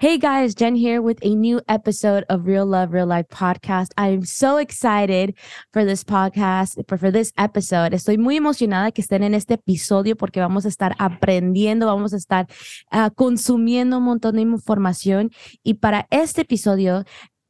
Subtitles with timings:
[0.00, 3.88] Hey guys, Jen here with a new episode of Real Love, Real Life podcast.
[3.98, 5.34] I'm so excited
[5.74, 7.92] for this podcast, for, for this episode.
[7.92, 12.16] Estoy muy emocionada que estén en este episodio porque vamos a estar aprendiendo, vamos a
[12.16, 12.46] estar
[12.92, 15.32] uh, consumiendo un montón de información.
[15.62, 17.04] Y para este episodio,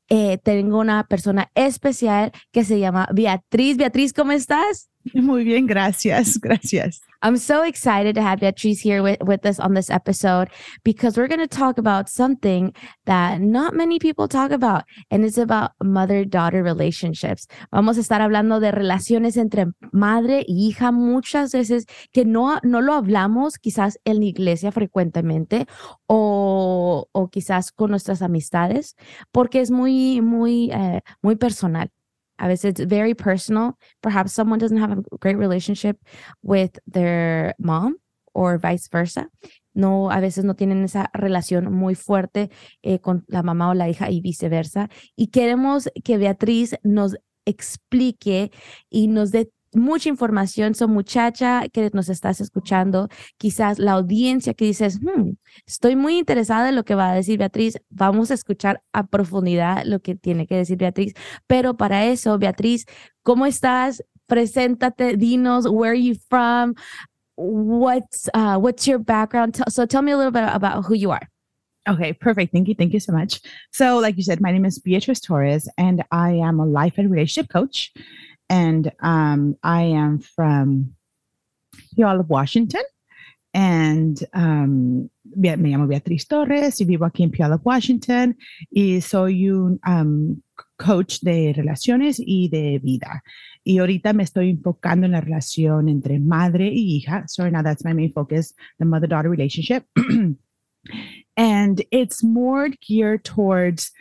[0.08, 3.76] eh, tengo una persona especial que se llama Beatriz.
[3.76, 4.90] Beatriz, ¿cómo estás?
[5.14, 7.00] Muy bien, gracias, gracias.
[7.22, 10.48] I'm so excited to have Beatriz here with, with us on this episode
[10.84, 12.72] because we're going to talk about something
[13.04, 17.46] that not many people talk about, and it's about mother daughter relationships.
[17.72, 22.80] Vamos a estar hablando de relaciones entre madre y hija muchas veces que no, no
[22.80, 25.66] lo hablamos quizás en la iglesia frecuentemente
[26.06, 28.96] o, o quizás con nuestras amistades
[29.30, 31.90] porque es muy, muy, eh, muy personal.
[32.40, 33.78] A veces it's very personal.
[34.02, 35.98] Perhaps someone doesn't have a great relationship
[36.42, 37.96] with their mom
[38.32, 39.28] or vice versa.
[39.74, 42.50] No, a veces no tienen esa relación muy fuerte
[42.82, 44.88] eh, con la mamá o la hija y viceversa.
[45.16, 48.50] Y queremos que Beatriz nos explique
[48.88, 50.74] y nos dé mucha información.
[50.74, 55.32] So, muchacha que nos estás escuchando, quizás la audiencia que dices, hmm,
[55.66, 57.78] estoy muy interesada en lo que va a decir Beatriz.
[57.88, 61.14] Vamos a escuchar a profundidad lo que tiene que decir Beatriz.
[61.46, 62.86] Pero para eso, Beatriz,
[63.22, 64.04] ¿cómo estás?
[64.26, 66.74] Preséntate, dinos, where are you from?
[67.36, 69.56] What's uh, what's your background?
[69.68, 71.28] So tell me a little bit about who you are.
[71.88, 72.52] Okay, perfect.
[72.52, 72.74] Thank you.
[72.74, 73.40] Thank you so much.
[73.72, 77.10] So, like you said, my name is Beatrice Torres, and I am a life and
[77.10, 77.92] relationship coach.
[78.50, 80.94] And um, I am from
[81.96, 82.82] Puyallup, Washington.
[83.54, 88.36] And um, me llamo Beatriz Torres y vivo aquí en Puyallup, Washington.
[88.70, 90.42] Y soy un um,
[90.76, 93.22] coach de relaciones y de vida.
[93.64, 97.24] Y ahorita me estoy enfocando en la relación entre madre y hija.
[97.28, 99.84] So now that's my main focus, the mother-daughter relationship.
[101.36, 103.92] and it's more geared towards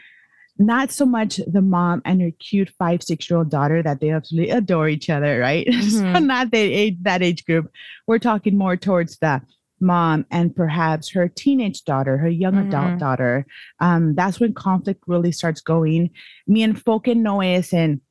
[0.59, 4.11] not so much the mom and her cute five, six year old daughter that they
[4.11, 5.67] absolutely adore each other, right?
[5.79, 6.13] Mm-hmm.
[6.13, 7.71] so not that age, that age group.
[8.05, 9.41] We're talking more towards the
[9.79, 12.67] mom and perhaps her teenage daughter, her young mm-hmm.
[12.67, 13.45] adult daughter.
[13.79, 16.09] Um, that's when conflict really starts going.
[16.47, 16.81] Me and
[17.15, 18.01] no es en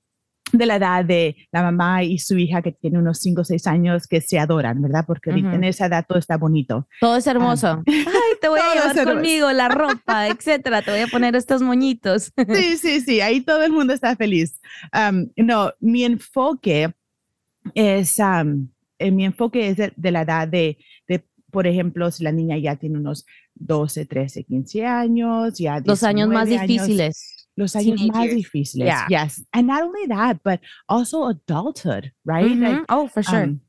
[0.52, 3.66] de la edad de la mamá y su hija que tiene unos 5 o 6
[3.66, 5.04] años que se adoran, ¿verdad?
[5.06, 5.54] Porque uh -huh.
[5.54, 6.86] en esa edad todo está bonito.
[7.00, 7.74] Todo es hermoso.
[7.74, 10.82] Um, Ay, te voy a llevar conmigo la ropa, etcétera.
[10.82, 12.32] Te voy a poner estos moñitos.
[12.54, 13.20] sí, sí, sí.
[13.20, 14.60] Ahí todo el mundo está feliz.
[14.92, 16.92] Um, no, mi enfoque
[17.74, 22.24] es, um, eh, mi enfoque es de, de la edad de, de, por ejemplo, si
[22.24, 27.37] la niña ya tiene unos 12, 13, 15 años, ya Los años más años, difíciles
[27.58, 28.86] los años más difíciles.
[28.86, 29.06] Yeah.
[29.10, 29.44] Yes.
[29.52, 32.46] And not only that, but also adulthood, right?
[32.46, 32.62] Mm-hmm.
[32.62, 33.42] Like, oh, for sure.
[33.42, 33.60] Um,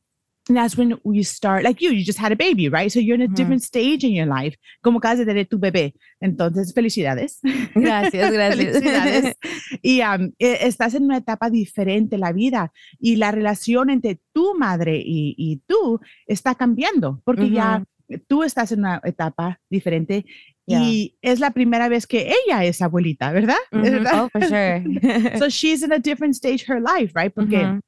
[0.47, 2.91] and that's when you start, like you, you just had a baby, right?
[2.91, 3.35] So you're in a mm-hmm.
[3.35, 4.55] different stage in your life.
[4.83, 5.93] Como acabas de tener tu bebé.
[6.23, 7.39] Entonces, felicidades.
[7.75, 8.55] Gracias, gracias.
[8.55, 9.35] felicidades.
[9.81, 14.97] Y um, estás en una etapa diferente la vida y la relación entre tu madre
[14.97, 17.53] y, y tú está cambiando porque mm-hmm.
[17.53, 17.83] ya
[18.27, 20.25] tú estás en una etapa diferente
[20.69, 20.81] Yeah.
[20.81, 23.57] Y es la primera vez que ella es abuelita, ¿verdad?
[23.73, 24.07] Mm-hmm.
[24.07, 25.37] Oh, for sure.
[25.39, 27.33] so she's in a different stage her life, right?
[27.33, 27.79] Porque mm-hmm.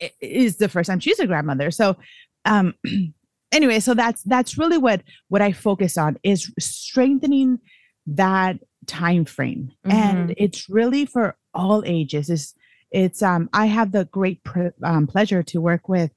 [0.00, 1.70] it is the first time she's a grandmother.
[1.70, 1.96] So
[2.44, 2.74] um
[3.52, 7.60] anyway, so that's that's really what what I focus on is strengthening
[8.08, 9.70] that time frame.
[9.86, 9.96] Mm-hmm.
[9.96, 12.30] And it's really for all ages.
[12.30, 12.54] It's
[12.90, 14.40] it's um I have the great
[14.82, 16.10] um, pleasure to work with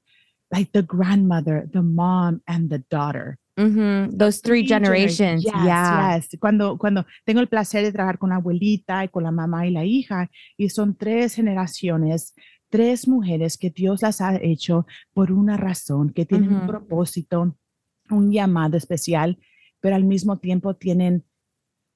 [0.52, 4.16] like the grandmother, the mom and the daughter Mm-hmm.
[4.16, 5.42] Those three, three generations.
[5.42, 6.16] Yes, yeah.
[6.16, 6.28] Yes.
[6.38, 9.70] Cuando, cuando tengo el placer de trabajar con la abuelita y con la mamá y
[9.70, 12.34] la hija, y son tres generaciones,
[12.68, 17.56] tres mujeres que Dios las ha hecho por una razón, que tienen un propósito,
[18.10, 19.38] un llamado especial,
[19.80, 21.24] pero al mismo tiempo tienen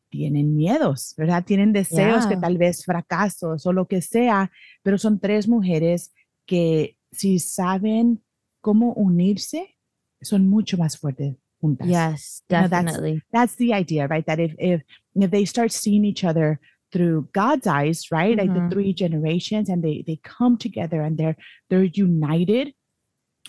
[0.09, 1.45] tienen miedos, ¿verdad?
[1.45, 2.29] Tienen deseos yeah.
[2.31, 4.51] que tal vez fracasos o lo que sea,
[4.83, 6.13] pero son tres mujeres
[6.47, 8.21] que si saben
[8.61, 9.77] cómo unirse,
[10.21, 11.87] son mucho más fuertes juntas.
[11.87, 13.11] Yes, definitely.
[13.11, 14.25] You know, that's, that's, the idea, right?
[14.27, 14.83] That if, if
[15.15, 16.61] if they start seeing each other
[16.93, 18.37] through God's eyes, right?
[18.37, 18.41] Mm-hmm.
[18.41, 18.71] Like the mm-hmm.
[18.71, 21.37] three generations and they they come together and they're
[21.69, 22.73] they're united,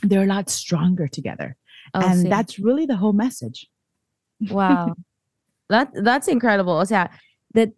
[0.03, 1.55] they're a lot stronger together.
[1.93, 2.29] Oh, and sí.
[2.29, 3.67] that's really the whole message.
[4.49, 4.95] Wow.
[5.69, 6.73] that that's incredible.
[6.73, 7.09] O sea,
[7.53, 7.73] that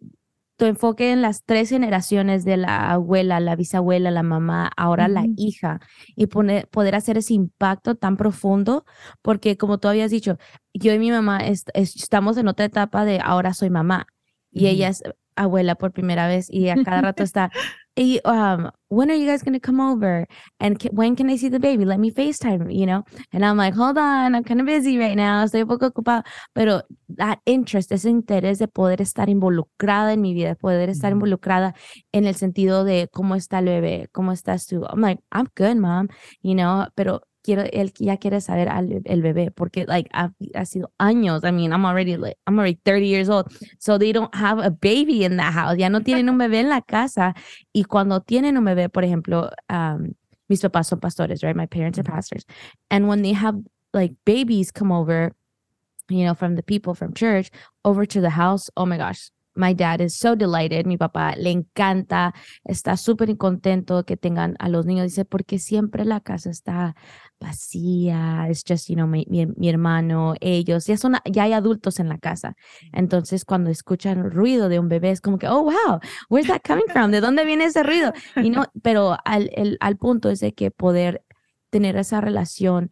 [0.56, 5.26] tu enfoque en las tres generaciones de la abuela, la bisabuela, la mamá, ahora la
[5.36, 5.80] hija,
[6.14, 8.84] y poner, poder hacer ese impacto tan profundo,
[9.22, 10.38] porque como tú habías dicho,
[10.72, 14.06] yo y mi mamá estamos en otra etapa de ahora soy mamá,
[14.50, 15.02] y ella es
[15.34, 17.50] abuela por primera vez, y a cada rato está,
[17.96, 20.26] "Hey, um, when are you guys gonna come over?
[20.60, 21.84] And ca- when can I see the baby?
[21.84, 25.16] Let me FaceTime, you know?" And I'm like, "Hold on, I'm kind of busy right
[25.16, 25.44] now.
[25.44, 26.24] Estoy un poco ocupado."
[26.54, 26.82] Pero
[27.16, 31.18] that interest, ese interés de poder estar involucrada en mi vida, poder estar Ujú.
[31.18, 31.74] involucrada
[32.12, 34.84] en el sentido de cómo está el bebé, cómo estás tú.
[34.90, 36.08] I'm like, "I'm good, mom,"
[36.42, 40.64] you know, pero quiero él ya quiere saber al el bebé porque like ha, ha
[40.64, 41.44] sido años.
[41.44, 43.46] I mean, I'm already like I'm already 30 years old.
[43.78, 45.76] So they don't have a baby in the house.
[45.76, 47.34] Ya no tienen un bebé en la casa.
[47.72, 50.14] Y cuando tienen un bebé, por ejemplo, um,
[50.48, 51.56] mis papás son pastores, right?
[51.56, 52.44] My parents are pastors.
[52.90, 53.56] And when they have
[53.92, 55.32] like babies come over,
[56.08, 57.50] you know, from the people from church
[57.84, 59.30] over to the house, oh my gosh.
[59.56, 60.84] My dad is so delighted.
[60.84, 62.34] Mi papá le encanta,
[62.68, 65.04] está súper contento que tengan a los niños.
[65.04, 66.96] Dice, porque siempre la casa está
[67.40, 68.46] vacía.
[68.48, 72.08] Es just, you know, mi, mi, mi hermano, ellos, ya son, ya hay adultos en
[72.08, 72.54] la casa.
[72.92, 76.00] Entonces, cuando escuchan ruido de un bebé, es como que, oh, wow,
[76.30, 77.10] where's that coming from?
[77.10, 78.12] ¿De dónde viene ese ruido?
[78.36, 81.24] Y no, pero al, el, al punto es de que poder
[81.70, 82.90] tener esa relación,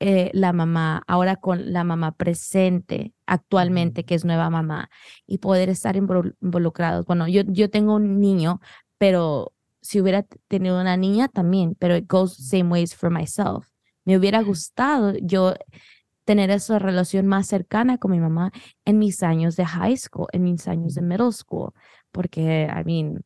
[0.00, 4.90] eh, la mamá, ahora con la mamá presente actualmente, que es nueva mamá,
[5.26, 7.04] y poder estar invol- involucrados.
[7.04, 8.60] Bueno, yo, yo tengo un niño,
[8.98, 13.66] pero si hubiera tenido una niña también, pero it goes same ways for myself.
[14.04, 15.54] Me hubiera gustado yo
[16.24, 18.52] tener esa relación más cercana con mi mamá
[18.84, 21.72] en mis años de high school, en mis años de middle school,
[22.12, 23.24] porque, I mean,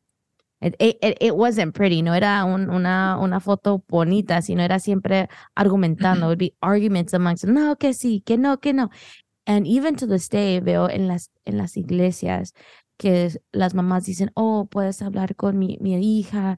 [0.61, 4.79] it, it, it- it wasn't pretty, no era un- una, una foto bonita, sino era
[4.79, 8.89] siempre argumentando, would be arguments amongst, no, que sí, que no, que no.
[9.45, 12.53] And even to this day veo en las, en las iglesias
[12.97, 16.57] que las mamás dicen, oh, puedes hablar con mi, mi hija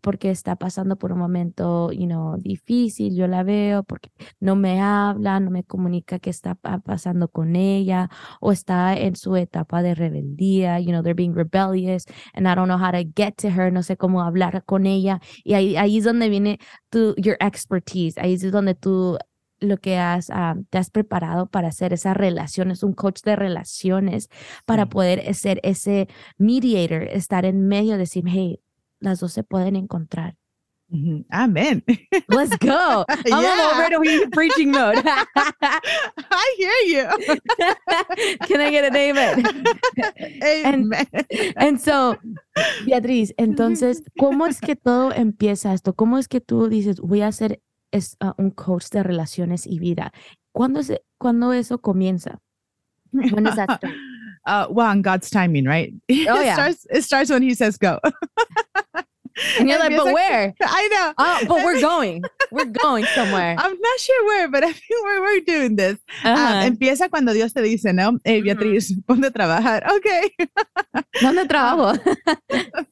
[0.00, 4.80] porque está pasando por un momento, you know, difícil, yo la veo porque no me
[4.80, 8.08] habla, no me comunica qué está pa- pasando con ella
[8.40, 12.04] o está en su etapa de rebeldía, you know, they're being rebellious
[12.34, 15.20] and I don't know how to get to her, no sé cómo hablar con ella
[15.44, 16.58] y ahí, ahí es donde viene
[16.90, 19.18] tu, your expertise, ahí es donde tú
[19.62, 24.28] lo que has, ah, te has preparado para hacer esas relaciones, un coach de relaciones,
[24.66, 24.88] para Sí.
[24.90, 28.60] poder ser ese mediator, estar en medio, decir, hey,
[29.00, 30.36] las dos se pueden encontrar.
[31.30, 31.82] Amen.
[32.28, 33.06] Let's go.
[33.08, 33.70] I'm Yeah.
[33.72, 34.98] over to preaching mode.
[35.62, 37.08] I hear you.
[38.46, 39.42] Can I get an amen?
[40.42, 41.06] Amen.
[41.56, 42.18] And so,
[42.84, 45.94] Beatriz, entonces, ¿cómo es que todo empieza esto?
[45.94, 47.62] ¿Cómo es que tú dices, voy a ser
[47.92, 50.12] es, ah, un coach de relaciones y vida?
[50.52, 52.38] ¿Cuándo, es, ¿Cuándo eso comienza?
[53.12, 53.94] When does that start?
[54.44, 55.92] Uh, well, on God's timing, right?
[56.08, 56.54] it Oh, yeah.
[56.54, 56.86] starts.
[56.90, 58.00] It starts when He says go.
[59.58, 60.52] And you're like, but where?
[60.60, 61.14] I know.
[61.16, 62.22] Oh, but we're going.
[62.50, 63.56] We're going somewhere.
[63.58, 65.96] I'm not sure where, but I think we're, we're doing this.
[66.22, 66.66] Um, Ajá.
[66.66, 68.18] empieza cuando Dios te dice, ¿no?
[68.24, 68.44] Hey, Ujú.
[68.44, 69.84] Beatriz, ponte a trabajar.
[69.90, 71.02] Ok.
[71.22, 71.98] ¿Dónde trabajo?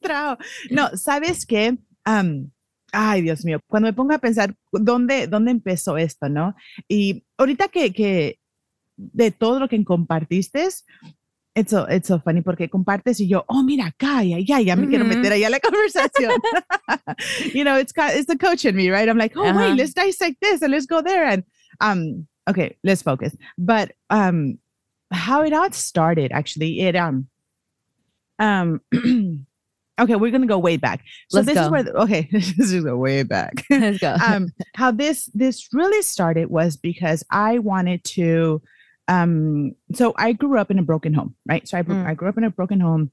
[0.01, 0.39] Trabajo.
[0.71, 1.77] No, ¿sabes qué?
[2.07, 2.51] Am,
[2.93, 6.55] ay, Dios mío, cuando me pongo a pensar dónde, dónde empezó esto, ¿no?
[6.89, 8.39] Y ahorita que, que
[8.97, 10.69] de todo lo que compartiste,
[11.55, 14.77] it's so, it's so funny porque compartes y yo, oh, mira acá, ya, ya, ya
[14.77, 16.33] me quiero meter allá a la conversación.
[17.55, 19.09] you know, it's, it's the coach in me, right?
[19.09, 19.57] I'm like, oh, Ajá.
[19.57, 21.25] wait, let's dissect this and let's go there.
[21.25, 21.45] And,
[21.81, 23.37] um, okay, let's focus.
[23.59, 24.59] But, um,
[25.13, 27.29] how it all started, actually, it, um,
[28.39, 28.81] um,
[30.01, 31.03] okay, we're gonna go way back.
[31.29, 31.65] So Let's this go.
[31.65, 33.65] is where, the, okay, this is go way back.
[33.71, 34.15] Let's go.
[34.27, 38.63] um, how this this really started was because I wanted to.
[39.09, 41.67] Um, so I grew up in a broken home, right?
[41.67, 42.07] So I, Mm.
[42.07, 43.11] I grew up in a broken home.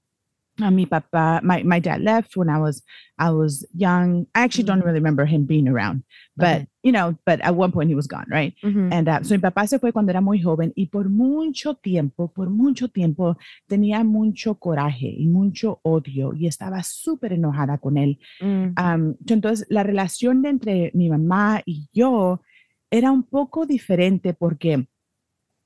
[0.59, 2.81] Uh, mi papa, my, my dad left when I was
[3.19, 4.25] I was young.
[4.33, 4.85] I actually don't Mhm.
[4.85, 6.01] really remember him being around,
[6.35, 6.67] but Okay.
[6.83, 8.53] you know, but at one point he was gone, right?
[8.63, 8.89] Ujú.
[8.91, 12.27] And uh, so mi papá se fue cuando era muy joven y por mucho tiempo,
[12.33, 13.37] por mucho tiempo
[13.67, 18.17] tenía mucho coraje y mucho odio y estaba súper enojada con él.
[18.41, 18.73] Mm.
[18.77, 22.41] Am, so entonces, la relación de entre mi mamá y yo
[22.89, 24.87] era un poco diferente porque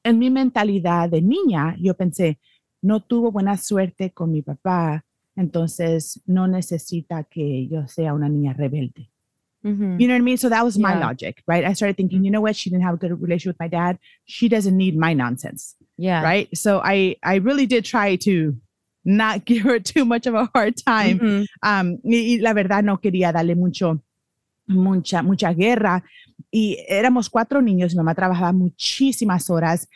[0.04, 2.40] en mi mentalidad de niña, yo pensé,
[2.82, 5.04] no tuvo buena suerte con mi papá,
[5.36, 9.10] entonces no necesita que yo sea una niña rebelde.
[9.64, 9.98] Ujú.
[10.00, 10.38] You know what I mean?
[10.38, 11.00] So that was my Yeah.
[11.08, 11.64] logic, right?
[11.64, 12.56] I started thinking, you know what?
[12.56, 14.00] She didn't have a good relationship with my dad.
[14.26, 16.24] She doesn't need my nonsense Yeah.
[16.24, 18.56] right so i i really did try to
[19.06, 21.46] not give her too much of a hard time Ujú.
[21.62, 24.02] um y, y la verdad no quería darle mucho
[24.68, 26.04] mucha mucha guerra.
[26.50, 29.88] Y éramos cuatro niños mi mamá trabajaba muchísimas horas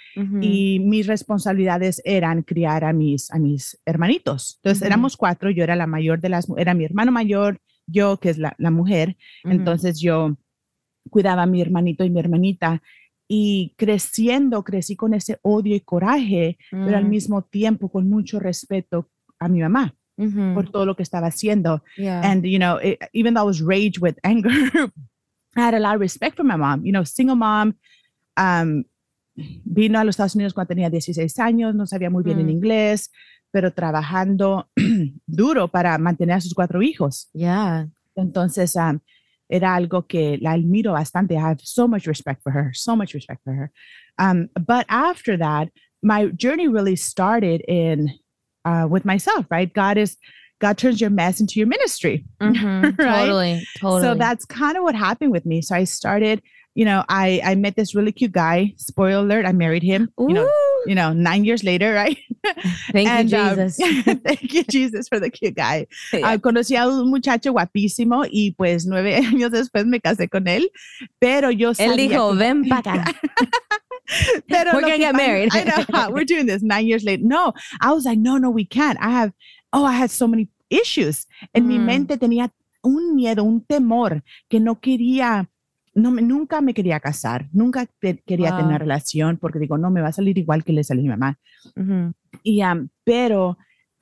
[0.42, 4.60] y mis responsabilidades eran criar a mis a mis hermanitos.
[4.64, 8.30] Entonces éramos cuatro yo era la mayor de las era mi hermano mayor yo que
[8.30, 9.18] es la, la mujer.
[9.44, 10.38] Entonces yo
[11.10, 12.82] cuidaba a mi hermanito y mi hermanita
[13.28, 17.10] y creciendo crecí con ese odio y coraje, pero al Mm.
[17.10, 19.96] mismo tiempo con mucho respeto a mi mamá.
[20.18, 21.82] Por todo lo que estaba haciendo.
[21.98, 22.22] Yeah.
[22.24, 24.50] And, you know, it, even though I was rage with anger,
[25.58, 27.76] I had a lot of respect for my mom, you know, single mom.
[28.38, 28.86] Um,
[29.36, 32.50] vino a los Estados Unidos cuando tenía 16 años, no sabía muy bien en Mm.
[32.52, 33.12] inglés,
[33.52, 34.70] pero trabajando
[35.28, 37.30] duro para mantener a sus cuatro hijos.
[37.34, 37.88] yeah.
[38.16, 39.00] Entonces, um,
[39.50, 41.36] era algo que la admiro bastante.
[41.36, 43.72] I have so much respect for her, so much respect for her.
[44.18, 45.70] Um, but after that,
[46.02, 48.10] my journey really started in
[48.66, 49.72] uh, with myself, right?
[49.74, 50.18] God is
[50.60, 52.26] God turns your mess into your ministry.
[52.42, 52.98] Mhm.
[53.00, 53.28] Right?
[53.28, 53.68] Totally.
[53.78, 54.02] Totally.
[54.02, 55.62] So that's kind of what happened with me.
[55.62, 56.42] So I started,
[56.76, 58.74] you know, I I met this really cute guy.
[58.78, 60.12] Spoiler alert, I married him.
[60.18, 60.65] You know, Ooh.
[60.86, 62.18] You know, nine years later, right?
[62.92, 63.78] Thank And, you, um, Jesus.
[64.24, 65.88] thank you, Jesus, for the cute guy.
[66.14, 66.34] Yeah.
[66.34, 70.68] Ah, conocí a un muchacho guapísimo y pues nueve años después me casé con él,
[71.20, 73.14] pero yo Él dijo, que- ven para acá.
[74.48, 75.50] pero We're gonna get married.
[75.54, 77.24] I know, we're doing this nine years later.
[77.24, 78.98] No, I was like, no, no, we can't.
[79.02, 79.32] I have,
[79.74, 81.26] oh, I had so many issues.
[81.54, 81.86] En mi Mm.
[81.86, 82.52] mente tenía
[82.84, 85.48] un miedo, un temor que no quería,
[85.96, 88.60] no, me- nunca me quería casar, nunca te- quería Wow.
[88.60, 91.10] tener relación porque digo, no, me va a salir igual que le salió a mi
[91.10, 91.40] mamá.
[92.44, 92.62] Y,
[93.04, 93.58] pero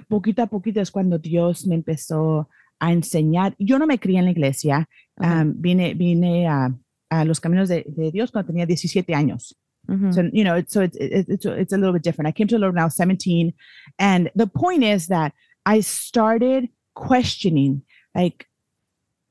[0.07, 3.55] poquito a poquito es cuando Dios me empezó a enseñar.
[3.59, 4.89] Yo no me crié en la iglesia,
[5.55, 6.73] vine, vine a,
[7.09, 9.55] a los caminos de, de Dios cuando tenía 17 años.
[10.13, 12.27] So, you know, it's, so it's, it's, it's, it's a little bit different.
[12.27, 13.53] I came to the Lord when I was 17.
[13.99, 15.33] And the point is that
[15.65, 17.83] I started questioning,
[18.15, 18.47] like,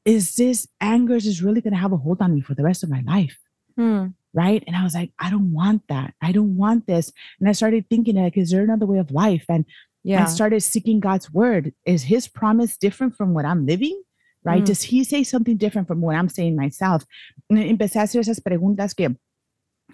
[0.05, 2.83] is this anger is really going to have a hold on me for the rest
[2.83, 3.37] of my life?
[3.77, 4.09] Hmm.
[4.35, 4.65] right?
[4.67, 6.15] And I was like, I don't want that.
[6.23, 7.13] I don't want this.
[7.39, 9.45] And I started thinking, like, is there another way of life?
[9.49, 9.65] And
[10.05, 10.25] Yeah.
[10.25, 11.75] I started seeking God's word.
[11.87, 14.03] Is His promise different from what I'm living?
[14.43, 14.63] Right?
[14.63, 14.67] Mm.
[14.67, 17.05] Does He say something different from what I'm saying myself?
[17.49, 19.15] And empecé a hacer esas preguntas que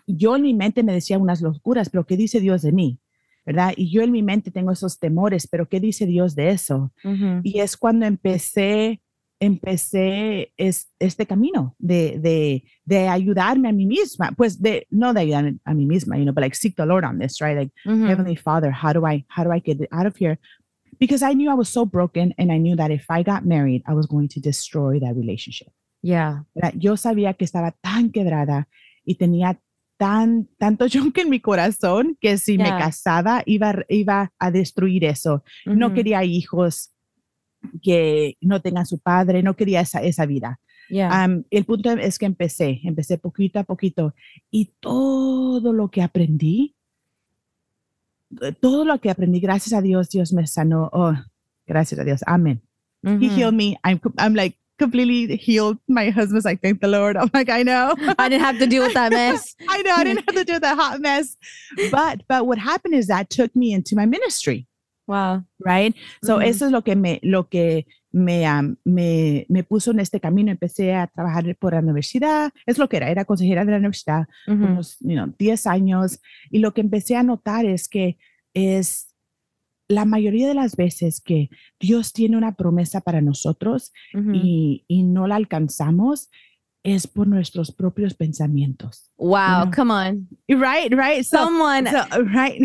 [0.06, 2.98] yo en mi mente me decía unas locuras, pero ¿qué dice Dios de mí?
[3.44, 3.74] ¿Verdad?
[3.76, 6.90] Y yo en mi mente tengo esos temores, pero ¿qué dice Dios de eso?
[7.04, 7.40] Mhm.
[7.44, 9.02] Y es cuando empecé,
[9.40, 15.20] empecé es, este camino de, de, de ayudarme a mí misma, pues de, no de
[15.20, 17.56] ayudarme a mí misma, you know, but like seek the Lord on this, right?
[17.56, 17.72] Like.
[17.84, 20.38] Heavenly Father, how do I, how do I get out of here?
[20.98, 23.82] Because I knew I was so broken and I knew that if I got married,
[23.86, 25.68] I was going to destroy that relationship.
[26.02, 26.44] Yeah.
[26.76, 28.66] Yo sabía que estaba tan quebrada
[29.04, 29.60] y tenía
[29.98, 35.42] tan, tanto junk en mi corazón que si me casaba iba, iba a destruir eso
[35.66, 36.92] no quería hijos
[37.82, 40.60] que no tengan su padre, no quería esa, esa vida.
[40.88, 41.28] Yeah.
[41.50, 44.14] El punto es que empecé, empecé poquito a poquito
[44.50, 46.74] y todo lo que aprendí,
[48.40, 50.88] eh, todo lo que aprendí, gracias a Dios, Dios me sanó.
[50.92, 51.14] Oh,
[51.66, 52.20] gracias a Dios.
[52.26, 52.62] Amén.
[53.02, 53.30] He Mhm.
[53.36, 53.76] healed me.
[53.84, 55.76] I'm, I'm like completely healed.
[55.88, 57.16] My husband's like, thank the Lord.
[57.16, 57.94] I'm like, I know.
[58.18, 59.56] I didn't have to deal with that mess.
[59.68, 61.36] I know I didn't have to do that hot mess.
[61.90, 64.67] But, but what happened is that took me into my ministry.
[65.08, 65.44] Wow.
[65.58, 65.96] right?
[66.22, 70.20] So eso es lo que me, lo que me, am, me, me puso en este
[70.20, 70.50] camino.
[70.52, 72.52] Empecé a trabajar por la universidad.
[72.66, 74.62] Es lo que era, era consejera de la universidad, Mhm.
[74.64, 76.20] unos you know, 10 años.
[76.50, 78.18] Y lo que empecé a notar es que
[78.54, 79.14] es
[79.88, 81.48] la mayoría de las veces que
[81.80, 83.92] Dios tiene una promesa para nosotros
[84.34, 86.28] y, y no la alcanzamos
[86.84, 89.10] es por nuestros propios pensamientos.
[89.18, 89.64] Wow.
[89.64, 89.70] know.
[89.72, 90.28] Come on.
[90.50, 91.24] Right, right.
[91.24, 92.60] So, Someone, so, right.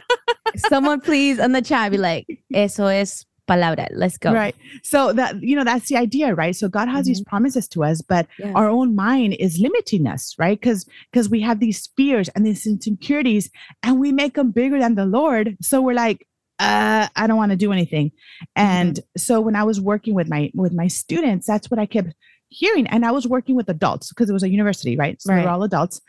[0.56, 4.32] someone, please on the chat, be like, "Eso es palabra." Let's go.
[4.32, 4.54] Right.
[4.82, 6.54] So that you know that's the idea, right?
[6.54, 10.58] So God has these promises to us, but our own mind is limiting us, right?
[10.58, 13.50] Because because we have these fears and these insecurities,
[13.82, 15.56] and we make them bigger than the Lord.
[15.60, 16.26] So we're like,
[16.58, 18.12] uh, I don't want to do anything.
[18.56, 22.14] And so when I was working with my with my students, that's what I kept
[22.48, 22.86] hearing.
[22.86, 25.20] And I was working with adults because it was a university, right?
[25.20, 25.44] So they Right.
[25.44, 26.00] were all adults.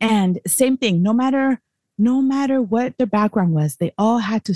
[0.00, 1.60] And same thing, no matter
[1.96, 4.52] no matter what their background was, they all had to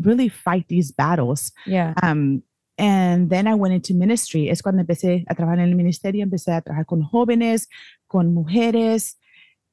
[0.00, 1.50] really fight these battles.
[1.66, 1.92] Yeah.
[2.04, 2.44] Um,
[2.76, 4.48] and then I went into ministry.
[4.48, 7.66] Es cuando empecé a trabajar en el ministerio, empecé a trabajar con jóvenes,
[8.06, 9.16] con mujeres,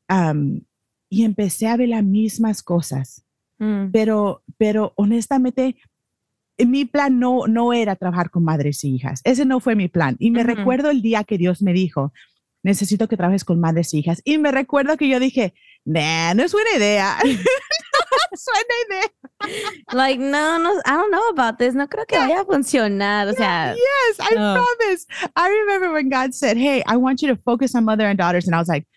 [0.09, 0.61] um,
[1.11, 3.23] y empecé a ver las mismas cosas.
[3.59, 3.91] Mm.
[3.91, 5.75] Pero, pero honestamente,
[6.59, 9.21] mi plan no, no era trabajar con madres y hijas.
[9.23, 10.15] Ese no fue mi plan.
[10.19, 10.55] Y me Ujú.
[10.55, 12.13] recuerdo el día que Dios me dijo,
[12.63, 14.21] necesito que trabajes con madres y hijas.
[14.23, 17.17] Y me recuerdo que yo dije, nah, no es buena idea.
[17.23, 17.29] no
[18.31, 19.11] es buena idea.
[19.91, 21.75] Like, no, no, I don't know about this.
[21.75, 23.27] No creo que vaya a funcionar.
[23.27, 24.53] O sea, Yes, I No.
[24.55, 25.05] promise.
[25.35, 28.45] I remember when God said, Hey, I want you to focus on mother and daughters.
[28.47, 28.87] And I was like,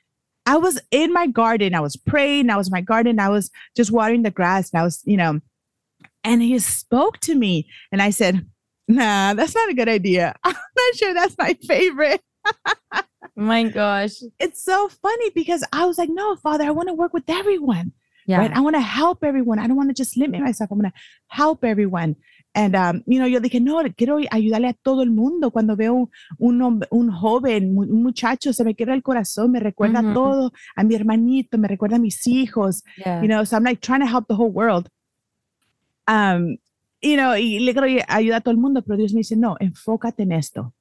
[0.47, 1.75] I was in my garden.
[1.75, 2.49] I was praying.
[2.49, 3.19] I was in my garden.
[3.21, 4.71] I was just watering the grass.
[4.73, 5.41] And I was, you know,
[6.25, 7.69] and he spoke to me.
[7.93, 8.47] And I said,
[8.91, 10.35] Nah, that's not a good idea.
[10.45, 12.23] I'm not sure that's my favorite.
[13.37, 14.13] my gosh.
[14.39, 17.93] It's so funny because I was like, No, Father, I want to work with everyone.
[18.27, 18.39] Yeah.
[18.39, 18.53] right?
[18.55, 19.59] I want to help everyone.
[19.59, 20.71] I don't want to just limit myself.
[20.71, 20.97] I'm going to
[21.29, 22.15] help everyone.
[22.55, 25.51] And, um, you know, yo dije, no, quiero ayudarle a todo el mundo.
[25.51, 30.01] Cuando veo un, un, un joven, un muchacho, se me queda el corazón, me recuerda
[30.03, 30.13] Ujú.
[30.15, 33.23] todo, a mi hermanito, me recuerda a mis hijos, Yeah.
[33.23, 34.89] you know, so I'm like trying to help the whole world.
[36.09, 36.57] Um,
[37.03, 39.57] you know, y le quiero ayudar a todo el mundo, pero Dios me dice, no,
[39.61, 40.75] enfócate en esto.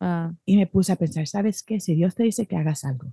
[0.00, 0.36] Wow.
[0.44, 1.78] Y me puse a pensar, ¿sabes qué?
[1.78, 3.06] Si Dios te dice que hagas algo,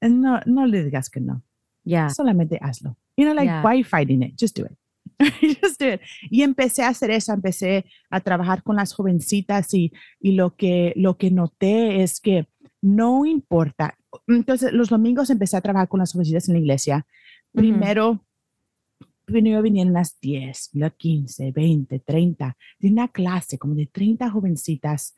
[0.00, 1.42] no, no le digas que no.
[1.84, 2.10] Yeah.
[2.10, 2.96] solamente hazlo.
[3.16, 3.62] You know, like, Yeah.
[3.62, 4.34] why fighting it?
[4.36, 4.76] Just do it.
[5.62, 6.00] Just do it.
[6.30, 10.92] Y empecé a hacer eso, empecé a trabajar con las jovencitas y, y lo, que,
[10.96, 12.48] lo que noté es que
[12.82, 13.96] no importa.
[14.26, 17.06] Entonces, los domingos empecé a trabajar con las jovencitas en la iglesia.
[17.52, 18.24] Primero,
[19.26, 25.14] primero vinieron las 10, las 15, 20, 30, de una clase como de 30 jovencitas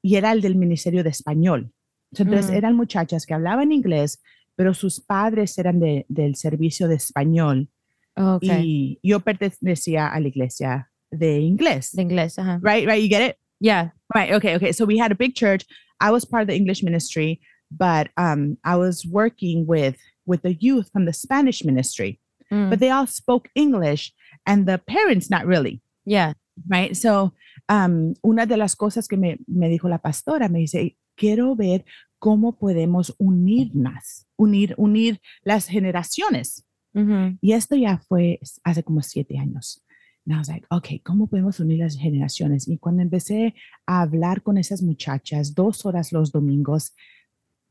[0.00, 1.70] y era el del Ministerio de Español.
[2.12, 4.22] Entonces, eran muchachas que hablaban inglés,
[4.56, 7.68] pero sus padres eran de- del servicio de español
[8.16, 8.62] Okay.
[8.64, 11.92] y yo pertenecía a la iglesia de inglés.
[11.92, 12.38] De inglés.
[12.38, 12.58] ajá.
[12.62, 13.36] Right, right, you get it?
[13.60, 13.92] Yeah.
[14.14, 14.72] Right, okay, okay.
[14.72, 15.64] So we had a big church.
[16.00, 19.96] I was part of the English ministry, but um, I was working with
[20.26, 22.18] with the youth from the Spanish ministry,
[22.50, 22.70] Mm.
[22.70, 24.12] but they all spoke English,
[24.46, 25.80] and the parents not really.
[26.04, 26.32] yeah.
[26.66, 26.96] Right.
[26.96, 27.34] So,
[27.68, 31.84] um, una de las cosas que me, me dijo la pastora, me dice, quiero ver
[32.18, 36.64] cómo podemos unirnos, unir, unir las generaciones.
[36.94, 37.38] Mhm.
[37.40, 39.84] Y esto ya fue hace como siete años.
[40.26, 42.66] And I was like, okay, ¿cómo podemos unir las generaciones?
[42.66, 43.54] Y cuando empecé
[43.86, 46.92] a hablar con esas muchachas dos horas los domingos,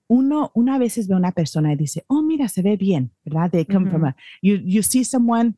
[0.09, 3.51] uno, una veces ve a una persona y dice, oh, mira, se ve bien, ¿verdad?
[3.51, 5.55] They come from a, you, you see someone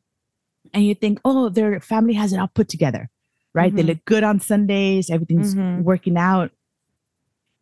[0.72, 3.08] and you think, oh, their family has it all put together,
[3.54, 3.74] right?
[3.74, 3.88] They Mhm.
[3.88, 5.84] look good on Sundays, everything's Mhm.
[5.84, 6.50] working out.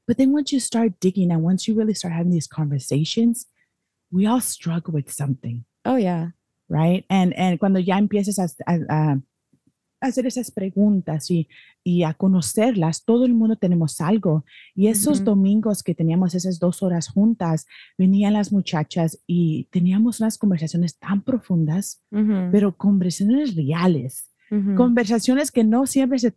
[0.06, 3.46] But then once you start digging and once you really start having these conversations,
[4.10, 6.30] we all struggle with something Oh yeah.
[6.70, 7.04] right?
[7.10, 9.22] And, and cuando ya empiezas a, a- a
[10.00, 11.48] hacer esas preguntas y,
[11.82, 14.44] y a conocerlas, todo el mundo tenemos algo.
[14.74, 20.38] Y esos domingos que teníamos esas dos horas juntas, venían las muchachas y teníamos unas
[20.38, 22.50] conversaciones tan profundas, Mhm.
[22.52, 24.24] pero conversaciones reales.
[24.76, 26.32] Conversaciones que no siempre se,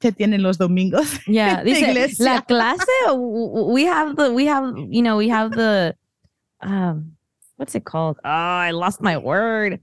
[0.00, 1.02] se tienen los domingos.
[1.26, 2.24] Yeah, de dice, iglesia.
[2.24, 5.94] la clase we have the we have you know we have the
[6.62, 7.14] um
[7.58, 8.16] what's it called?
[8.24, 8.28] Oh,
[8.68, 9.80] I lost my word.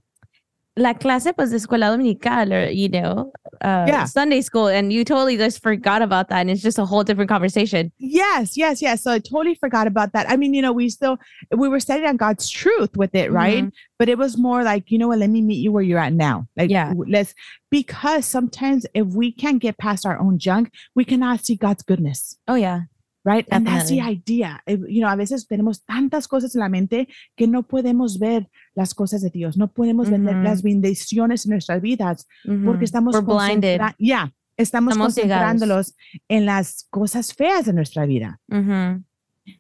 [0.75, 3.31] La clase pues de escuela dominical or you know
[3.62, 4.05] uh Yeah.
[4.05, 7.29] Sunday school and you totally just forgot about that and it's just a whole different
[7.29, 7.91] conversation.
[7.99, 9.03] Yes, yes, yes.
[9.03, 10.27] So I totally forgot about that.
[10.27, 11.17] I mean, you know, we still
[11.55, 13.65] we were studying on God's truth with it, right?
[13.99, 16.13] But it was more like, you know what, let me meet you where you're at
[16.13, 16.47] now.
[16.57, 16.93] Like Yeah.
[17.07, 17.36] let's
[17.69, 22.38] because sometimes if we can't get past our own junk, we cannot see God's goodness.
[22.47, 22.81] Oh yeah.
[23.25, 23.47] Right.
[23.51, 24.62] And that's the idea.
[24.65, 27.07] Eh, You know, a veces tenemos tantas cosas en la mente
[27.38, 30.31] que no podemos ver las cosas de Dios, no podemos ver Ujú.
[30.43, 32.65] las bendiciones en nuestras vidas Mhm.
[32.65, 33.79] porque estamos We're blinded.
[33.97, 35.51] Ya, estamos Estamos cegados.
[35.51, 35.95] concentrándolos
[36.27, 38.39] en las cosas feas de nuestra vida.
[38.49, 39.05] Mhm.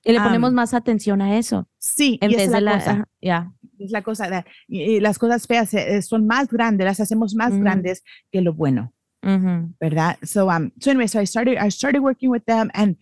[0.03, 2.71] Y le ponemos Am, más atención a eso Sí, en vez esa de es la
[2.71, 2.91] la cosa.
[2.91, 3.51] ajá, yeah.
[3.79, 7.33] Es la cosa, la- y- y las cosas feas eh, son más grandes, las hacemos
[7.35, 7.61] más Ujú.
[7.61, 8.91] grandes que lo bueno.
[9.79, 10.17] ¿verdad?
[10.23, 12.97] So, um, so anyway, so I started, I started working with them and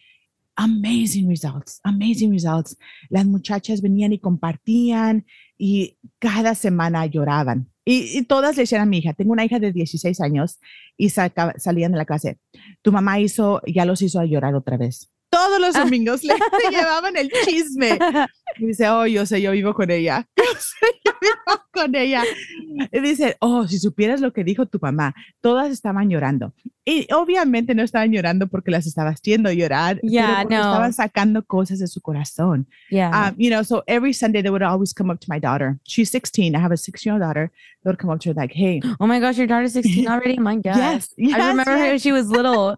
[0.64, 2.78] amazing results, amazing results.
[3.10, 5.26] Las muchachas venían y compartían
[5.58, 7.68] y cada semana lloraban.
[7.84, 10.60] Y, todas le decían a mi hija, tengo una hija de 16 años
[10.98, 12.40] y saca- salían de la clase,
[12.84, 15.11] tu mamá hizo, ya los hizo a llorar otra vez.
[15.42, 17.98] Todos los domingos le, le llevaban el chisme.
[18.60, 20.28] Y dice, oh, yo sé, yo vivo con ella.
[20.38, 22.22] Yo sé, yo vivo con ella.
[22.92, 26.54] Y dice, oh, si supieras lo que dijo tu mamá, todas estaban llorando.
[26.84, 30.58] Y obviamente no estaban llorando porque las estaba haciendo llorar, Yeah, no.
[30.58, 32.68] estaban sacando cosas de su corazón.
[32.90, 33.30] yeah.
[33.30, 35.80] Um, you know, so every Sunday they would always come up to my daughter.
[35.88, 36.54] She's 16.
[36.54, 37.52] I have a six-year-old daughter.
[37.84, 40.38] They would come up to her like, hey, oh my gosh, your daughter's 16 already?
[40.40, 40.76] My God.
[40.76, 42.02] yes, yes, I remember her when yes.
[42.02, 42.78] she was little.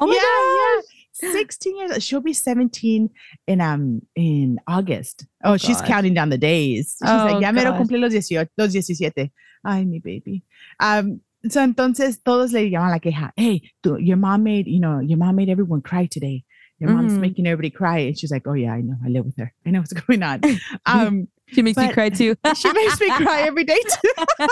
[0.00, 0.82] Oh my yeah.
[1.14, 3.08] 16 years she'll be 17
[3.46, 5.26] in um in August.
[5.44, 6.96] Oh, she's counting down the days.
[7.00, 7.78] She's Oh, like, ya mero gosh.
[7.86, 9.30] cumple los 18, los 17.
[9.64, 10.42] Ay, mi baby.
[10.80, 13.30] Um so entonces todos le llaman la queja.
[13.36, 16.44] Hey, tu, your mom made, you know, your mom made everyone cry today.
[16.80, 17.20] Your mom's Mhm.
[17.20, 17.98] making everybody cry.
[18.08, 18.96] And she's like, Oh yeah, I know.
[19.04, 19.52] I live with her.
[19.64, 20.40] I know what's going on.
[20.86, 22.34] Um She makes me cry too.
[22.56, 24.48] she makes me cry every day too.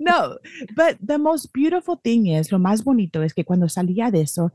[0.00, 0.38] no,
[0.76, 4.52] but the most beautiful thing is, lo más bonito es que cuando salía de eso,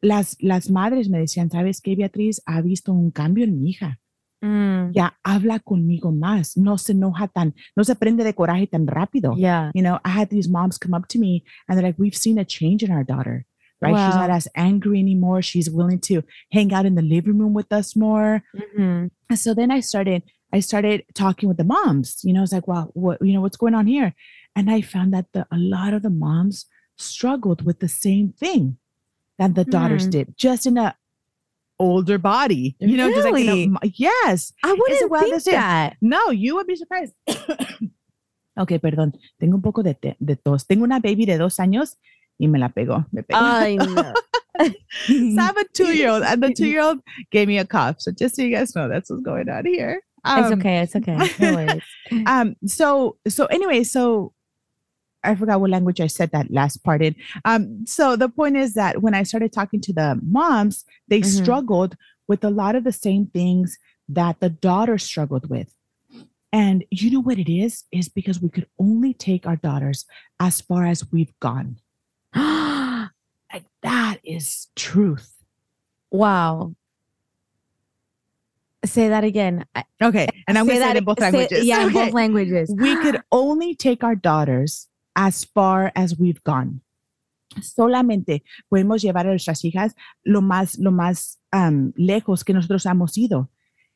[0.00, 2.40] las, las madres me decían, ¿sabes qué, Beatriz?
[2.46, 3.98] Ha visto un cambio en mi hija.
[4.40, 8.86] Mm, Ya habla conmigo más, no se enoja tan, no se prende de coraje tan
[8.86, 9.34] rápido.
[9.36, 9.70] yeah.
[9.74, 12.38] You know, I had these moms come up to me and they're like, we've seen
[12.38, 13.44] a change in our daughter,
[13.80, 13.96] right?
[14.06, 15.42] She's not as angry anymore.
[15.42, 18.44] She's willing to hang out in the living room with us more.
[18.54, 19.10] Mhm.
[19.28, 22.20] And so then I started I started talking with the moms.
[22.24, 24.14] You know, it's like, well, what you know, what's going on here?
[24.54, 28.78] And I found that the, a lot of the moms struggled with the same thing
[29.38, 30.10] that the daughters Hmm.
[30.10, 30.94] did, just in a
[31.78, 32.76] older body.
[32.80, 33.70] You know, just like a Really?
[33.96, 34.52] yes.
[34.64, 35.96] I wouldn't well, think that.
[36.00, 37.14] No, you would be surprised.
[38.56, 39.12] ok, perdón.
[39.38, 40.64] Tengo un poco de, te- de tos.
[40.66, 41.96] Tengo una baby de dos años
[42.38, 43.06] y me la pegó.
[43.12, 43.40] Me pegó.
[43.40, 44.12] I know.
[45.06, 46.98] So I have a two-year-old, and the two-year-old
[47.30, 48.00] gave me a cough.
[48.00, 50.02] So just so you guys know, that's what's going on here.
[50.26, 50.78] it's Um, okay.
[50.80, 51.16] It's okay.
[51.38, 51.82] No worries.
[52.26, 52.56] Um.
[52.66, 54.32] So so anyway, so
[55.24, 57.14] I forgot what language I said that last part in.
[57.44, 57.84] Um.
[57.86, 61.42] So the point is that when I started talking to the moms, they Mhm.
[61.42, 61.96] struggled
[62.28, 63.78] with a lot of the same things
[64.08, 65.74] that the daughter struggled with.
[66.52, 67.84] And you know what it is?
[67.92, 70.06] Is because we could only take our daughters
[70.40, 71.78] as far as we've gone.
[73.52, 75.32] Like that is truth.
[76.10, 76.74] wow.
[78.84, 79.64] Say that again.
[80.02, 80.28] Okay.
[80.46, 81.64] And I'm going to say that it in both say- languages.
[81.66, 82.04] Yeah, in Okay.
[82.04, 82.74] both languages.
[82.78, 84.86] we could only take our daughters
[85.18, 86.80] as far as we've gone.
[87.60, 91.40] Solamente podemos llevar a nuestras hijas lo más, lo más
[91.96, 93.50] lejos que nosotros hemos ido.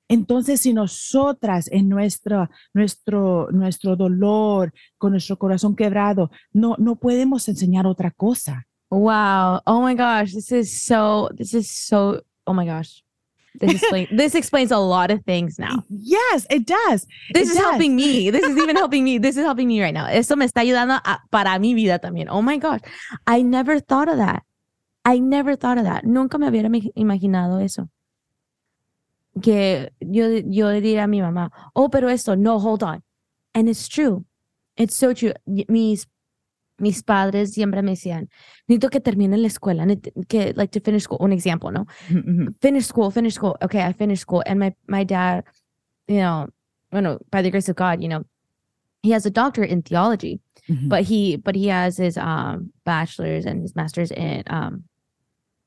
[0.09, 7.49] Entonces, si nosotras en nuestro, nuestro, nuestro dolor, con nuestro corazón quebrado, no, no podemos
[7.49, 8.67] enseñar otra cosa.
[8.91, 9.61] Wow.
[9.65, 10.35] Oh my gosh.
[10.35, 13.02] This is so, this is so, oh my gosh.
[13.61, 15.83] This explains, this explains a lot of things now.
[15.91, 17.07] Yes, it does.
[17.35, 17.59] This It is does.
[17.59, 18.31] helping me.
[18.35, 19.19] This is even helping me.
[19.19, 20.07] This is helping me right now.
[20.07, 22.29] Esto me está ayudando a- para mi vida también.
[22.31, 22.81] Oh my gosh.
[23.27, 24.43] I never thought of that.
[25.05, 26.05] I never thought of that.
[26.05, 27.88] Nunca me hubiera imaginado eso.
[29.41, 33.03] Que yo, yo diría a mi mamá, oh, pero esto, no, hold on.
[33.55, 34.25] And it's true.
[34.77, 35.33] It's so true.
[35.69, 36.07] Mis,
[36.83, 38.29] mis padres siempre me decían,
[38.66, 39.87] necesito que termine la escuela,
[40.29, 41.18] que, like, to finish school.
[41.21, 41.87] Un example, ¿no?
[42.61, 43.57] Finish school, finish school.
[43.62, 44.42] Okay, I finished school.
[44.45, 45.45] And my my dad,
[46.09, 46.49] you know,
[46.90, 48.25] bueno, by the grace of God, you know,
[49.03, 53.47] he has a doctorate in theology, mhm, but he but he has his um bachelor's
[53.47, 54.85] and his master's in um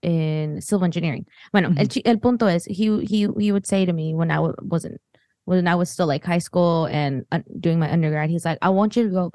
[0.02, 1.26] in civil engineering.
[1.52, 4.36] Bueno, el, chi- el punto es he he he would say to me when I
[4.36, 5.00] w- wasn't
[5.46, 8.70] when I was still like high school and uh, doing my undergrad, he's like, I
[8.70, 9.32] want you to go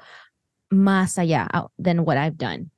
[0.71, 2.71] más allá out than what I've done.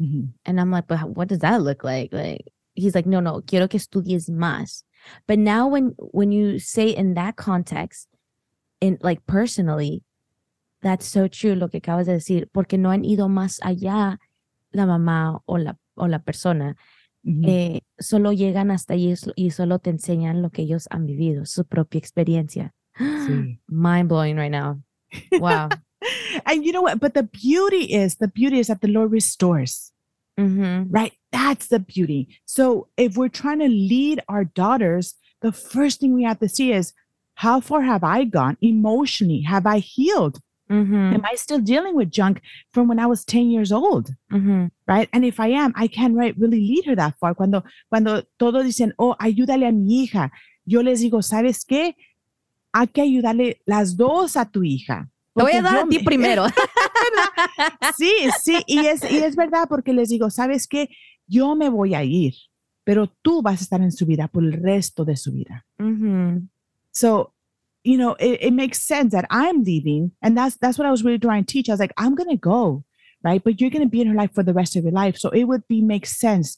[0.00, 0.32] mhm.
[0.44, 2.12] And I'm like, but what does that look like?
[2.12, 4.82] Like, he's like, no, no, quiero que estudies más.
[5.28, 8.08] But now when when you say in that context,
[8.80, 10.02] in like personally,
[10.82, 14.18] that's so true lo que acabas de decir, porque no han ido más allá
[14.72, 16.74] la mamá o la o la persona.
[17.24, 17.44] Mhm.
[17.46, 21.64] Eh, solo llegan hasta allí y solo te enseñan lo que ellos han vivido, su
[21.64, 22.74] propia experiencia.
[22.98, 23.60] Sí.
[23.68, 24.80] Mind blowing right now.
[25.38, 25.68] Wow.
[26.46, 27.00] And you know what?
[27.00, 29.92] But the beauty is, the beauty is that the Lord restores.
[30.36, 31.12] hmm right?
[31.32, 32.40] That's the beauty.
[32.44, 36.72] So if we're trying to lead our daughters, the first thing we have to see
[36.72, 36.92] is
[37.34, 39.40] how far have I gone emotionally?
[39.42, 40.38] Have I healed?
[40.68, 42.40] hmm Am I still dealing with junk
[42.72, 44.10] from when I was 10 years old?
[44.30, 45.08] hmm Right.
[45.12, 47.34] And if I am, I can right, really lead her that far.
[47.34, 50.30] Cuando, cuando todos dicen, oh, ayúdale a mi hija.
[50.66, 51.94] Yo les digo, ¿sabes qué?
[52.72, 55.08] Hay que ayudarle las dos a tu hija.
[55.34, 56.44] Te voy a dar a ti me- primero.
[57.96, 60.88] Sí, sí, y es, y es verdad porque les digo, ¿sabes qué?
[61.26, 62.34] Yo me voy a ir,
[62.84, 65.64] pero tú vas a estar en su vida por el resto de su vida.
[65.78, 66.48] hmm
[66.92, 67.32] So,
[67.82, 71.02] you know, it, it makes sense that I'm leaving, and that's that's what I was
[71.02, 71.68] really trying to teach.
[71.68, 72.84] I was like, I'm gonna go,
[73.24, 73.42] right?
[73.42, 75.16] But you're gonna be in her life for the rest of your life.
[75.18, 76.56] So it would be make sense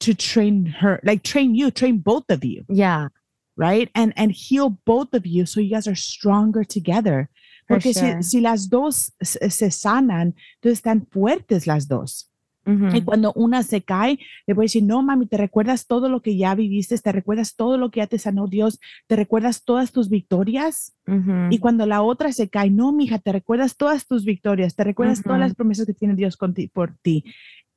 [0.00, 3.08] to train her, like train you, train both of you, Yeah.
[3.56, 3.88] right?
[3.94, 7.30] And and heal both of you so you guys are stronger together.
[7.68, 8.22] Porque sure.
[8.22, 12.28] si, si las dos se se sanan, entonces están fuertes las dos.
[12.64, 12.94] Mhm.
[12.94, 16.22] Y cuando una se cae, le voy a decir, no, mami, te recuerdas todo lo
[16.22, 19.90] que ya viviste, te recuerdas todo lo que ya te sanó Dios, te recuerdas todas
[19.90, 20.92] tus victorias.
[21.06, 21.50] Mhm.
[21.50, 25.22] Y cuando la otra se cae, no, mija, te recuerdas todas tus victorias, te recuerdas
[25.24, 25.46] todas Ujú.
[25.48, 27.24] las promesas que tiene Dios con ti- por ti.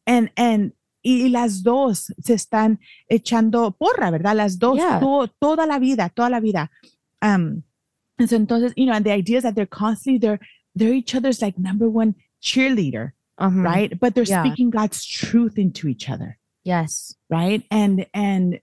[0.05, 4.35] And, and, y, y las dos se están echando porra, ¿verdad?
[4.35, 4.99] Las dos, Yeah.
[4.99, 6.69] to- toda la vida, toda la vida.
[7.23, 7.63] Um,
[8.19, 10.39] and so entonces, you know, and the idea is that they're constantly, they're,
[10.75, 13.63] they're each other's like number one cheerleader Mhm.
[13.65, 14.43] right but they're Yeah.
[14.43, 17.15] speaking god's truth into each other Yes.
[17.29, 18.59] right and and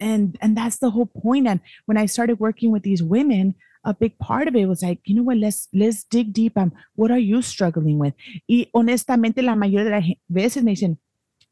[0.00, 1.46] and and that's the whole point.
[1.46, 5.00] and when i started working with these women a big part of it was like
[5.04, 8.14] you know what let's let's dig deep on what are you struggling with
[8.48, 10.96] y honestamente la mayoría de las veces me dicen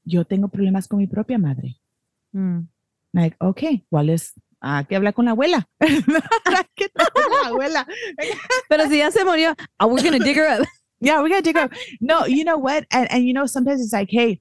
[0.06, 1.76] yo tengo problemas con mi propia madre
[2.34, 2.68] Mm.
[3.12, 5.66] like okay ¿cuál es Ah, que habla con la abuela.
[5.80, 7.86] ¿Qué tal con la abuela?
[8.68, 10.66] Pero si ya se murió, oh, we're gonna dig her up.
[11.00, 11.72] yeah, we gotta dig her up.
[12.00, 12.84] No, you know what?
[12.90, 14.40] And and you know, sometimes it's like, hey,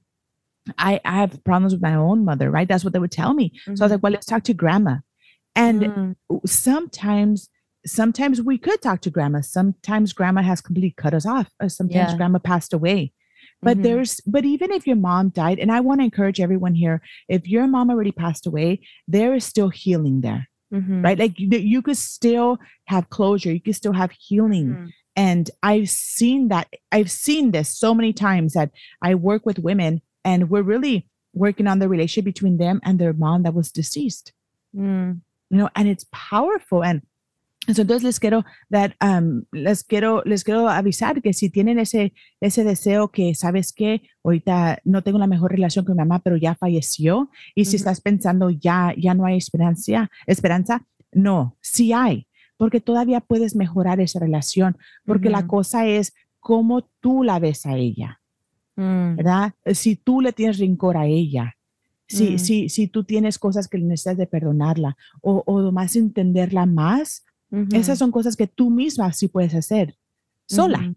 [0.76, 2.66] I, I have problems with my own mother, right?
[2.68, 3.52] That's what they would tell me.
[3.74, 4.96] So I was like, well, let's talk to grandma.
[5.54, 6.16] And Mm.
[6.46, 7.48] sometimes
[7.86, 9.40] sometimes we could talk to grandma.
[9.40, 11.48] Sometimes grandma has completely cut us off.
[11.62, 12.16] Or sometimes Yeah.
[12.16, 13.12] grandma passed away.
[13.62, 13.82] But Mhm.
[13.82, 17.48] there's, but even if your mom died, and I want to encourage everyone here, if
[17.48, 21.02] your mom already passed away, there is still healing there, Mhm.
[21.04, 21.18] right?
[21.18, 24.68] Like you, you could still have closure, you could still have healing.
[24.68, 24.92] Mhm.
[25.16, 28.70] And I've seen that, I've seen this so many times that
[29.02, 33.12] I work with women and we're really working on the relationship between them and their
[33.12, 34.32] mom that was deceased
[34.76, 35.20] Mm.
[35.50, 36.84] you know, and it's powerful.
[36.84, 37.00] And
[37.76, 42.64] entonces les quiero dar, um, les quiero, les quiero avisar que si tienen ese, ese
[42.64, 44.02] deseo que, ¿sabes qué?
[44.24, 47.30] Ahorita no tengo la mejor relación con mi mamá, pero ya falleció.
[47.54, 47.76] Y si Ujú.
[47.76, 52.26] estás pensando, ya, ya no hay esperanza, esperanza, no, sí hay,
[52.56, 55.48] porque todavía puedes mejorar esa relación, porque la Ujú.
[55.48, 58.20] cosa es cómo tú la ves a ella.
[58.76, 59.16] Mm.
[59.16, 59.54] ¿verdad?
[59.74, 61.56] Si tú le tienes rencor a ella,
[62.06, 62.38] si, Mm.
[62.38, 67.74] si, si tú tienes cosas que necesitas de perdonarla o, o más entenderla más, Mhm.
[67.74, 69.94] esas son cosas que tú misma sí puedes hacer
[70.46, 70.78] sola.
[70.78, 70.96] Mhm.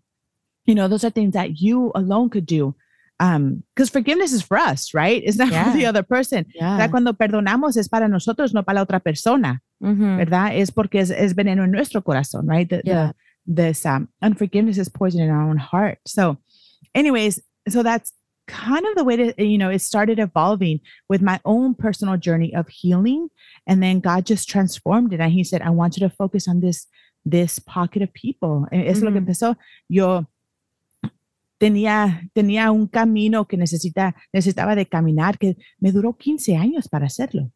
[0.66, 2.76] You know, those are things that you alone could do.
[3.20, 5.22] Um, because forgiveness is for us, right?
[5.24, 5.90] It's not for the Yeah.
[5.90, 6.46] other person.
[6.56, 6.72] Yeah.
[6.78, 6.92] ¿Verdad?
[6.92, 10.18] Cuando perdonamos es para nosotros, no para la otra persona, Mhm.
[10.18, 10.56] ¿verdad?
[10.56, 12.68] Es porque es, es veneno en nuestro corazón, right?
[12.68, 13.14] The, the- Yeah.
[13.46, 16.00] this um, unforgiveness is poison in our own heart.
[16.06, 16.38] So,
[16.96, 18.14] anyways, so that's
[18.52, 22.54] kind of the way that you know, it started evolving with my own personal journey
[22.54, 23.30] of healing.
[23.66, 25.20] And then God just transformed it.
[25.22, 26.88] And He said, I want you to focus on this,
[27.26, 28.68] this pocket of people.
[28.72, 29.26] Eso es lo que Ujú.
[29.28, 29.58] empezó.
[29.90, 30.28] Yo
[31.60, 37.06] tenía, tenía un camino que necesita, necesitaba de caminar que me duró 15 años para
[37.06, 37.52] hacerlo.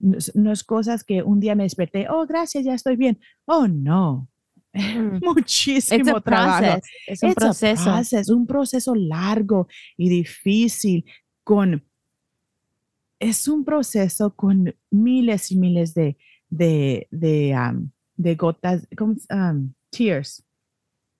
[0.00, 3.18] No, no es cosas que un día me desperté, oh, gracias, ya estoy bien.
[3.46, 4.27] Oh, no.
[5.22, 6.80] Muchísimo trabajo.
[7.06, 7.84] Es un It's proceso.
[7.84, 11.04] process, un proceso largo y difícil
[11.44, 11.84] con
[13.20, 16.16] es un proceso con miles y miles de
[16.50, 20.44] de de, um, de gotas, ¿cómo se- um, tears.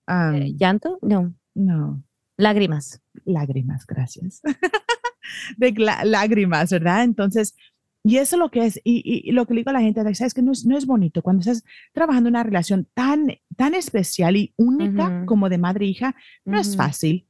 [0.07, 0.99] Um, Eh, ¿Llanto?
[1.03, 1.35] No.
[1.55, 2.03] no,
[2.37, 3.03] Lágrimas.
[3.25, 4.41] lágrimas, gracias.
[5.59, 5.73] de
[6.05, 7.03] lágrimas, ¿verdad?
[7.05, 7.55] Entonces,
[8.05, 9.81] y eso es lo que es, y, y- y lo que le digo a la
[9.81, 13.75] gente, sabes que no es, no es bonito cuando estás trabajando una relación tan, tan
[13.75, 15.27] especial y única Ujú.
[15.27, 16.77] como de madre e hija, no es Ujú.
[16.79, 17.25] fácil.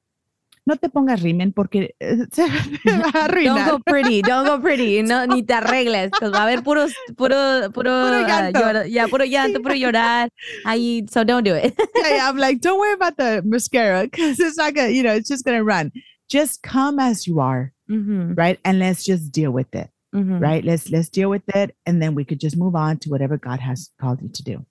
[0.66, 2.42] No te pongas rimen porque eh, se
[2.86, 3.70] va a Don't arruinar.
[3.70, 7.36] go pretty, don't go pretty, no, ni te arregles, pues va a haber puros, puro,
[7.72, 8.60] puro, ah, llanto.
[8.60, 10.28] llora- ya, puro llanto, puro llorar,
[10.66, 11.74] ahí, so don't do it.
[11.96, 15.14] yeah, yeah, I'm like, don't worry about the mascara because it's not gonna, you know,
[15.14, 15.90] it's just gonna run.
[16.28, 18.58] Just come as you are, right?
[18.62, 19.88] And let's just deal with it.
[20.14, 20.40] Ujú.
[20.40, 23.36] right let's let's deal with it and then we could just move on to whatever
[23.36, 24.64] god has called you to do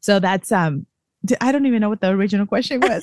[0.00, 0.86] so that's um
[1.40, 3.02] I don't even know what the original question was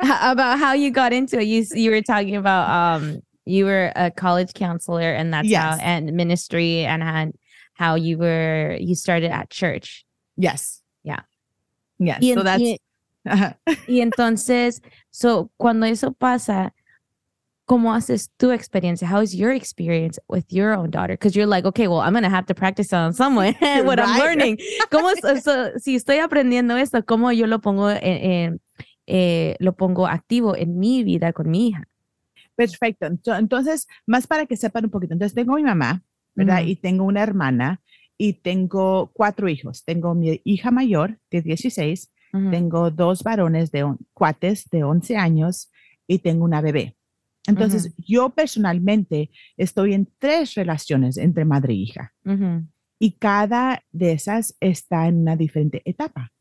[0.00, 1.44] about how you got into it.
[1.46, 6.12] You you were talking about um you were a college counselor and that's how and
[6.12, 7.32] ministry and had
[7.74, 10.04] how you were you started at church.
[10.36, 11.20] yes Yeah.
[11.98, 12.78] yes Y, so that's y-
[13.86, 16.72] y entonces, so cuando eso pasa,
[17.72, 19.08] ¿cómo haces tu experiencia?
[19.10, 21.14] How is your experience with your own daughter?
[21.14, 23.54] Because you're like, okay, well, I'm gonna have to practice on someone
[23.86, 24.58] what I'm learning.
[24.90, 25.08] ¿Cómo
[25.40, 28.60] so, si estoy aprendiendo esto, cómo yo lo pongo en, en-
[29.06, 31.84] eh, lo pongo activo en mi vida con mi hija?
[32.54, 36.02] perfecto Ento- entonces más para que sepan un poquito entonces tengo mi mamá
[36.34, 36.68] verdad Ujú.
[36.68, 37.80] y tengo una hermana
[38.18, 42.50] y tengo cuatro hijos tengo mi hija mayor de 16 Ujú.
[42.50, 45.70] tengo dos varones de cuates de 11 años
[46.06, 46.94] y tengo una bebé.
[47.46, 52.14] Entonces, yo personalmente estoy en tres relaciones entre madre e hija
[52.98, 56.32] y cada de esas está en una diferente etapa.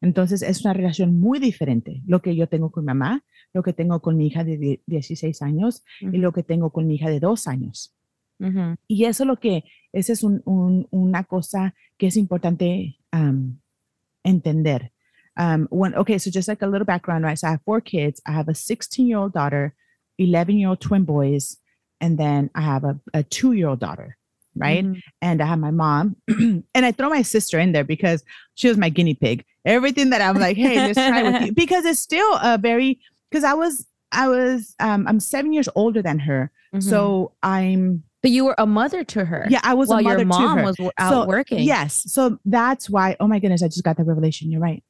[0.00, 2.02] Entonces, es una relación muy diferente.
[2.06, 5.40] Lo que yo tengo con mamá, lo que tengo con mi hija de die- 16
[5.42, 5.82] años
[6.14, 7.94] y lo que tengo con mi hija de dos años.
[8.40, 12.96] ujú, Y eso es lo que, esa es un- un- una cosa que es importante
[13.12, 13.56] um,
[14.24, 14.90] entender.
[15.36, 17.38] Um, when, okay, so just like a little background, right?
[17.38, 18.20] So I have four kids.
[18.26, 19.74] I have a 16 year old daughter,
[20.18, 21.56] 11 year old twin boys,
[22.00, 24.16] and then I have a, a two year old daughter,
[24.56, 24.84] right?
[24.84, 25.00] ujú.
[25.22, 28.22] And I have my mom, and I throw my sister in there because
[28.54, 29.44] she was my guinea pig.
[29.64, 33.42] Everything that I'm like, hey, let's try with you because it's still a very because
[33.44, 36.82] I was I was um, I'm seven years older than her, Mhm.
[36.82, 39.46] so I'm but you were a mother to her.
[39.50, 40.64] yeah, I was while a mother your mom to her.
[40.64, 41.58] was out So, working.
[41.60, 42.04] Yes.
[42.12, 44.50] So that's why, oh my goodness, I just got the revelation.
[44.50, 44.82] You're right.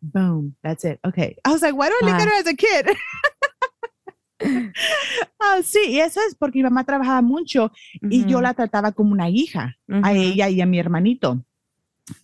[0.00, 0.54] Boom.
[0.62, 1.00] That's it.
[1.04, 1.36] Okay.
[1.44, 2.86] I was like, why do I look at her as a kid?
[5.40, 7.72] Ah, sí, y eso es porque mi mamá trabajaba mucho
[8.08, 11.44] y yo la trataba como una hija, a ella y a mi hermanito.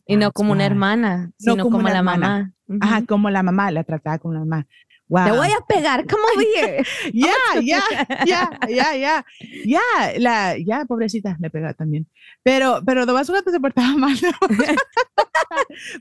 [0.06, 2.28] Y no como una hermana, No sino como como, la hermana.
[2.28, 2.52] mamá.
[2.68, 4.66] Ujú, Ajá, como la mamá, la trataba como la mamá.
[5.14, 5.26] Wow.
[5.26, 6.04] Te voy a pegar.
[6.06, 6.84] Come over here.
[7.12, 9.22] yeah, yeah, yeah, yeah, yeah.
[9.64, 12.06] Yeah, la, ya, pobrecita, me pega también.
[12.44, 14.16] Pero, pero nomás cuando se portaba mal.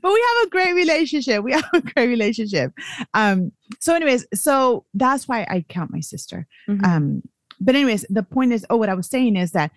[0.02, 1.44] but we have a great relationship.
[1.44, 2.72] We have a great relationship.
[3.14, 6.48] Um, so anyways, so that's why I count my sister.
[6.68, 6.84] Mhm.
[6.84, 7.22] Um,
[7.60, 9.70] but anyways, the point is, oh, what I was saying is that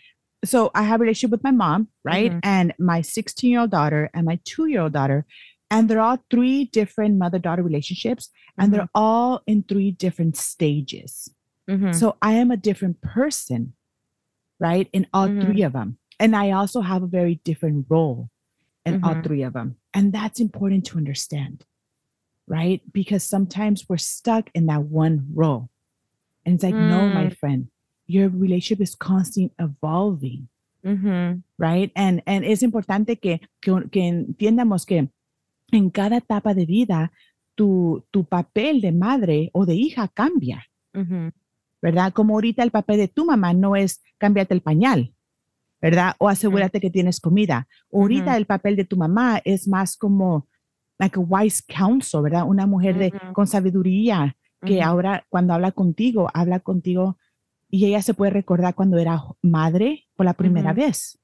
[0.44, 2.32] so I have a relationship with my mom, right?
[2.32, 2.40] Mhm.
[2.42, 5.28] And my 16 year old daughter and my two year old daughter.
[5.70, 11.30] And they're all three different mother daughter relationships, and they're all in three different stages.
[11.70, 11.94] Mhm.
[11.94, 13.74] So I am a different person,
[14.60, 14.88] right?
[14.94, 15.42] In all Mhm.
[15.42, 15.98] three of them.
[16.20, 18.30] And I also have a very different role
[18.86, 19.24] in all Mhm.
[19.24, 19.76] three of them.
[19.94, 21.66] And that's important to understand,
[22.48, 22.82] right?
[22.94, 25.70] Because sometimes we're stuck in that one role.
[26.46, 27.68] And it's like, no, my friend,
[28.08, 30.48] your relationship is constantly evolving,
[30.86, 31.44] Mhm.
[31.58, 31.92] right?
[31.94, 35.10] And, and es importante que, que, que entiendamos que
[35.72, 37.12] en cada etapa de vida,
[37.56, 40.66] tu, tu papel de madre o de hija cambia.
[41.82, 42.14] ¿verdad?
[42.14, 45.14] Como ahorita el papel de tu mamá no es cámbiate el pañal,
[45.82, 46.16] ¿verdad?
[46.18, 47.68] O asegúrate que tienes comida.
[47.94, 50.48] Ahorita el papel de tu mamá es más como
[51.00, 52.46] like a wise counsel, ¿verdad?
[52.48, 57.18] Una mujer de, con sabiduría que ahora cuando habla contigo, habla contigo
[57.70, 61.20] y ella se puede recordar cuando era madre por la primera vez.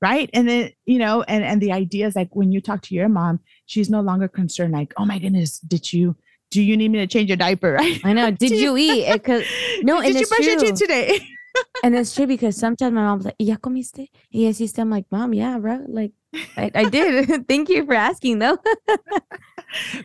[0.00, 0.30] Right?
[0.32, 3.08] And then, you know, and, and the idea is like when you talk to your
[3.08, 6.16] mom, she's no longer concerned like, oh my goodness, did you,
[6.50, 8.00] do you need me to change your diaper, right?
[8.04, 8.30] I know.
[8.30, 9.06] Did you eat?
[9.08, 9.44] It could,
[9.82, 10.68] no, did and you brush your true.
[10.68, 11.20] teeth today?
[11.82, 14.08] And it's true because sometimes my mom's like, ¿Y ya comiste?
[14.32, 14.78] Y así.
[14.78, 15.80] I'm like, mom, yeah, bro.
[15.88, 16.12] Like,
[16.56, 17.48] I, I did.
[17.48, 18.56] Thank you for asking, though.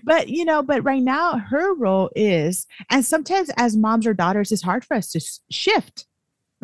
[0.04, 4.52] but you know but right now her role is and sometimes as moms or daughters
[4.52, 6.06] it's hard for us to shift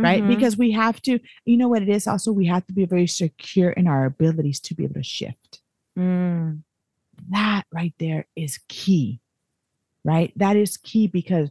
[0.04, 0.28] right Mhm.
[0.28, 3.08] because we have to you know what it is also we have to be very
[3.08, 5.62] secure in our abilities to be able to shift
[5.98, 6.64] Mm.
[7.30, 9.20] that right there is key
[10.06, 11.50] right that is key because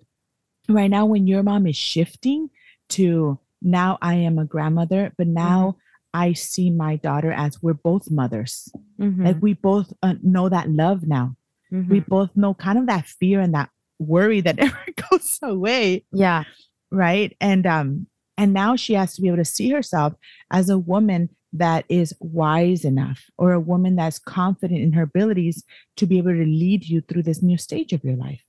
[0.68, 2.50] right now when your mom is shifting
[2.88, 5.76] to now i am a grandmother but now
[6.14, 9.24] i see my daughter as we're both mothers Mhm.
[9.26, 11.36] like we both uh, know that love now
[11.70, 12.06] we Mhm.
[12.08, 16.44] both know kind of that fear and that worry that never goes away yeah.
[16.90, 18.06] right and um
[18.40, 20.12] and now she has to be able to see herself
[20.50, 25.64] as a woman that is wise enough or a woman that's confident in her abilities
[25.98, 28.42] to be able to lead you through this new stage of your life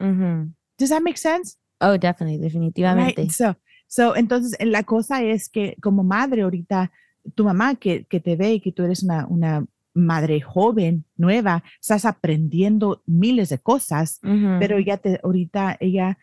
[0.00, 0.52] Mhm.
[0.78, 2.38] does that make sense Oh, definitely.
[2.38, 3.18] Definitivamente.
[3.22, 3.56] right so
[3.88, 6.90] so entonces eh, la cosa es que como madre ahorita
[7.34, 11.62] tu mamá que, que te ve y que tú eres una, una madre joven nueva
[11.80, 14.58] estás aprendiendo miles de cosas Mhm.
[14.60, 16.18] pero ella te, ahorita ella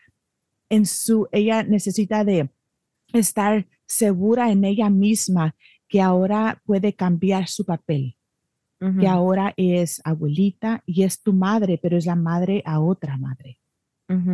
[0.70, 2.48] en su, ella necesita de
[3.12, 5.54] estar segura en ella misma
[5.88, 8.16] que ahora puede cambiar su papel,
[8.98, 13.58] que ahora es abuelita y es tu madre, pero es la madre a otra madre.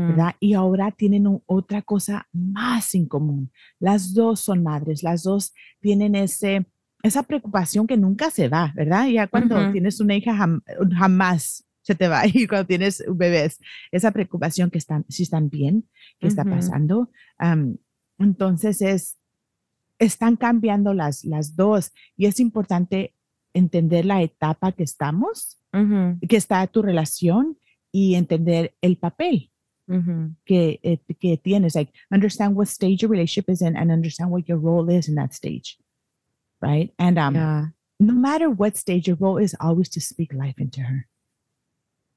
[0.09, 0.35] ¿verdad?
[0.41, 3.51] Y ahora tienen un- otra cosa más en común.
[3.81, 6.67] Las dos son madres, las dos tienen ese,
[7.03, 9.09] esa preocupación que nunca se va, ¿verdad?
[9.09, 10.63] Ya cuando tienes una hija jam-
[10.97, 13.59] jamás se te va a ir cuando tienes bebés.
[13.93, 15.89] Esa preocupación que están, si están bien,
[16.21, 17.11] qué está pasando.
[18.19, 19.19] Entonces es,
[19.99, 23.15] están cambiando las, las dos y es importante
[23.55, 26.21] entender la etapa que estamos, Mhm.
[26.29, 27.59] que está tu relación
[27.93, 29.51] y entender el papel
[29.89, 30.37] Mhm.
[30.45, 31.75] que, eh, que tienes.
[31.75, 35.15] Like, understand what stage your relationship is in and understand what your role is in
[35.17, 35.79] that stage.
[36.61, 36.93] Right.
[36.99, 37.73] And um, Yeah.
[37.99, 41.07] no matter what stage your role is, always to speak life into her.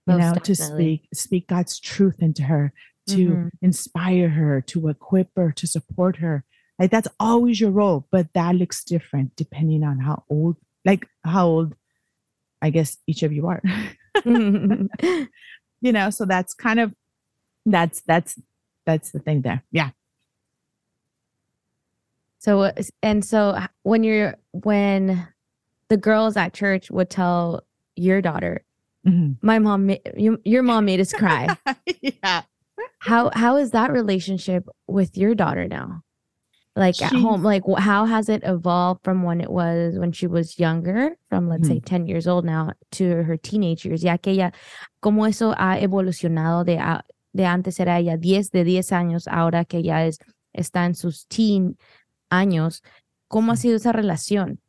[0.07, 2.73] You know, to speak speak God's truth into her,
[3.15, 3.49] to Mhm.
[3.61, 6.43] inspire her, to equip her, to support her.
[6.79, 11.47] Like that's always your role, but that looks different depending on how old, like how
[11.47, 11.75] old,
[12.61, 13.61] I guess each of you are.
[14.25, 16.93] you know, so that's kind of
[17.65, 18.39] that's that's
[18.85, 19.63] that's the thing there.
[19.71, 19.91] Yeah.
[22.39, 22.71] So uh,
[23.03, 25.27] and so when you're when
[25.89, 27.63] the girls at church would tell
[27.95, 28.63] your daughter,
[29.05, 29.37] Mhm.
[29.41, 31.57] "My mom, ma- your mom made us cry."
[32.01, 32.43] yeah.
[32.99, 36.03] How how is that relationship with your daughter now?
[36.75, 40.57] Like at home, like how has it evolved from when it was when she was
[40.59, 41.85] younger, from let's say mm-hmm.
[41.85, 44.01] ten years old now to her teenage years?
[44.01, 44.51] Ya que ella,
[45.01, 46.77] cómo eso ha evolucionado de
[47.33, 50.19] de antes era ella 10 de 10 años, ahora que ya es
[50.53, 51.77] está en sus teen
[52.29, 52.83] años,
[53.27, 54.59] ¿cómo ha sido esa relación?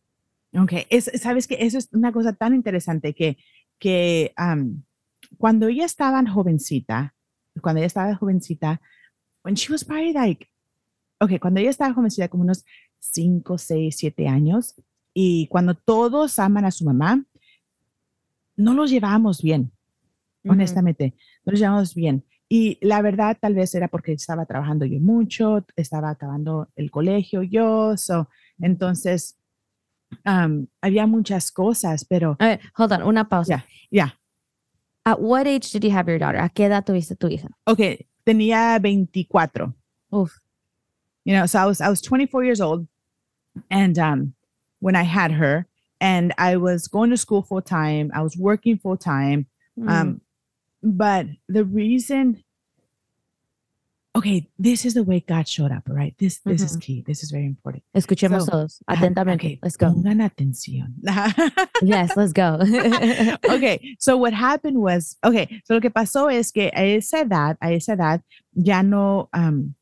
[0.58, 3.36] Ok, es, sabes que eso es una cosa tan interesante que,
[3.78, 4.84] que am,
[5.38, 7.14] cuando ella estaba jovencita,
[7.60, 8.80] cuando ella estaba jovencita,
[9.42, 10.46] when she was probably like,
[11.20, 12.64] ok, cuando ella estaba jovencita, como unos
[12.98, 14.74] 5, 6, 7 años,
[15.14, 17.24] y cuando todos aman a su mamá,
[18.56, 19.72] no los llevábamos bien,
[20.46, 22.24] honestamente, no los llevábamos bien.
[22.48, 27.42] Y la verdad, tal vez era porque estaba trabajando yo mucho, estaba acabando el colegio
[27.42, 28.28] yo, so,
[28.60, 29.38] entonces
[30.26, 33.64] um, había muchas cosas, pero A ver, hold on, una pausa.
[33.90, 34.19] ya, ya.
[35.06, 36.38] At what age did you have your daughter?
[36.38, 37.48] ¿A qué edad tuviste tu hija?
[37.66, 39.74] Ok, tenía 24.
[40.12, 40.38] Uf.
[41.24, 42.86] You know, so I was I was 24 years old,
[43.70, 44.34] and um,
[44.80, 45.66] when I had her,
[46.00, 48.10] and I was going to school full time.
[48.14, 49.46] I was working full time.
[49.78, 49.90] Mm.
[49.90, 50.20] Um,
[50.82, 52.42] but the reason,
[54.14, 55.84] okay, this is the way God showed up.
[55.86, 56.14] Right?
[56.18, 57.02] This this is key.
[57.06, 57.84] This is very important.
[57.94, 59.46] Escuchemos so- todos atentamente.
[59.46, 59.92] okay, Let's go.
[59.92, 60.94] Pongan atención.
[61.82, 62.58] Yes, let's go.
[63.50, 67.56] okay, so what happened was, okay, so lo que pasó es que a esa edad,
[67.60, 68.20] a esa edad,
[68.52, 69.74] ya no, um,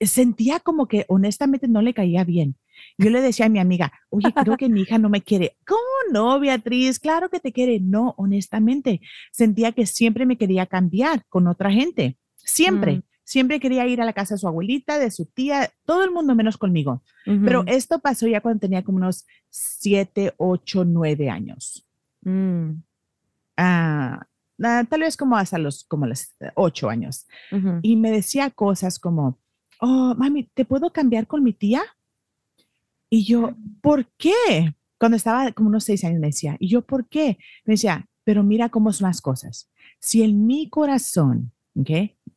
[0.00, 2.56] sentía como que honestamente no le caía bien.
[2.96, 5.56] Yo le decía a mi amiga, oye, creo que mi hija no me quiere.
[5.66, 5.80] ¿Cómo
[6.12, 6.98] no, Beatriz?
[6.98, 7.80] Claro que te quiere.
[7.80, 9.00] No, honestamente,
[9.32, 12.16] sentía que siempre me quería cambiar con otra gente.
[12.48, 13.02] Siempre, Mm.
[13.24, 16.34] siempre quería ir a la casa de su abuelita, de su tía, todo el mundo
[16.34, 17.02] menos conmigo.
[17.24, 21.86] Pero esto pasó ya cuando tenía como unos siete, ocho, nueve años.
[22.22, 22.70] Mm.
[23.56, 24.26] Ah,
[24.88, 27.26] tal vez como hasta los como los eh, ocho años.
[27.52, 27.80] Ujú.
[27.82, 29.38] Y me decía cosas como,
[29.80, 31.82] oh, mami, ¿te puedo cambiar con mi tía?
[33.10, 34.74] Y yo, ¿por qué?
[34.98, 37.38] Cuando estaba como unos seis años me decía, y yo, ¿por qué?
[37.64, 39.70] Me decía, pero mira cómo son las cosas.
[40.00, 41.90] Si en mi corazón, ¿ok?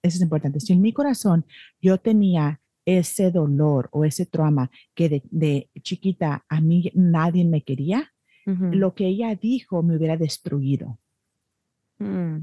[0.03, 0.59] Eso es importante.
[0.59, 1.45] Si en mi corazón
[1.81, 7.63] yo tenía ese dolor o ese trauma que de, de chiquita a mí nadie me
[7.63, 8.11] quería,
[8.45, 10.99] lo que ella dijo me hubiera destruido.
[11.99, 12.39] Mm.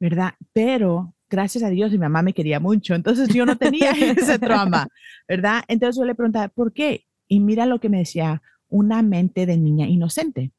[0.00, 0.34] ¿verdad?
[0.52, 4.88] Pero gracias a Dios mi mamá me quería mucho, entonces yo no tenía ese trauma,
[5.28, 5.62] ¿verdad?
[5.68, 7.06] Entonces yo le preguntaba, ¿por qué?
[7.26, 10.52] Y mira lo que me decía una mente de niña inocente.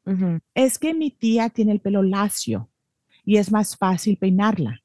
[0.55, 2.69] Es que mi tía tiene el pelo lacio
[3.23, 4.81] y es más fácil peinarla.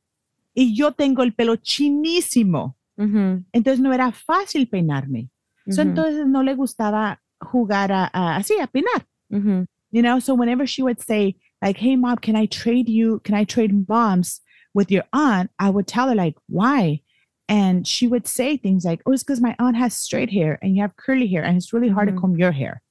[0.54, 3.44] Y yo tengo el pelo chinísimo, Ujú.
[3.52, 5.28] entonces no era fácil peinarme.
[5.68, 9.06] So, entonces no le gustaba jugar a, a- así, a peinar.
[9.30, 9.66] Ujú.
[9.90, 13.34] you know so whenever she would say like hey mom can i trade you can
[13.34, 14.40] i trade moms
[14.74, 17.00] with your aunt i would tell her like why
[17.48, 20.74] and she would say things like oh it's because my aunt has straight hair and
[20.76, 22.82] you have curly hair and it's really hard to comb your hair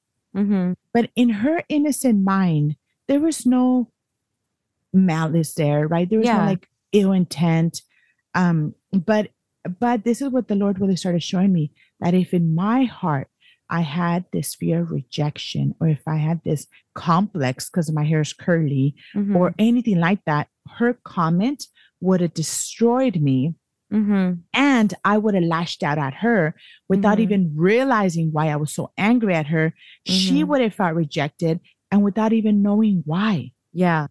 [0.94, 2.74] but in her innocent mind
[3.06, 3.88] there was no
[4.92, 6.38] malice there right there was Yeah.
[6.38, 7.82] no like ill intent
[8.34, 8.74] um
[9.10, 9.24] but
[9.80, 11.64] but this is what the lord really started showing me
[12.00, 13.28] that if in my heart
[13.70, 18.20] I had this fear of rejection, or if I had this complex because my hair
[18.20, 19.34] is curly, Ujú.
[19.34, 21.60] or anything like that, her comment
[22.02, 23.54] would have destroyed me
[23.90, 24.38] Ujú.
[24.52, 26.54] and I would have lashed out at her
[26.90, 27.22] without Mhm.
[27.22, 29.72] even realizing why I was so angry at her.
[30.06, 30.48] She Mhm.
[30.48, 33.52] would have felt rejected and without even knowing why.
[33.72, 34.08] Yeah.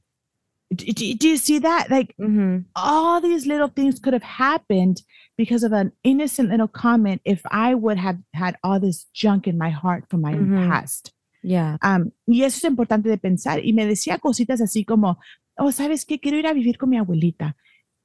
[0.78, 1.90] Do you see that?
[1.90, 2.66] Like Ujú.
[2.76, 5.02] all these little things could have happened
[5.38, 9.58] because of an innocent little comment if I would have had all this junk in
[9.58, 10.70] my heart from my Mhm.
[10.70, 11.14] past.
[11.42, 11.78] Yeah.
[11.82, 13.60] Am, y eso es importante de pensar.
[13.64, 15.20] Y me decía cositas así como,
[15.58, 16.20] oh, ¿sabes qué?
[16.20, 17.56] Quiero ir a vivir con mi abuelita.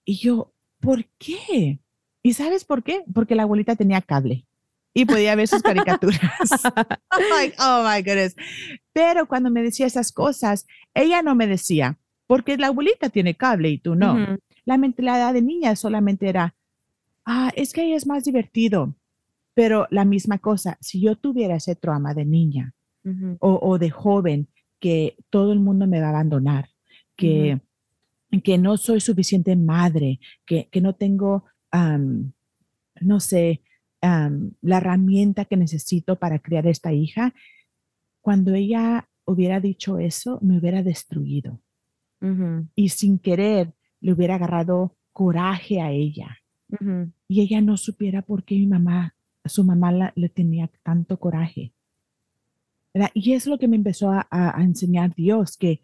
[0.05, 1.81] Y yo, ¿por qué?
[2.23, 3.05] ¿Y sabes por qué?
[3.15, 4.47] Porque la abuelita tenía cable
[4.93, 6.19] y podía ver sus caricaturas.
[7.13, 8.35] I'm like, oh my goodness.
[8.93, 11.97] Pero cuando me decía esas cosas, ella no me decía,
[12.29, 14.39] porque la abuelita tiene cable y tú no.
[14.67, 16.55] La mentalidad de niña solamente era,
[17.25, 18.95] ah, es que es más divertido.
[19.55, 22.75] Pero la misma cosa, si yo tuviera ese trauma de niña,
[23.39, 24.49] o, o de joven
[24.79, 26.69] que todo el mundo me va a abandonar,
[27.17, 27.59] que,
[28.45, 32.33] que no soy suficiente madre, que, que no tengo, am,
[33.01, 33.63] no sé,
[34.03, 37.35] la herramienta que necesito para criar esta hija,
[38.21, 41.63] cuando ella hubiera dicho eso, me hubiera destruido
[42.75, 46.39] Y sin querer le hubiera agarrado coraje a ella
[47.29, 49.15] y ella no supiera por qué mi mamá,
[49.45, 51.73] su mamá la- le tenía tanto coraje.
[52.95, 53.11] ¿verdad?
[53.15, 55.83] Y es lo que me empezó a, a- enseñar Dios, que,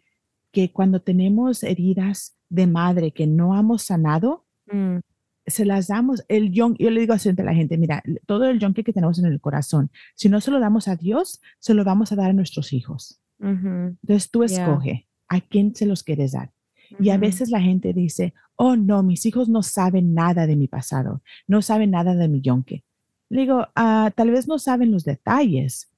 [0.51, 4.97] que cuando tenemos heridas de madre que no hemos sanado, Mm.
[5.45, 8.59] se las damos, el yonke, yo le digo así a la gente, mira, todo el
[8.59, 11.83] yonke que tenemos en el corazón, si no se lo damos a Dios, se lo
[11.83, 13.19] vamos a dar a nuestros hijos.
[13.39, 14.63] Entonces tú Yeah.
[14.65, 16.51] escoge a quién se los quieres dar.
[16.99, 20.67] Y a veces la gente dice, oh no, mis hijos no saben nada de mi
[20.67, 22.83] pasado, no saben nada de mi yonke.
[23.29, 25.91] Le digo, "Ah, tal vez no saben los detalles,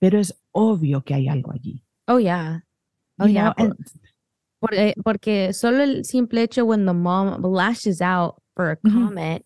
[0.00, 1.82] pero es obvio que hay algo allí.
[2.06, 2.60] Oh, yeah.
[3.18, 3.52] Oh, You yeah.
[3.56, 3.74] know, and-
[4.60, 9.44] Porque, porque solo el simple hecho when the mom lashes out for a comment,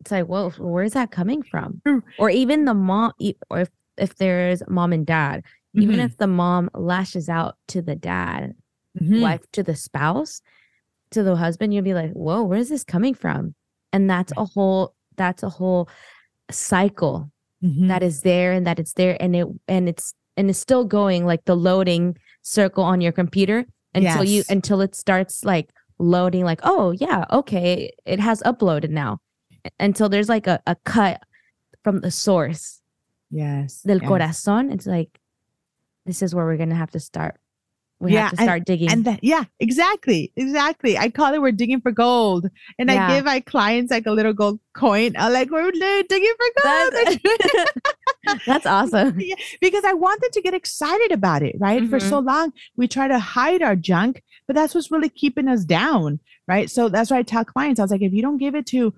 [0.00, 1.80] it's like, whoa, where's that coming from?
[2.18, 5.42] Or even the mom, e- or if, if there's mom and dad,
[5.74, 8.54] even if the mom lashes out to the dad,
[9.00, 9.20] mhm.
[9.20, 10.40] wife to the spouse,
[11.10, 13.54] to the husband, you'll be like, whoa, where is this coming from?
[13.92, 15.88] And that's a whole that's a whole
[16.50, 17.30] cycle
[17.64, 17.88] Mhm.
[17.88, 21.24] that is there and that it's there and it and it's and it's still going
[21.24, 23.64] like the loading circle on your computer
[23.94, 29.18] until you until it starts like loading like oh yeah okay it has uploaded now
[29.78, 31.22] until there's like a, a cut
[31.82, 32.82] from the source
[33.30, 33.80] yes.
[33.82, 34.10] del yes.
[34.10, 35.18] corazón it's like
[36.04, 37.36] this is where we're gonna have to start
[38.04, 40.96] we Yeah, have to start digging And that, yeah, exactly, exactly.
[40.98, 42.48] I call it we're digging for gold,
[42.78, 43.06] and Yeah.
[43.06, 45.14] I give my clients like a little gold coin.
[45.16, 47.18] I'm like, we're digging for gold That's-
[48.46, 51.86] that's awesome Yeah, because I want them to get excited about it, right?
[51.88, 52.08] For Mhm.
[52.08, 56.20] so long, we try to hide our junk, but that's what's really keeping us down,
[56.48, 56.70] right?
[56.70, 58.94] So that's why I tell clients, I was like, if you don't give it to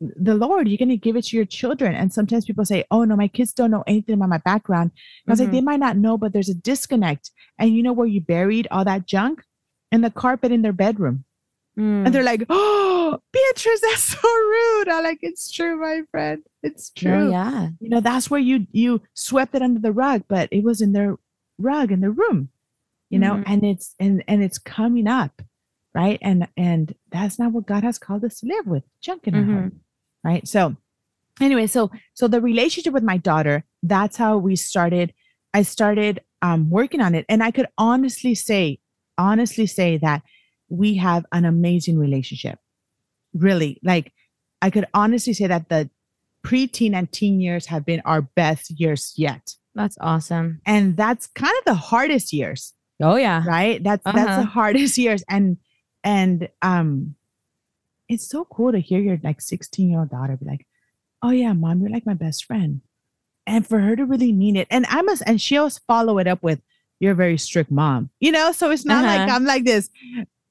[0.00, 1.94] the Lord, you're going to give it to your children.
[1.94, 4.92] And sometimes people say, oh, no, my kids don't know anything about my background.
[5.28, 5.52] I was like, Mhm.
[5.52, 7.30] they might not know, but there's a disconnect.
[7.58, 9.42] And you know where you buried all that junk?
[9.92, 11.24] In the carpet in their bedroom.
[11.78, 12.06] Mm.
[12.06, 14.88] And they're like, oh, Beatrice, that's so rude.
[14.88, 16.42] I'm like, it's true, my friend.
[16.62, 20.46] It's true yeah you know that's where you you swept it under the rug but
[20.52, 21.16] it was in their
[21.58, 22.50] rug in their room
[23.08, 23.44] you know Mhm.
[23.46, 25.40] and it's and and it's coming up
[25.94, 29.34] right and and that's not what god has called us to live with junk in
[29.34, 29.72] our heart
[30.24, 30.46] right?
[30.46, 30.76] So
[31.40, 35.12] anyway so so the relationship with my daughter that's how we started.
[35.54, 37.24] I started um working on it.
[37.28, 38.78] And i could honestly say
[39.18, 40.22] honestly say that
[40.68, 42.58] we have an amazing relationship.
[43.34, 44.12] Really like
[44.62, 45.88] i could honestly say that the
[46.44, 49.54] preteen and teen years have been our best years yet.
[49.74, 50.60] That's awesome.
[50.66, 52.72] And that's kind of the hardest years.
[53.02, 53.42] Oh yeah.
[53.46, 53.82] Right?
[53.82, 54.40] That's that's Uh-huh.
[54.40, 55.22] the hardest years.
[55.28, 55.58] And
[56.02, 57.14] and um
[58.12, 60.66] it's so cool to hear your like 16 year old daughter be like
[61.22, 62.80] oh yeah mom you're like my best friend
[63.46, 66.42] and for her to really mean it and i must and she'll follow it up
[66.42, 66.60] with
[66.98, 69.36] you're a very strict mom you know so it's not like Uh-huh.
[69.36, 69.88] i'm like this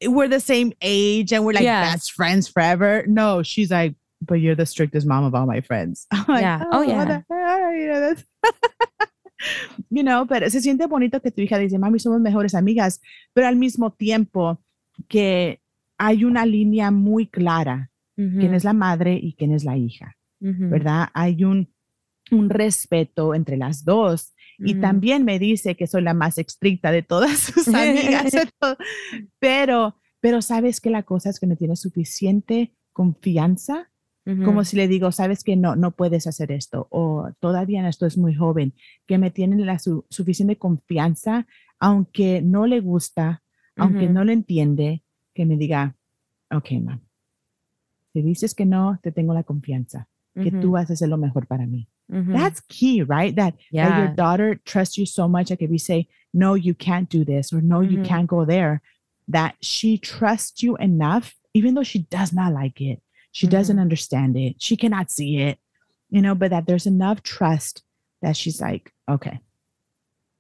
[0.08, 1.94] we're the same age and we're like Yes.
[1.94, 6.08] best friends forever no she's like but you're the strictest mom of all my friends
[6.28, 6.64] like, Yeah.
[6.72, 7.22] Oh, what yeah.
[7.74, 8.16] you know
[9.90, 13.00] you know, pero se siente bonito que tu hija dice, mami, somos mejores amigas,
[13.34, 14.60] pero al mismo tiempo
[15.08, 15.62] que
[16.00, 17.92] hay una línea muy clara,
[18.40, 20.18] quién es la madre y quién es la hija,
[20.72, 21.10] ¿verdad?
[21.14, 21.72] Hay un,
[22.32, 24.34] un respeto entre las dos.
[24.58, 28.76] Y también me dice que soy la más estricta de todas sus amigas, todo.
[29.40, 33.90] pero, pero sabes que la cosa es que no tienes suficiente confianza
[34.44, 38.18] como si le digo, sabes que no, no puedes hacer esto, o todavía esto es
[38.18, 38.74] muy joven,
[39.08, 41.48] que me tienen la su- suficiente confianza,
[41.80, 43.42] aunque no le gusta,
[43.76, 45.04] aunque no le entiende,
[45.40, 45.96] que me diga,
[46.52, 47.00] ok, mam,
[48.12, 51.16] si dices que no, te tengo la confianza, que Mhm, tú vas a hacer lo
[51.18, 51.88] mejor para mí.
[52.10, 52.34] mhm.
[52.34, 53.34] That's key, right?
[53.34, 57.08] That, that your daughter trusts you so much, like if we say, no, you can't
[57.10, 58.04] do this, or no, you Mhm.
[58.04, 58.82] can't go there,
[59.30, 64.36] that she trusts you enough, even though she does not like it, she doesn't understand
[64.36, 65.58] it, she cannot see it,
[66.10, 67.84] you know, but that there's enough trust
[68.22, 69.40] that she's like, okay,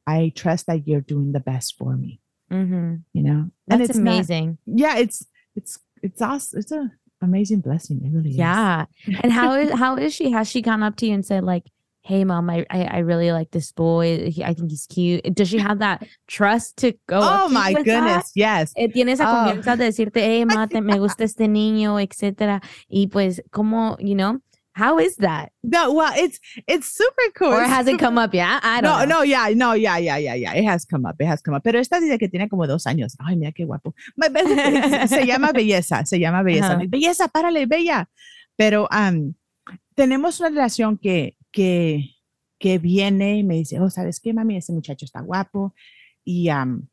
[0.05, 2.19] I trust that you're doing the best for me,
[2.51, 3.03] Mhm.
[3.13, 5.25] you know, that's it's not- amazing yeah, it's
[5.55, 6.53] it's it's us.
[6.53, 6.91] It's a
[7.21, 8.01] amazing blessing.
[8.03, 8.37] It really is.
[8.37, 8.85] Yeah.
[9.23, 10.31] And how is how is she?
[10.31, 11.65] Has she gone up to you and said like,
[12.01, 14.31] "Hey, mom, I I, I really like this boy.
[14.31, 17.19] He- I think he's cute." Does she have that trust to go?
[17.21, 17.99] Oh my with that?
[18.05, 18.71] goodness, yes.
[18.77, 19.51] Eh, tiene esa Oh.
[19.51, 22.61] confianza de decirte, hey, ma, te- me gusta este niño, etcétera.
[22.89, 24.39] Y pues, ¿cómo, you know,
[24.79, 25.51] how is that?
[25.63, 27.53] No, well, it's it's super cool.
[27.53, 28.61] Or has it come up yet?
[28.63, 29.17] I No, don't know.
[29.17, 30.53] no, yeah, no, yeah, yeah, yeah, yeah.
[30.55, 31.15] It has come up.
[31.19, 31.63] It has come up.
[31.63, 33.15] Pero esta dice que tiene como dos años.
[33.19, 33.93] Ay, mira qué guapo.
[35.07, 36.73] Se- llama belleza, se llama belleza.
[36.73, 36.83] Ajá.
[36.87, 38.09] Belleza, párale, bella.
[38.55, 39.35] Pero am,
[39.95, 42.15] tenemos una relación que, que,
[42.59, 44.57] que viene y me dice, oh, ¿sabes qué, mami?
[44.57, 45.73] Ese muchacho está guapo.
[46.25, 46.87] Y am,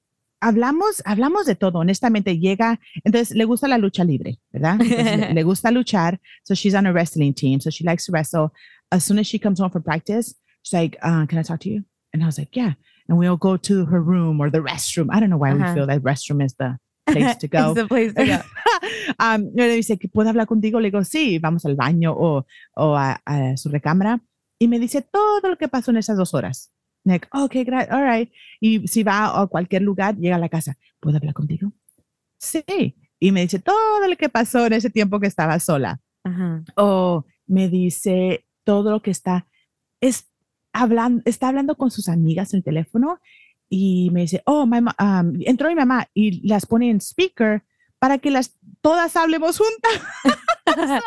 [0.47, 1.79] hablamos, hablamos de todo.
[1.79, 4.79] Honestamente, llega, entonces le gusta la lucha libre, ¿verdad?
[4.79, 6.21] Le, le gusta luchar.
[6.45, 7.61] So she's on a wrestling team.
[7.61, 8.53] So she likes to wrestle.
[8.91, 11.69] As soon as she comes home from practice, she's like, uh, can I talk to
[11.69, 11.83] you?
[12.13, 12.75] And I was like, yeah.
[13.09, 15.09] And we'll go to her room or the restroom.
[15.11, 16.79] I don't know why we feel that restroom is the
[17.11, 17.71] place to go.
[17.71, 18.39] It's the place to go.
[19.19, 20.81] um, le dice, ¿que ¿puedo hablar contigo?
[20.81, 24.21] Le digo, sí, vamos al baño o, o a, a su recámara.
[24.59, 26.73] Y me dice todo lo que pasó en esas dos horas.
[27.07, 28.31] Like, okay, great, all right.
[28.61, 31.73] Y si va a cualquier lugar, llega a la casa, ¿puedo hablar contigo?
[32.37, 32.97] Sí.
[33.21, 36.01] Y me dice todo lo que pasó en ese tiempo que estaba sola.
[36.25, 36.65] Ajá.
[36.75, 39.47] O me dice todo lo que está,
[40.01, 40.29] es
[40.73, 43.21] hablando, está hablando con sus amigas en el teléfono
[43.69, 47.63] y me dice, oh, my um, entró mi mamá y las pone en speaker
[48.01, 50.03] para que las todas hablemos juntas.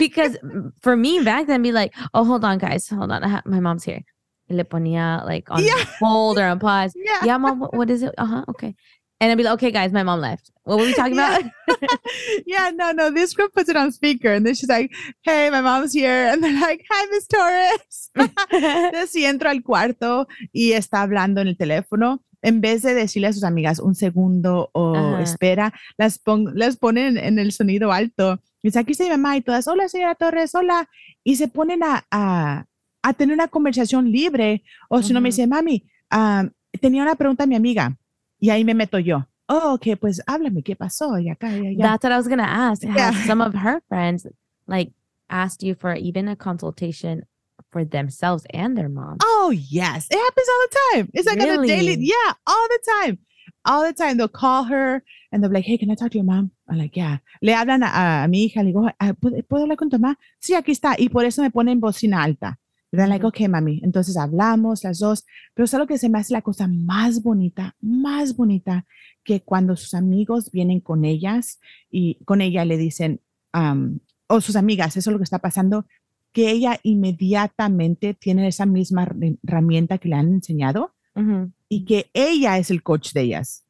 [0.00, 3.60] because mm, for me back then, be like, oh, hold on, guys, hold on, my
[3.60, 4.04] mom's here.
[4.48, 5.84] Le ponía like on Yeah.
[6.00, 6.92] hold or on pause.
[6.96, 7.24] Yeah.
[7.24, 8.12] Yeah, mom, what, is it?
[8.18, 8.44] Uh huh.
[8.48, 8.74] Okay.
[9.20, 10.50] And I'd be like, okay, guys, my mom left.
[10.64, 11.38] What were we talking Yeah.
[11.38, 11.50] about?
[12.46, 13.10] yeah, no, no.
[13.10, 14.90] This girl puts it on speaker, and then she's like,
[15.22, 18.10] "Hey, my mom's here," and they're like, "Hi, Miss Torres."
[18.50, 23.28] Entonces, si entro al cuarto y está hablando en el teléfono, en vez de decirle
[23.28, 28.40] a sus amigas un segundo o espera, las, pon- las ponen en el sonido alto.
[28.62, 30.88] Y dice, aquí está mi mamá y todas, hola, señora Torres, hola.
[31.22, 32.66] Y se ponen a, a,
[33.04, 34.62] a tener una conversación libre.
[34.88, 35.36] O si no me Ujú.
[35.36, 36.44] dice, mami, ah,
[36.80, 37.96] tenía una pregunta a mi amiga.
[38.40, 39.26] Y ahí me meto yo.
[39.46, 41.18] Oh, ok, pues háblame, ¿qué pasó?
[41.18, 41.82] Y acá, y allá.
[41.82, 42.82] That's what I was gonna ask.
[42.96, 43.12] Yeah.
[43.26, 44.26] Some of her friends
[44.66, 44.92] like
[45.28, 47.24] asked you for even a consultation
[47.70, 49.18] for themselves and their mom?
[49.22, 50.06] Oh, yes.
[50.10, 51.10] It happens all the time.
[51.12, 52.04] It's like on a daily, Really?
[52.06, 53.18] yeah, all the time.
[53.66, 54.16] All the time.
[54.16, 55.02] They'll call her
[55.32, 56.52] and they'll be like, hey, can I talk to your mom?
[56.68, 57.18] I'm like, yeah.
[57.42, 60.16] Le hablan a, a mi hija, le digo, "Ah, ¿puedo, ¿puedo hablar con tu mamá?
[60.40, 60.94] Sí, aquí está.
[60.98, 62.58] Y por eso me ponen bocina alta.
[62.94, 63.80] Y they're like, okay, mami.
[63.82, 65.24] Entonces hablamos las dos.
[65.52, 68.86] Pero es algo que se me hace la cosa más bonita, más bonita,
[69.24, 71.58] que cuando sus amigos vienen con ellas
[71.90, 73.20] y con ella le dicen,
[73.52, 75.86] um, o sus amigas, eso es lo que está pasando,
[76.32, 81.52] que ella inmediatamente tiene esa misma her- herramienta que le han enseñado Mhm.
[81.68, 83.64] y que ella es el coach de ellas.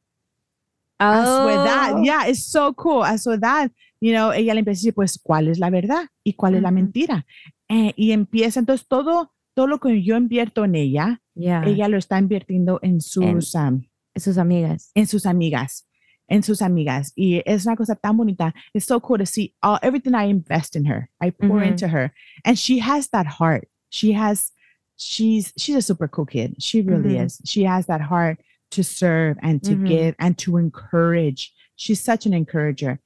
[0.97, 2.03] A su edad, Oh.
[2.03, 3.03] yeah, it's so cool.
[3.03, 3.69] A su edad,
[3.99, 6.61] you know, ella le empieza a decir, pues, ¿cuál es la verdad y cuál es
[6.61, 7.25] la mentira?
[7.69, 11.63] Eh, y empieza, entonces, todo, todo lo que yo invierto en ella, Yeah.
[11.65, 13.81] ella lo está invirtiendo en sus, um,
[14.15, 14.91] Sus amigas.
[14.95, 15.85] en sus amigas,
[16.29, 17.11] en sus amigas.
[17.15, 18.53] Y es una cosa tan bonita.
[18.73, 21.67] It's so cool to see all, everything I invest in her, I pour Mhm.
[21.67, 22.13] into her.
[22.45, 23.67] And she has that heart.
[23.89, 24.51] She has,
[24.95, 26.55] she's, she's a super cool kid.
[26.59, 27.25] She really Mhm.
[27.25, 27.41] is.
[27.43, 28.39] She has that heart
[28.71, 29.87] to serve and to Mhm.
[29.87, 31.51] give and to encourage.
[31.75, 32.99] She's such an encourager.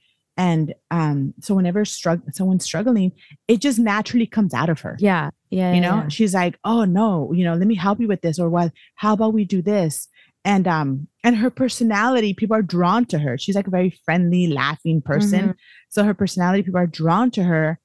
[0.48, 3.12] And um, so whenever strugg- someone's struggling,
[3.50, 5.30] it just naturally comes out of her Yeah.
[5.50, 5.74] Yeah.
[5.76, 6.08] you know yeah.
[6.16, 8.72] she's like oh no you know let me help you with this or what
[9.02, 10.08] how about we do this
[10.46, 14.46] and um and her personality people are drawn to her she's like a very friendly
[14.62, 15.56] laughing person Mhm.
[15.94, 17.80] so her personality people are drawn to her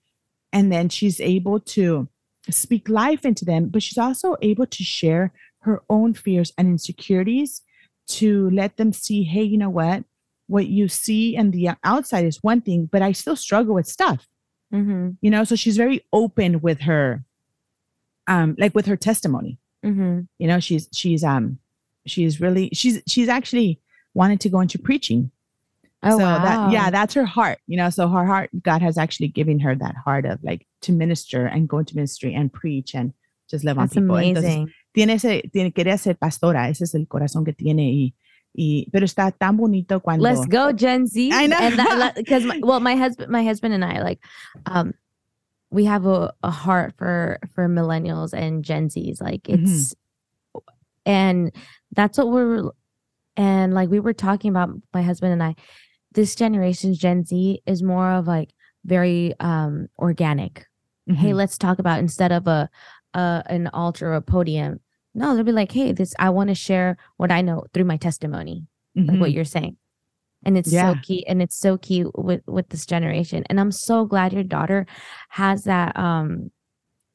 [0.53, 1.85] and then she's able to
[2.51, 5.33] speak life into them but she's also able to share
[5.67, 7.63] her own fears and insecurities
[8.19, 10.05] to let them see hey you know what
[10.47, 14.27] what you see and the outside is one thing but i still struggle with stuff
[14.73, 15.17] Mhm.
[15.21, 17.25] you know so she's very open with her
[18.27, 20.27] um like with her testimony Mhm.
[20.39, 21.59] you know she's she's um
[22.07, 23.81] she's really she's she's actually
[24.15, 25.31] wanted to go into preaching
[26.03, 26.43] Oh so wow.
[26.43, 29.75] that yeah that's her heart you know so her heart god has actually given her
[29.75, 33.13] that heart of like to minister and go into ministry and preach and
[33.49, 34.73] just love on That's people Entonces, amazing.
[34.95, 38.15] tiene ese tiene quería ser pastora ese es el corazón que tiene y
[38.55, 41.31] y pero está tan bonito cuando Let's go, Gen Z.
[41.33, 41.57] I know.
[41.59, 44.21] And that because well, my husband, my husband and I like,
[44.67, 44.95] um,
[45.71, 49.21] we have a, a heart for for millennials and Gen Zs.
[49.21, 49.65] Like Mhm.
[49.65, 49.95] it's,
[51.07, 51.53] and
[51.93, 52.71] that's what we're,
[53.37, 55.55] and like we were talking about, my husband and I,
[56.13, 58.51] this generation's Gen Z is more of like
[58.85, 60.67] very um organic.
[61.07, 61.35] Hey, Mhm.
[61.35, 62.71] let's talk about instead of a,
[63.15, 64.81] a an altar or a podium.
[65.15, 67.97] No, they'll be like, hey, this I want to share what I know through my
[67.97, 69.21] testimony like Mhm.
[69.21, 69.77] what you're saying
[70.45, 70.93] and it's Yeah.
[70.93, 74.45] so key and it's so key with with this generation and i'm so glad your
[74.45, 74.87] daughter
[75.31, 76.51] has that um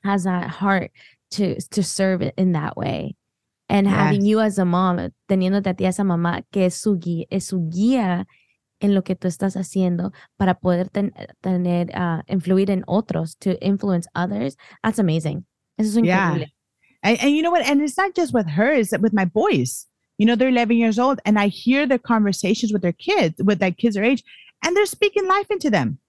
[0.03, 0.91] has that heart
[1.31, 3.15] to to serve it in that way
[3.69, 4.97] and having you as a mom
[5.29, 8.25] teniéndote a ti esa mamá que es su guía es su guía
[8.81, 13.51] en lo que tú estás haciendo para poder ten- tener ah, influir en otros to
[13.65, 15.45] influence others that's amazing
[15.77, 16.33] eso es Yeah.
[17.03, 17.65] And, and you know what?
[17.65, 19.85] And it's not just with her, it's with my boys.
[20.17, 23.59] You know, they're 11 years old, and I hear their conversations with their kids, with
[23.59, 24.23] their kids their age,
[24.65, 25.99] and they're speaking life into them.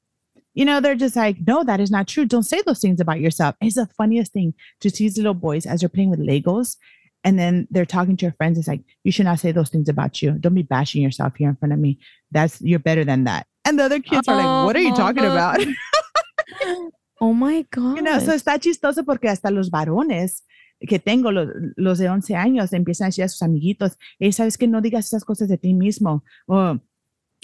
[0.52, 2.24] You know, they're just like, no, that is not true.
[2.26, 3.54] Don't say those things about yourself.
[3.60, 6.76] It's the funniest thing to see these little boys as they're playing with Legos.
[7.22, 8.58] And then they're talking to your friends.
[8.58, 10.32] It's like, you should not say those things about you.
[10.32, 12.00] Don't be bashing yourself here in front of me.
[12.32, 13.46] That's you're better than that.
[13.64, 15.60] And the other kids are like, what are you talking Oh, about?
[17.20, 20.42] oh my god You know, so está chistoso porque hasta los varones
[20.80, 24.56] que tengo, los, los de 11 años, empiezan a decir a sus amiguitos, hey, sabes
[24.56, 26.24] que no digas esas cosas de ti mismo.
[26.46, 26.78] O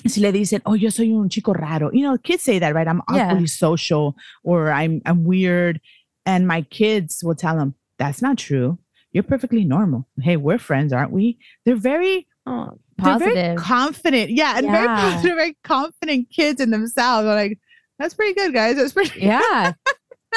[0.05, 1.91] si le dicen, oh, yo soy un chico raro.
[1.93, 2.87] You know, kids say that, right?
[2.89, 3.29] I'm Yeah.
[3.31, 4.15] awfully social
[4.45, 5.81] or I'm, I'm weird.
[6.25, 8.79] And my kids will tell them, that's not true.
[9.13, 10.07] You're perfectly normal.
[10.21, 11.39] Hey, we're friends, aren't we?
[11.65, 14.31] They're very oh, they're very positive confident.
[14.31, 17.27] Yeah, and very positive, very confident kids in themselves.
[17.27, 17.59] I'm like,
[17.99, 18.77] that's pretty good, guys.
[18.77, 19.73] That's pretty Yeah.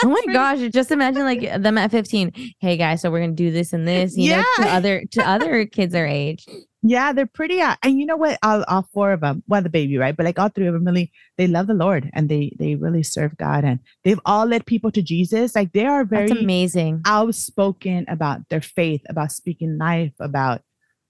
[0.03, 0.59] Oh my gosh!
[0.71, 2.31] Just imagine like them at 15.
[2.59, 4.77] Hey guys, so we're gonna do this and this, you know, to Yeah.
[4.77, 6.45] other to other kids their age.
[6.81, 7.59] Yeah, they're pretty.
[7.61, 8.39] Uh, and you know what?
[8.41, 10.15] All, all four of them, well, the baby, right?
[10.15, 13.03] But like all three of them, really, they love the Lord and they they really
[13.03, 15.55] serve God, and they've all led people to Jesus.
[15.55, 17.01] Like they are That's very amazing.
[17.05, 20.61] outspoken about their faith, about speaking life, about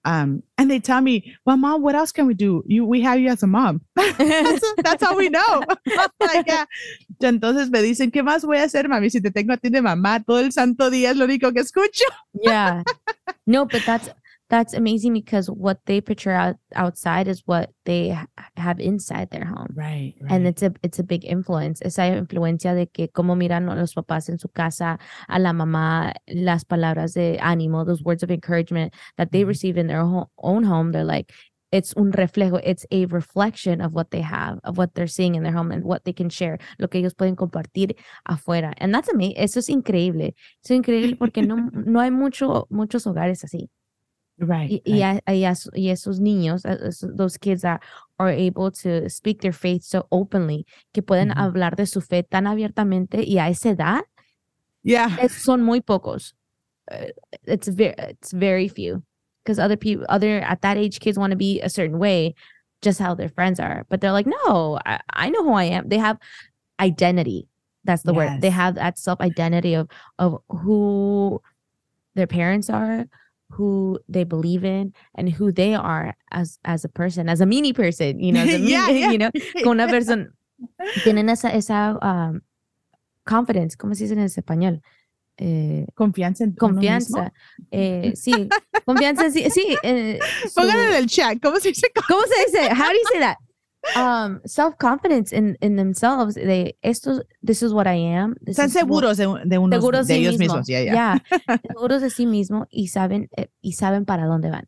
[0.04, 2.62] um, and they tell me, "Well, mom, what else can we do?
[2.66, 3.82] You, we have you as a mom.
[3.94, 5.62] that's, that's all we know."
[6.20, 6.64] like, yeah.
[7.22, 9.10] Entonces me dicen, ¿qué más voy a hacer, mami?
[9.10, 11.60] Si te tengo a ti de mamá todo el santo día es lo único que
[11.60, 12.04] escucho.
[12.42, 12.82] yeah.
[13.46, 14.08] No, but that's
[14.50, 18.26] that's amazing because what they picture out, outside is what they ha-
[18.56, 19.68] have inside their home.
[19.74, 20.30] Right, right.
[20.32, 21.80] And it's a it's a big influence.
[21.82, 24.98] Esa influencia de que cómo miran a los papás en su casa,
[25.28, 29.48] a la mamá, las palabras de ánimo, those words of encouragement that they Mhm.
[29.48, 30.92] receive in their ho- own home.
[30.92, 31.32] They're like,
[31.72, 32.60] it's un reflejo.
[32.64, 35.84] It's a reflection of what they have, of what they're seeing in their home and
[35.84, 37.94] what they can share, lo que ellos pueden compartir
[38.28, 38.72] afuera.
[38.78, 39.36] And that's amazing.
[39.36, 40.34] Eso es increíble.
[40.64, 43.70] Eso es increíble porque no, no hay mucho, muchos hogares así.
[44.40, 44.70] Right.
[44.70, 46.62] Y, y, a- y as- y esos niños,
[47.16, 47.82] those kids that
[48.18, 51.38] are able to speak their faith so openly, que pueden Ujú.
[51.52, 54.02] hablar de su fe tan abiertamente y a esa edad,
[54.82, 55.16] yeah.
[55.20, 56.34] es- son muy pocos.
[56.90, 57.06] Uh,
[57.44, 59.02] It's very, it's very few.
[59.44, 62.34] Because other people, other at that age, kids want to be a certain way,
[62.82, 63.86] just how their friends are.
[63.88, 65.88] But they're like, no, I, I know who I am.
[65.88, 66.18] They have
[66.78, 67.48] identity.
[67.84, 68.42] That's the word.
[68.42, 69.88] They have that self identity of
[70.18, 71.40] of who
[72.14, 73.06] their parents are,
[73.56, 77.72] who they believe in, and who they are as as a person, as a mini
[77.72, 78.18] person.
[78.20, 79.10] You know, as mini- Yeah, yeah.
[79.10, 79.30] you know,
[79.64, 80.28] con una persona
[81.04, 82.40] tienen esa esa um,
[83.24, 83.76] confidence.
[83.76, 84.80] ¿Cómo se dice en español?
[85.42, 87.32] Eh, Confianza en confianza.
[87.70, 88.48] Eh, sí,
[88.84, 89.74] confianza, sí, sí.
[89.82, 91.38] eh, su- Pónganlo en el chat.
[91.42, 91.86] ¿Cómo se dice?
[92.08, 92.68] ¿Cómo se dice?
[92.74, 93.36] How do you say that?
[93.96, 96.34] Um, self confidence in in themselves.
[96.34, 98.34] They esto this is what I am.
[98.44, 100.56] This Están is what- seguros de, de unos seguros de sí ellos mismo.
[100.56, 100.66] mismos.
[100.68, 101.18] Yeah, yeah.
[101.48, 104.66] Yeah, seguros de sí mismo y saben eh, y saben para dónde van.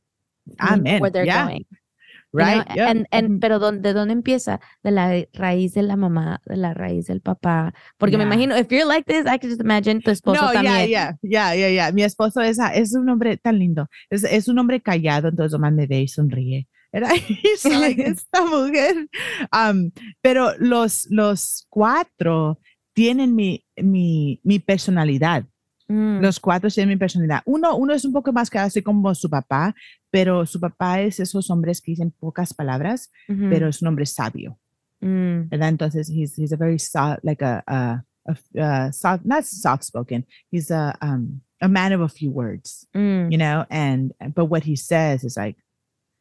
[0.59, 1.01] Amen.
[1.03, 1.45] Where they're Yeah.
[1.45, 1.59] going.
[1.61, 2.47] you know?
[2.47, 2.67] Right.
[2.75, 2.89] yeah.
[2.91, 7.07] And and pero de dónde empieza de la raíz de la mamá, de la raíz
[7.07, 10.41] del papá, porque me imagino if you're like this, I can just imagine tu esposo
[10.41, 10.89] No, yeah, también.
[10.89, 11.93] yeah, yeah, yeah, yeah.
[11.93, 13.87] Mi esposo es, es un hombre tan lindo.
[14.09, 16.67] Es, es un hombre callado, entonces nomás me ve y sonríe.
[16.93, 17.09] Era
[17.81, 19.09] like, esta mujer.
[19.53, 19.91] Um,
[20.21, 22.59] pero los, los cuatro
[22.95, 25.45] tienen mi, mi, mi personalidad.
[25.89, 27.43] Mm, Los cuatro tienen mi personalidad.
[27.45, 29.75] Uno, uno es un poco más que así como su papá,
[30.11, 34.07] pero su papá es esos hombres que dicen pocas palabras, ujú, pero es un hombre
[34.07, 34.59] sabio.
[35.01, 35.69] mm, ¿verdad?
[35.69, 40.25] Entonces, he's, he's a very soft, like a, a, a, uh, soft, not soft spoken.
[40.51, 43.31] He's a, um, a man of a few words, mm.
[43.31, 45.57] you know, and, but what he says is like,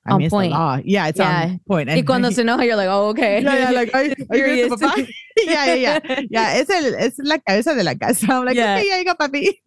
[0.06, 0.52] I On it's point.
[0.86, 1.44] Yeah, it's Yeah.
[1.52, 1.90] on point.
[1.90, 3.42] Y cuando he- se enoja, you're like, oh, okay.
[3.44, 4.96] yeah, yeah, like, are, are you the papá?
[5.44, 6.22] yeah, yeah, yeah.
[6.30, 8.26] Yeah, es, el, es la cabeza de la casa.
[8.34, 8.78] I'm like, Yeah.
[8.78, 9.58] okay, yeah, you go, papi.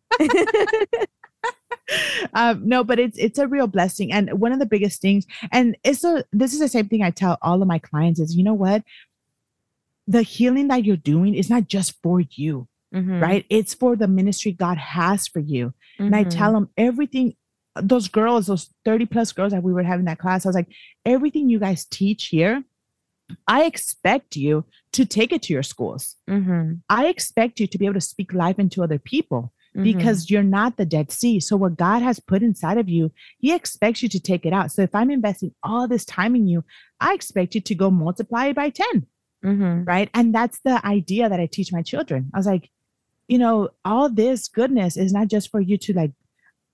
[2.34, 4.12] um, no, but it's it's a real blessing.
[4.12, 7.10] And one of the biggest things, and it's a, this is the same thing I
[7.10, 8.82] tell all of my clients is, you know what?
[10.06, 13.44] The healing that you're doing is not just for you, Mhm, right?
[13.50, 15.74] It's for the ministry God has for you.
[15.98, 17.34] And I tell them everything,
[17.80, 20.68] those girls, those 30 plus girls that we were having that class, I was like,
[21.04, 22.62] everything you guys teach here,
[23.48, 26.16] I expect you to take it to your schools.
[26.28, 29.82] Mhm, I expect you to be able to speak life into other people mhm.
[29.82, 31.40] because you're not the Dead Sea.
[31.40, 34.70] So, what God has put inside of you, He expects you to take it out.
[34.72, 36.64] So, if I'm investing all this time in you,
[37.00, 39.06] I expect you to go multiply it by 10,
[39.42, 40.10] Mhm, right?
[40.14, 42.30] And that's the idea that I teach my children.
[42.34, 42.70] I was like,
[43.26, 46.12] you know, all this goodness is not just for you to like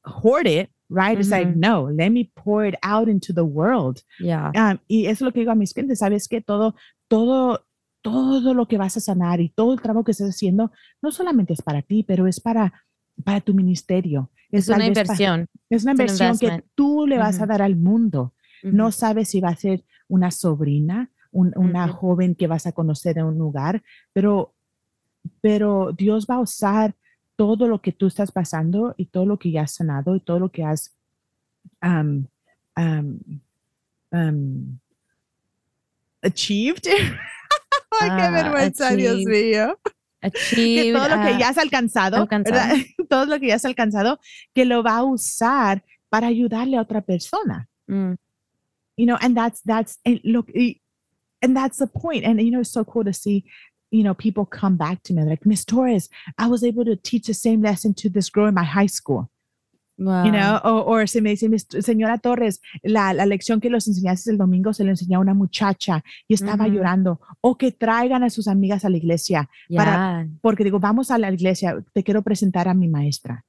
[0.04, 1.18] hoard it, right?
[1.18, 4.02] It's like, no, let me pour it out into the world.
[4.18, 4.50] Yeah.
[4.54, 6.74] Um, y eso es lo que digo a mis clientes, sabes que todo,
[7.08, 7.64] todo,
[8.02, 10.72] todo lo que vas a sanar y todo el trabajo que estás haciendo,
[11.02, 12.72] no solamente es para ti, pero es para,
[13.24, 14.30] para tu ministerio.
[14.50, 15.46] Es tal una inversión.
[15.70, 17.48] es una es un inversión que tú le vas a Ujú.
[17.48, 18.34] dar al mundo.
[18.62, 22.72] No Ujú, sabes si va a ser una sobrina, un- una joven que vas a
[22.72, 23.82] conocer en un lugar,
[24.12, 24.54] pero,
[25.40, 26.96] pero Dios va a usar
[27.40, 30.38] todo lo que tú estás pasando y todo lo que ya has sanado y todo
[30.38, 30.94] lo que has
[31.82, 32.26] um,
[32.76, 33.18] um,
[34.12, 34.78] um,
[36.22, 36.86] achieved.
[38.00, 39.78] Ay, qué Ah, vergüenza, Dios achieved, mío.
[40.22, 42.74] que achieved, todo lo que ah, ya has alcanzado, ¿verdad?
[43.08, 44.18] todo lo que ya has alcanzado,
[44.54, 47.68] que lo va a usar para ayudarle a otra persona.
[47.88, 48.14] mm,
[48.98, 50.78] You know, and that's that's and look, y-
[51.40, 52.24] and that's the point.
[52.26, 53.44] And you know, it's so cool to see,
[53.90, 57.26] you know, people come back to me like, Miss Torres, I was able to teach
[57.26, 59.30] the same lesson to this girl in my high school.
[60.24, 60.82] You know, wow.
[60.86, 64.38] or, or se me dice, "Miss- señora Torres, la, la lección que los enseñaste el
[64.38, 67.20] domingo se le enseñó a una muchacha y estaba llorando.
[67.42, 71.30] O que traigan a sus amigas a la iglesia, para- porque digo, vamos a la
[71.30, 73.44] iglesia, te quiero presentar a mi maestra.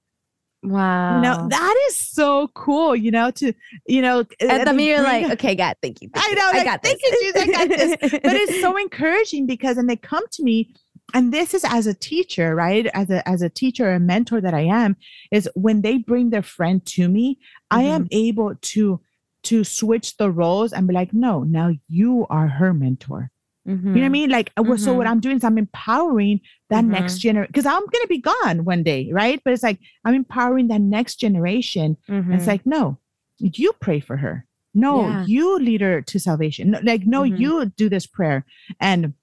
[0.64, 1.16] Wow.
[1.16, 3.53] You know, that is so cool, you know, to,
[3.88, 6.09] you know, and uh, to then you're like, okay, God, thank you.
[6.14, 7.12] thank I you, know, I got thank this.
[7.12, 8.12] you, Jesus, I got this.
[8.12, 10.74] but it's so encouraging because and they come to me
[11.14, 14.53] and this is as a teacher right as a as a teacher a mentor that
[14.53, 14.95] i am
[15.30, 17.38] is when they bring their friend to me
[17.70, 18.16] i am mm-hmm.
[18.18, 19.01] able to
[19.43, 23.32] to switch the roles and be like, no, now you are her mentor.
[23.72, 24.11] You know what I Mhm.
[24.11, 24.30] mean?
[24.30, 25.11] Like, uh, so what Mhm.
[25.11, 26.89] I'm doing is I'm empowering that Mhm.
[26.89, 29.41] next generation because I'm going to be gone one day, right?
[29.43, 31.97] But it's like I'm empowering that next generation.
[32.07, 32.47] And it's Mhm.
[32.47, 32.97] like, no,
[33.39, 34.45] you pray for her.
[34.74, 35.26] No, Yeah.
[35.28, 36.72] you lead her to salvation.
[36.72, 38.45] No, like, no, you do this prayer.
[38.80, 39.13] And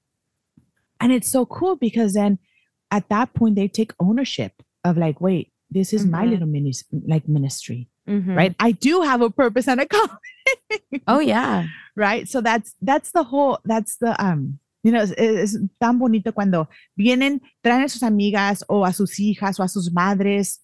[1.00, 2.38] and it's so cool because then
[2.90, 4.52] at that point they take ownership
[4.84, 8.34] of like, wait, this is my little minis- like ministry, Mhm.
[8.36, 8.56] right?
[8.58, 10.18] I do have a purpose and a calling
[11.06, 11.66] Oh yeah.
[11.96, 16.32] right so that's that's the whole that's the um you know es, es tan bonito
[16.32, 20.60] cuando vienen traen a sus amigas o a sus hijas o a sus madres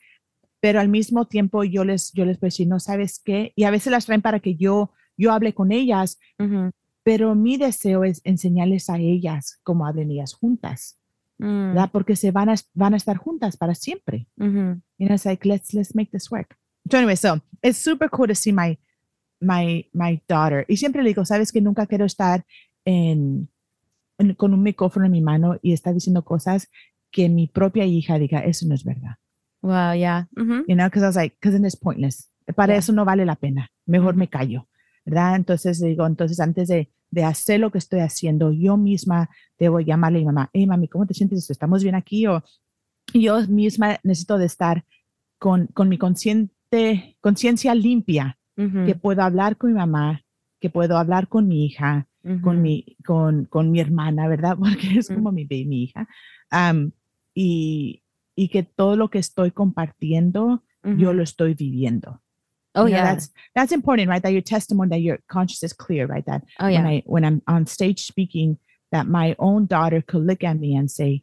[0.61, 3.70] pero al mismo tiempo yo les yo les puedo decir no sabes qué y a
[3.70, 6.70] veces las traen para que yo yo hable con ellas Mhm.
[7.03, 10.99] pero mi deseo es enseñarles a ellas cómo hablen ellas juntas
[11.36, 11.74] Mm.
[11.74, 11.90] ¿verdad?
[11.92, 14.82] porque se van a van a estar juntas para siempre Mhm.
[14.99, 16.57] you know it's like let's let's make this work
[16.91, 18.76] so anyway so it's super cool to see my
[19.41, 22.45] my my daughter y siempre le digo sabes que nunca quiero estar
[22.85, 23.49] en,
[24.18, 26.68] en- con un micrófono en mi mano y estar diciendo cosas
[27.11, 29.16] que mi propia hija diga eso no es verdad
[29.62, 29.95] Wow.
[29.95, 30.28] Yeah.
[30.37, 30.64] Mhm.
[30.68, 32.78] you know because I was like because then it's pointless para Yeah.
[32.80, 34.18] eso no vale la pena mejor Ujú.
[34.18, 34.68] me callo
[35.07, 39.78] verdad entonces digo entonces antes de de hacer lo que estoy haciendo yo misma debo
[39.80, 42.43] llamarle a mi mamá hey mami cómo te sientes estamos bien aquí o
[43.14, 44.85] yo misma necesito de estar
[45.39, 45.97] con, con mi
[46.75, 48.87] consciente conciencia limpia Mhm.
[48.87, 50.22] que puedo hablar con mi mamá
[50.61, 52.07] que puedo hablar con mi hija
[52.43, 52.62] con Mhm.
[52.62, 54.57] mi con, con mi hermana verdad
[54.93, 55.14] porque es Mm.
[55.14, 56.07] como mi mi hija
[56.51, 56.93] Am,
[57.35, 58.03] y
[58.37, 60.62] y que todo lo que estoy compartiendo
[60.99, 62.20] yo lo estoy viviendo
[62.77, 63.05] Oh You know, yeah.
[63.14, 66.64] that's that's important right that your testimony that your conscience is clear right that Oh
[66.66, 66.89] when yeah.
[66.89, 68.59] i when i'm on stage speaking
[68.91, 71.22] that my own daughter could look at me and say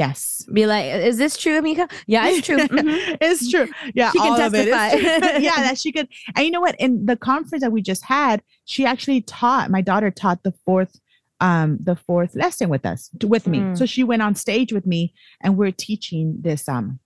[0.00, 1.86] yes Be like, is this true, amiga?
[2.06, 2.58] Yeah, it's true.
[2.78, 3.16] Mhm.
[3.26, 3.68] it's true.
[3.94, 4.68] Yeah, She can all of it
[5.48, 6.08] yeah, that she could.
[6.34, 6.74] And you know what?
[6.84, 8.36] In the conference that we just had,
[8.72, 9.70] she actually taught.
[9.70, 10.92] My daughter taught the fourth,
[11.40, 13.00] um, the fourth lesson with us,
[13.34, 13.58] with me.
[13.60, 13.78] Mm.
[13.78, 15.00] So she went on stage with me,
[15.42, 16.98] and we're teaching this um,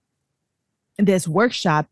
[0.97, 1.85] this workshop.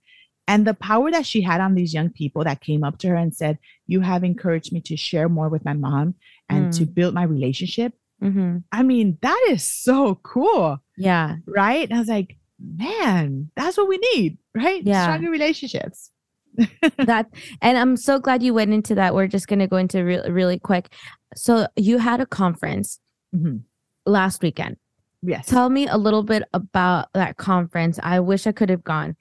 [0.49, 3.15] And the power that she had on these young people that came up to her
[3.15, 6.15] and said, "You have encouraged me to share more with my mom
[6.49, 7.93] and to build my relationship."
[8.23, 8.63] Mhm.
[8.71, 11.35] I mean, that is so cool Yeah.
[11.45, 11.87] right?
[11.89, 14.81] And I was like, man, that's what we need, right?
[14.83, 15.03] Yeah.
[15.03, 16.11] Stronger relationships.
[16.97, 17.27] that
[17.61, 20.27] and i'm so glad you went into that we're just going to go into re-
[20.27, 20.91] really quick
[21.35, 22.99] so you had a conference
[23.35, 23.61] Mhm.
[24.07, 24.77] last weekend
[25.21, 25.45] Yes.
[25.45, 29.15] tell me a little bit about that conference i wish i could have gone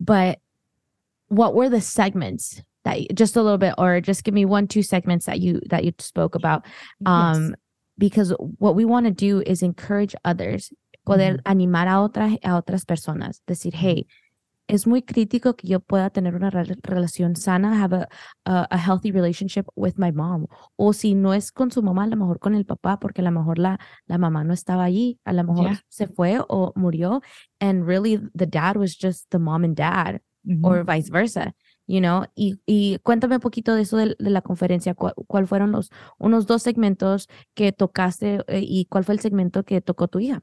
[0.00, 0.40] but
[1.28, 4.66] what were the segments that you, just a little bit or just give me one
[4.66, 6.64] two segments that you that you spoke about
[7.06, 7.54] um
[7.96, 10.72] because what we want to do is encourage others
[11.04, 14.06] poder animar a otras a otras personas decir hey
[14.68, 18.08] es muy crítico que yo pueda tener una rel- relación sana have a,
[18.44, 20.46] a, a healthy relationship with my mom
[20.76, 23.24] o si no es con su mamá a lo mejor con el papá porque a
[23.24, 25.80] lo mejor la la mamá no estaba allí a lo mejor Yeah.
[25.88, 27.20] se fue o murió
[27.60, 30.64] and really the dad was just the mom and dad Mhm.
[30.64, 31.54] or vice versa,
[31.86, 32.24] you know.
[32.34, 35.88] Y, y cuéntame un poquito de eso de, de la conferencia, cuál, cuál fueron los
[36.18, 40.42] unos dos segmentos que tocaste eh, y cuál fue el segmento que tocó tu hija.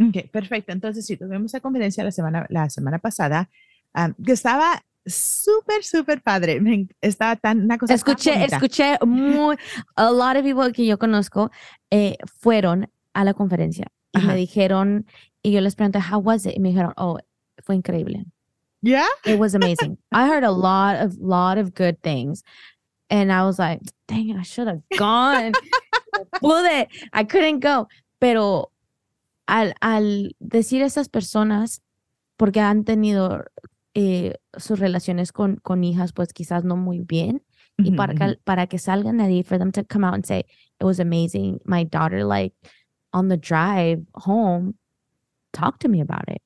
[0.00, 0.72] Ok, perfecto.
[0.72, 3.50] Entonces, sí, tuvimos la conferencia la semana, la semana pasada,
[3.94, 6.60] um, que estaba súper, súper padre.
[6.60, 9.56] Me estaba tan, una cosa Escuché, escuché muy,
[9.96, 11.50] a lot of people que yo conozco
[11.90, 14.28] eh, fueron a la conferencia y Ajá.
[14.28, 15.06] me dijeron,
[15.42, 16.54] y yo les pregunté, how was it?
[16.56, 17.18] Y me dijeron, oh,
[17.64, 18.24] fue increíble.
[18.82, 19.08] Yeah?
[19.24, 19.98] It was amazing.
[20.12, 22.42] I heard a lot of lot of good things.
[23.10, 25.52] And I was like, dang it, I should have gone.
[26.42, 26.86] Pude.
[27.12, 27.88] I couldn't go.
[28.20, 28.70] Pero
[29.48, 31.82] al, al decir esas personas,
[32.36, 33.44] porque han tenido
[33.94, 37.42] eh, sus relaciones con, con hijas, pues quizás no muy bien,
[37.78, 40.40] y para, que, para que salgan de ahí, for them to come out and say,
[40.80, 41.60] it was amazing.
[41.64, 42.52] My daughter, like,
[43.12, 44.74] on the drive home,
[45.52, 46.42] talked to me about it.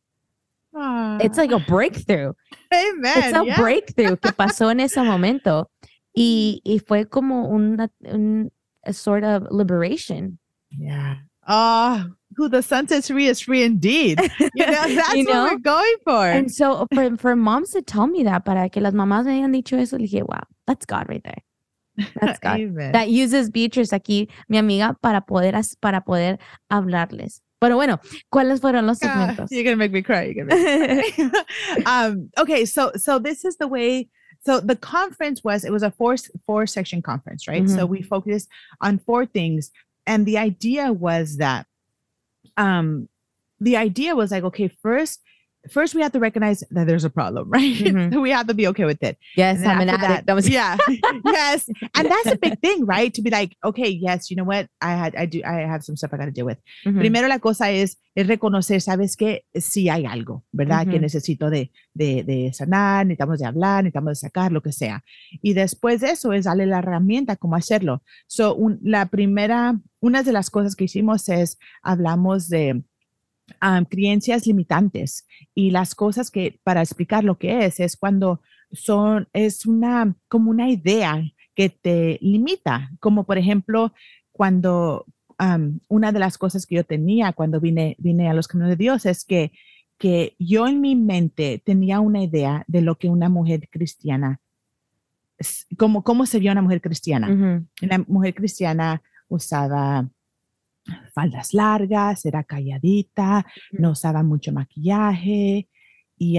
[1.22, 2.34] It's Ah, like a breakthrough.
[2.72, 3.18] amen.
[3.18, 3.56] It's a yeah.
[3.56, 5.70] breakthrough que pasó en ese momento.
[6.14, 8.50] Y, y fue como una, un
[8.84, 10.38] a sort of liberation.
[10.70, 11.16] Yeah.
[11.48, 12.04] Oh,
[12.36, 14.18] who the sun sets free is free indeed.
[14.54, 16.26] You know, that's You what we're going for.
[16.26, 19.52] And so for, for moms to tell me that, para que las mamás me hayan
[19.52, 21.42] dicho eso, dije, wow, that's God right there.
[22.20, 22.60] That's God.
[22.60, 22.92] Amen.
[22.92, 26.38] That uses Beatrice aquí, mi amiga, para poder, para poder
[26.70, 27.40] hablarles.
[27.60, 28.00] Pero bueno,
[28.32, 29.48] ¿cuáles fueron los Ah, segmentos?
[29.52, 30.24] you're gonna make me cry.
[30.24, 30.56] You're gonna
[30.96, 31.82] make me cry.
[31.86, 34.08] um, okay, so so this is the way.
[34.44, 37.68] So the conference was it was a four four section conference, right?
[37.70, 38.48] So we focused
[38.80, 39.70] on four things,
[40.08, 41.66] and the idea was that,
[42.56, 43.08] um,
[43.60, 45.20] the idea was like, okay, first
[45.70, 47.74] first we have to recognize that there's a problem, right?
[47.76, 48.20] Mhm.
[48.20, 49.18] we have to be okay with it.
[49.36, 50.26] Yes, I'm an addict.
[50.26, 50.76] That was yeah,
[51.24, 53.12] yes, and that's a big thing, right?
[53.14, 55.96] To be like, okay, yes, you know what, I had, I do, I have some
[55.96, 56.58] stuff I got to deal with.
[56.84, 56.98] Mhm.
[56.98, 60.84] Primero la cosa es, es reconocer, sabes que sí hay algo, ¿verdad?
[60.86, 61.00] Que Ujú.
[61.02, 65.02] necesito de, de, de sanar, necesitamos de hablar, necesitamos de sacar, lo que sea.
[65.40, 68.02] Y después de eso es darle la herramienta cómo hacerlo.
[68.26, 72.82] So, un- la primera, una de las cosas que hicimos es, hablamos de
[73.60, 75.26] um, creencias limitantes.
[75.54, 78.40] Y las cosas que, para explicar lo que es, es cuando
[78.70, 81.22] son, es una, como una idea
[81.54, 83.92] que te limita, como por ejemplo,
[84.32, 85.04] cuando
[85.38, 88.76] um, una de las cosas que yo tenía cuando vine, vine a los caminos de
[88.76, 89.52] Dios es que,
[89.98, 94.40] que yo en mi mente tenía una idea de lo que una mujer cristiana,
[95.76, 97.62] como, cómo sería una mujer cristiana.
[97.80, 100.08] La mujer cristiana usaba
[101.14, 105.68] faldas largas, era calladita, no usaba mucho maquillaje
[106.18, 106.38] y,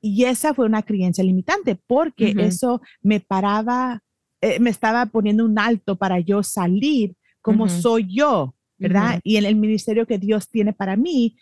[0.00, 4.02] y esa fue una creencia limitante porque eso me paraba,
[4.40, 9.20] eh, me estaba poniendo un alto para yo salir como soy yo, ¿verdad?
[9.22, 11.36] Y en el ministerio que Dios tiene para mí.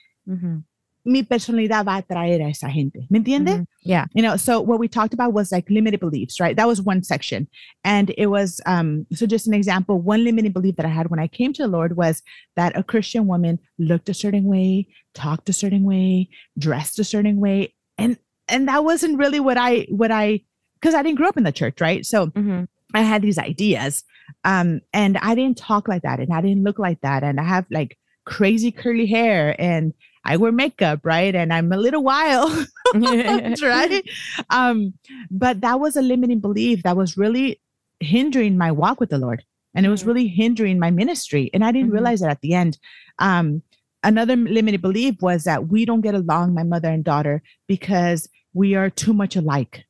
[1.05, 3.59] Mi personalidad va a atraer a esa gente, ¿me entiende?
[3.59, 3.67] Mhm.
[3.85, 4.07] Yeah.
[4.15, 7.03] you know so what we talked about was like limited beliefs right that was one
[7.03, 7.49] section
[7.83, 11.19] and it was um so just an example one limiting belief that i had when
[11.19, 12.23] i came to the lord was
[12.55, 17.41] that a christian woman looked a certain way talked a certain way dressed a certain
[17.41, 20.41] way and and that wasn't really what i what i
[20.81, 22.69] because i didn't grow up in the church right so Mhm.
[22.95, 24.05] I had these ideas.
[24.45, 27.25] Um, and I didn't talk like that and I didn't look like that.
[27.25, 27.97] And I have like
[28.27, 29.95] crazy curly hair and
[30.25, 31.35] I wear makeup, right?
[31.35, 32.53] And I'm a little wild,
[32.95, 34.03] right?
[34.51, 34.95] Um,
[35.31, 37.61] but that was a limiting belief that was really
[38.01, 39.45] hindering my walk with the Lord.
[39.75, 40.07] And it was Mhm.
[40.07, 41.51] really hindering my ministry.
[41.55, 41.95] And I didn't Mhm.
[41.95, 42.79] realize that at the end.
[43.19, 43.63] Um,
[44.05, 48.75] another limited belief was that we don't get along, my mother and daughter, because we
[48.75, 49.85] are too much alike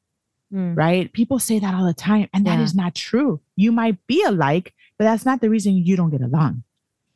[0.52, 0.76] Mm.
[0.76, 1.10] right?
[1.14, 2.64] People say that all the time, and that Yeah.
[2.64, 3.40] is not true.
[3.56, 6.62] You might be alike, but that's not the reason you don't get along,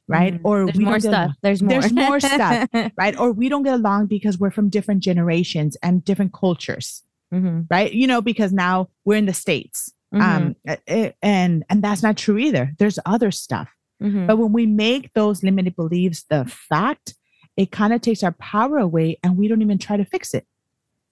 [0.09, 0.35] right?
[0.35, 0.41] Mhm.
[0.45, 1.31] Or There's we more get stuff.
[1.43, 1.81] There's more.
[1.81, 2.69] There's more stuff.
[2.97, 3.19] right?
[3.19, 7.03] Or we don't get along because we're from different generations and different cultures,
[7.35, 7.67] Mhm.
[7.71, 7.93] right?
[7.93, 12.17] You know, because now we're in the states, um, uh, uh, and and that's not
[12.17, 12.73] true either.
[12.79, 13.69] There's other stuff,
[14.03, 14.27] Mhm.
[14.27, 17.15] but when we make those limited beliefs the fact,
[17.57, 20.47] it kind of takes our power away, and we don't even try to fix it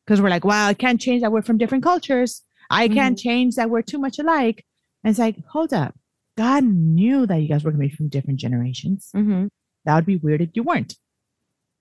[0.05, 2.43] because we're like, "Wow, I can't change that we're from different cultures.
[2.71, 4.65] I can't change that we're too much alike."
[5.03, 5.95] And it's like, hold up,
[6.37, 9.11] God knew that you guys were going to be from different generations.
[9.15, 9.49] Mhm.
[9.85, 10.97] That would be weird if you weren't,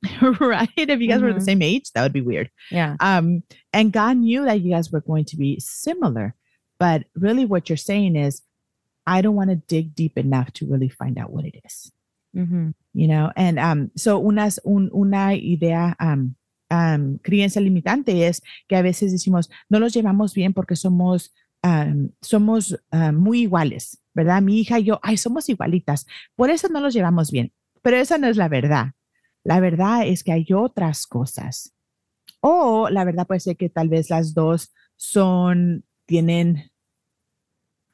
[0.39, 0.69] right?
[0.77, 1.45] If you guys were the Mhm.
[1.45, 2.49] same age, that would be weird.
[2.71, 2.95] Yeah.
[2.99, 6.35] Um, and God knew that you guys were going to be similar.
[6.79, 8.41] But really, what you're saying is,
[9.05, 11.91] I don't want to dig deep enough to really find out what it is
[12.35, 12.73] Mhm.
[12.93, 16.35] you know and um so unas un, una idea um
[16.71, 21.29] um creencia limitante es que a veces decimos no los llevamos bien porque somos
[21.63, 22.77] um, somos
[23.13, 26.05] muy iguales verdad mi hija y yo ay somos igualitas
[26.35, 27.51] por eso no los llevamos bien
[27.81, 28.91] pero esa no es la verdad
[29.43, 31.73] la verdad es que hay otras cosas
[32.41, 36.71] o la verdad puede ser que tal vez las dos son tienen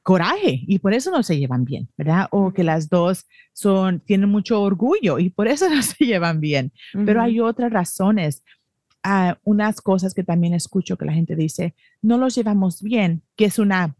[0.09, 2.27] coraje y por eso no se llevan bien, ¿verdad?
[2.31, 6.71] O que las dos son, tienen mucho orgullo y por eso no se llevan bien.
[7.05, 8.43] Pero hay otras razones.
[9.03, 13.45] Ah, unas cosas que también escucho que la gente dice, no los llevamos bien, que
[13.45, 13.95] es una,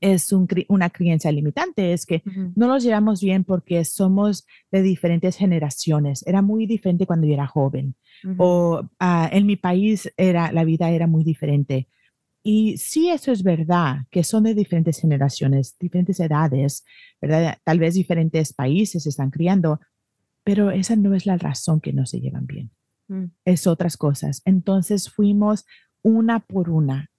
[0.00, 2.22] es un una creencia limitante, es que
[2.56, 6.26] no los llevamos bien porque somos de diferentes generaciones.
[6.26, 7.94] Era muy diferente cuando yo era joven
[8.36, 11.88] o ah, en mi país era, la vida era muy diferente.
[12.42, 16.84] Y sí, eso es verdad, que son de diferentes generaciones, diferentes edades,
[17.20, 17.58] ¿verdad?
[17.64, 19.80] Tal vez diferentes países se están criando,
[20.44, 22.70] pero esa no es la razón que no se llevan bien.
[23.08, 23.24] Mm.
[23.44, 24.42] Es otras cosas.
[24.44, 25.66] Entonces fuimos
[26.02, 27.10] una por una,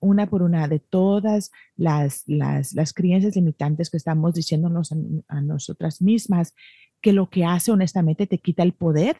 [0.00, 4.96] una por una de todas las, las, las creencias limitantes que estamos diciéndonos a,
[5.28, 6.54] a nosotras mismas,
[7.00, 9.18] que lo que hace honestamente te quita el poder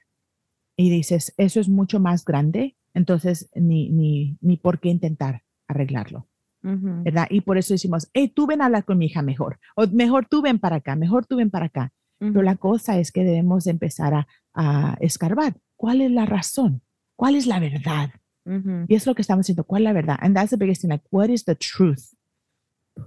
[0.77, 6.29] y dices, eso es mucho más grande, entonces ni, ni, ni por qué intentar arreglarlo.
[6.61, 7.29] ¿verdad?
[7.31, 10.27] Y por eso decimos, hey, tú ven a hablar con mi hija mejor, o mejor
[10.27, 11.93] tú ven para acá, mejor tú ven para acá.
[12.19, 15.55] Pero la cosa es que debemos de empezar a, a escarbar.
[15.77, 16.83] ¿Cuál es la razón?
[17.17, 18.11] ¿Cuál es la verdad?
[18.45, 18.87] Mhm.
[18.89, 19.65] Y es lo que estamos diciendo.
[19.65, 20.19] ¿Cuál es la verdad?
[20.21, 20.91] And that's the biggest thing.
[20.91, 22.13] Like, what is the truth?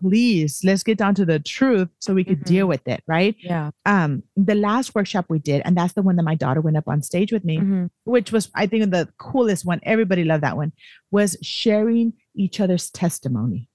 [0.02, 3.36] Please, let's get down to the truth so we could deal with it, right?
[3.42, 3.72] Yeah.
[3.86, 6.88] Um, the last workshop we did, and that's the one that my daughter went up
[6.88, 7.90] on stage with me, Mhm.
[8.06, 9.82] which was, I think, the coolest one.
[9.84, 10.72] Everybody loved that one,
[11.12, 13.68] was sharing each other's testimony.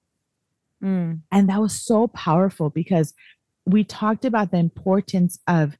[0.83, 1.21] Mm.
[1.31, 3.13] And that was so powerful because
[3.67, 5.77] we talked about the importance of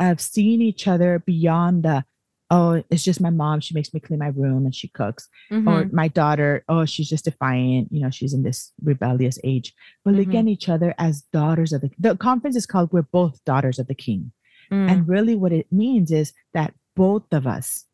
[0.00, 2.04] of seeing each other beyond the
[2.50, 3.60] oh, it's just my mom.
[3.60, 5.28] She makes me clean my room and she cooks.
[5.52, 5.66] Mhm.
[5.68, 7.92] Or my daughter, oh, she's just defiant.
[7.92, 9.74] You know, she's in this rebellious age.
[10.02, 10.38] But look Mhm.
[10.38, 13.86] at each other as daughters of the the conference is called We're Both Daughters of
[13.86, 14.32] the King.
[14.72, 14.88] Mm.
[14.90, 17.84] And really what it means is that both of us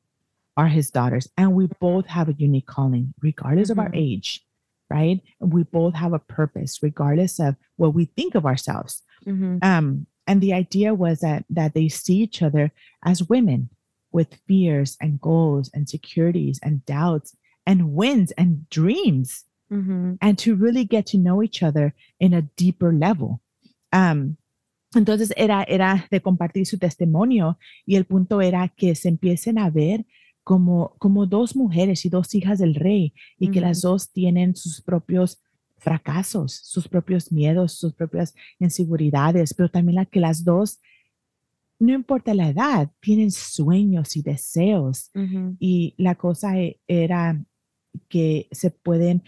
[0.57, 3.97] are his daughters and we both have a unique calling, regardless of our Mhm.
[4.07, 4.47] age,
[4.95, 5.21] right?
[5.41, 9.59] And We both have a purpose, regardless of what we think of ourselves Mhm.
[9.63, 12.71] um and the idea was that that they see each other
[13.11, 13.69] as women
[14.13, 17.37] with fears and goals and securities and doubts
[17.67, 20.19] and wins and dreams Mhm.
[20.21, 23.41] and to really get to know each other in a deeper level
[23.93, 24.37] um
[24.95, 29.71] entonces era era de compartir su testimonio y el punto era que se empiecen a
[29.71, 30.05] ver
[30.45, 34.81] como como dos mujeres y dos hijas del rey y que las dos tienen sus
[34.83, 35.43] propios
[35.79, 40.81] fracasos, sus propios miedos, sus propias inseguridades, pero también la que las dos,
[41.79, 45.11] no importa la edad, tienen sueños y deseos.
[45.59, 47.45] Y la cosa e- era
[48.09, 49.23] que se pueden,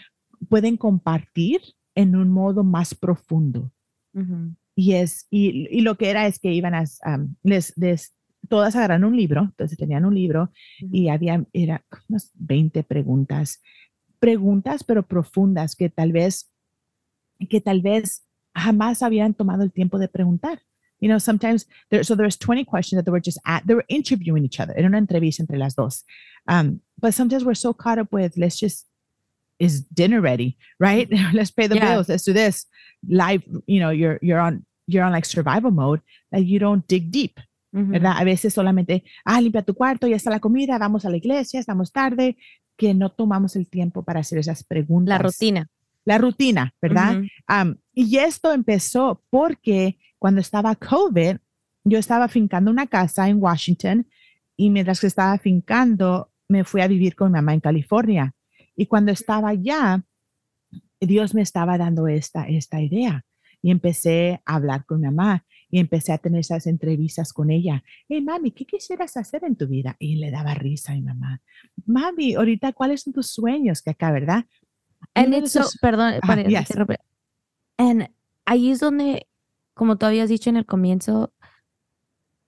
[0.48, 1.60] pueden compartir
[1.94, 3.70] en un modo más profundo.
[4.14, 4.56] Mhm.
[4.74, 8.14] Y, es, y, y lo que era es que iban a, um, les, les-
[8.46, 13.62] todas agarran un libro, entonces tenían un libro y había, era unas 20 preguntas,
[14.18, 16.50] preguntas pero profundas que tal vez,
[17.50, 20.60] que tal vez jamás habían tomado el tiempo de preguntar.
[20.98, 23.84] You know, sometimes there, so there's 20 questions that they were just at, they were
[23.88, 24.72] interviewing each other.
[24.78, 26.04] Era una entrevista entre las dos.
[26.48, 28.86] Um, but sometimes we're so caught up with, let's just,
[29.58, 31.06] is dinner ready, right?
[31.34, 31.96] let's pay the Yeah.
[31.96, 32.08] bills.
[32.08, 32.64] Let's do this.
[33.06, 36.00] Live, you know, you're, you're on, you're on like survival mode
[36.32, 37.40] that you don't dig deep.
[37.84, 38.14] ¿Verdad?
[38.16, 41.60] A veces solamente, ah, limpia tu cuarto, ya está la comida, vamos a la iglesia,
[41.60, 42.38] estamos tarde,
[42.76, 45.18] que no tomamos el tiempo para hacer esas preguntas.
[45.18, 45.68] La rutina.
[46.04, 47.18] La rutina, ¿verdad?
[47.18, 47.26] Ujú.
[47.46, 51.36] Am, y esto empezó porque cuando estaba COVID,
[51.84, 54.06] yo estaba fincando una casa en Washington
[54.56, 58.34] y mientras que estaba fincando, me fui a vivir con mi mamá en California.
[58.74, 60.02] Y cuando estaba allá,
[61.00, 63.24] Dios me estaba dando esta, esta idea.
[63.62, 67.82] Y empecé a hablar con mi mamá y empecé a tener esas entrevistas con ella.
[68.08, 69.96] Hey, mami, ¿qué quisieras hacer en tu vida?
[69.98, 71.40] Y le daba risa a mi mamá.
[71.86, 73.82] Mami, ahorita, ¿cuáles son tus sueños?
[73.82, 74.44] Que acá, ¿verdad?
[75.14, 76.70] And it's so, perdón, para yes.
[77.78, 78.08] And
[78.46, 79.26] ahí es donde,
[79.74, 81.32] como tú habías dicho en el comienzo,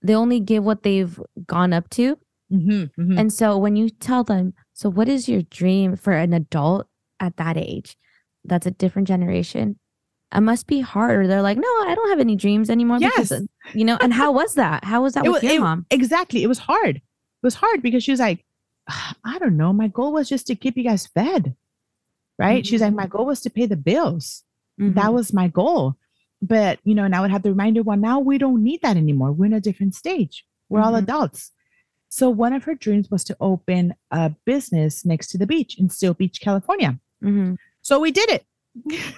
[0.02, 2.18] they only give what they've gone up to.
[2.50, 3.18] Ujú, ujú.
[3.18, 6.86] And so when you tell them, so what is your dream for an adult
[7.20, 7.96] at that age?
[8.44, 9.78] That's a different generation.
[10.34, 11.20] It must be hard.
[11.20, 12.98] Or they're like, no, I don't have any dreams anymore.
[13.00, 13.32] Yes.
[13.32, 13.40] uh,
[13.72, 14.84] you know, and how was that?
[14.84, 15.86] How was that It with wa- your it- mom?
[15.90, 16.42] Exactly.
[16.42, 16.96] It was hard.
[16.96, 17.02] It
[17.42, 18.44] was hard because she was like,
[18.90, 19.72] "Ah, I don't know.
[19.72, 21.54] My goal was just to keep you guys fed.
[22.38, 22.64] Right.
[22.66, 24.44] She's like, my goal was to pay the bills.
[24.76, 25.12] That Mhm.
[25.12, 25.96] was my goal.
[26.40, 28.96] But, you know, and I would have the reminder, well, now we don't need that
[28.96, 29.32] anymore.
[29.32, 30.44] We're in a different stage.
[30.68, 30.98] We're all Mhm.
[31.02, 31.50] adults.
[32.10, 35.90] So one of her dreams was to open a business next to the beach in
[35.90, 36.98] Seal Beach, California.
[37.24, 37.56] Mhm.
[37.82, 38.44] So we did it.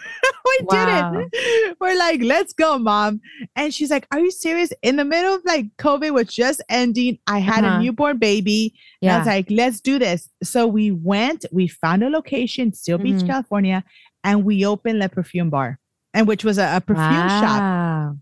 [0.59, 1.11] we Wow.
[1.13, 1.77] did it.
[1.81, 3.21] We're like, let's go, mom.
[3.57, 4.73] And she's like, Are you serious?
[4.83, 7.19] In the middle of like COVID was just ending.
[7.27, 7.77] I had Uh-huh.
[7.77, 8.75] a newborn baby.
[9.03, 10.29] And I was like, let's do this.
[10.43, 13.27] So we went, we found a location, Steel Beach, Mhm.
[13.27, 13.85] California,
[14.25, 15.79] and we opened Le Perfume Bar.
[16.13, 18.17] And which was a, a perfume shop.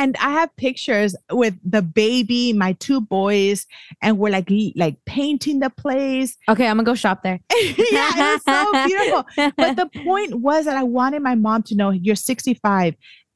[0.00, 3.66] And I have pictures with the baby, my two boys,
[4.00, 6.36] and we're like like painting the place.
[6.48, 7.40] Okay, I'm gonna go shop there.
[7.52, 9.22] yeah, it was so beautiful
[9.56, 12.94] but the point was that I wanted my mom to know you're 65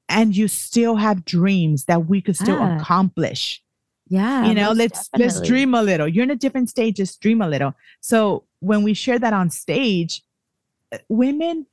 [0.08, 3.62] and you still have dreams that we could still Ah, accomplish.
[4.08, 6.06] yeah, you know, let's let's dream a little.
[6.08, 7.72] You're in a different stage, just dream a little.
[8.00, 10.22] So when we share that on stage,
[10.92, 11.66] uh, women,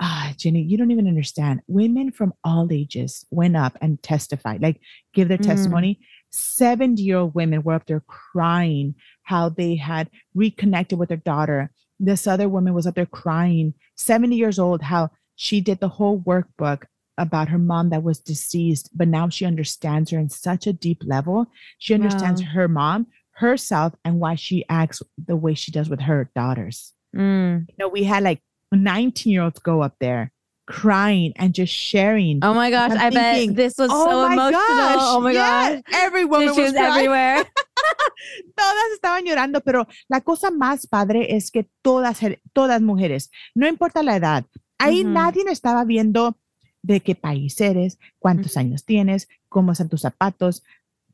[0.00, 1.60] ah, Jenny, you don't even understand.
[1.66, 4.80] Women from all ages went up and testified, like
[5.12, 5.46] give their Mm.
[5.46, 6.00] testimony.
[6.30, 11.70] 70 year old women were up there crying how they had reconnected with their daughter.
[12.00, 16.20] This other woman was up there crying, 70 years old, how she did the whole
[16.20, 16.84] workbook
[17.16, 21.02] about her mom that was deceased, but now she understands her in such a deep
[21.04, 21.46] level.
[21.78, 22.48] She understands Wow.
[22.48, 23.06] her mom,
[23.36, 26.92] herself, and why she acts the way she does with her daughters.
[27.14, 27.66] Mm.
[27.68, 28.40] You know, we had like
[28.72, 30.30] 19 year olds go up there
[30.66, 32.38] crying and just sharing.
[32.42, 34.50] Oh my gosh, I thinking, bet this was "Oh so emotional.
[34.52, 35.94] gosh, oh my yes, gosh.
[36.02, 36.92] Every woman was Tissues crying.
[36.94, 37.44] everywhere.
[38.56, 42.18] todas estaban llorando, pero la cosa más padre es que todas,
[42.52, 44.44] todas mujeres, no importa la edad,
[44.78, 46.38] ahí nadie estaba viendo
[46.82, 50.62] de qué país eres, cuántos años tienes, cómo están tus zapatos.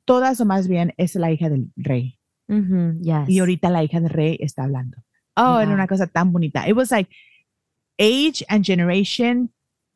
[0.05, 2.19] Todas o más bien es la hija del rey.
[2.49, 3.29] Mhm, Yes.
[3.29, 4.99] Y ahorita la hija del rey está hablando.
[5.37, 5.75] Oh, era Yeah.
[5.75, 6.69] una cosa tan bonita.
[6.69, 7.09] It was like
[8.01, 9.51] age and generation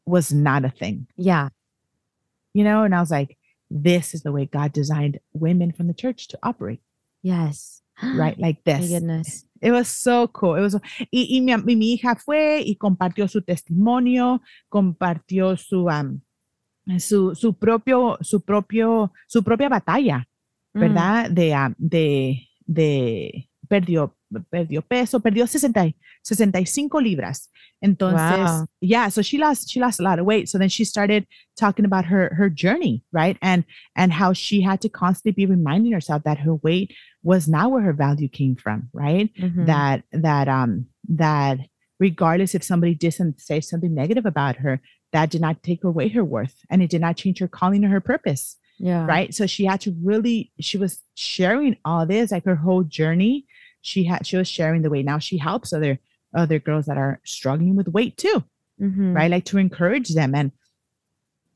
[0.06, 1.48] was not a thing, Yeah.
[2.52, 2.84] you know?
[2.84, 3.36] And I was like,
[3.70, 6.80] this is the way God designed women from the church to operate.
[7.22, 7.80] Yes.
[8.02, 8.38] right?
[8.38, 8.80] Like this.
[8.82, 9.46] My goodness.
[9.62, 10.56] It was so cool.
[10.56, 10.74] It was,
[11.10, 14.40] y, y mi, mi hija fue y compartió su testimonio,
[14.70, 16.20] compartió su, am,
[16.98, 20.26] su, su propio, su propio, su propia batalla,
[20.76, 20.80] Mm.
[20.80, 21.30] ¿verdad?
[21.30, 24.14] De, am, de, de, perdió,
[24.50, 27.48] perdió peso, perdió 60, 65 libras.
[27.82, 28.66] Entonces, Wow.
[28.80, 30.48] yeah, so she lost, she lost a lot of weight.
[30.48, 31.26] So then she started
[31.56, 33.36] talking about her, her journey, right?
[33.42, 33.64] And,
[33.94, 36.92] and how she had to constantly be reminding herself that her weight
[37.22, 39.30] was not where her value came from, right?
[39.38, 39.66] Mhm.
[39.66, 41.58] that that um that
[42.00, 44.80] regardless if somebody didn't say something negative about her
[45.12, 47.88] that did not take away her worth and it did not change her calling or
[47.88, 49.06] her purpose yeah.
[49.06, 53.46] right so she had to really she was sharing all this like her whole journey
[53.84, 55.98] she had she was sharing the way now she helps other
[56.34, 58.42] other girls that are struggling with weight too
[58.80, 59.14] Mhm.
[59.14, 60.50] right like to encourage them and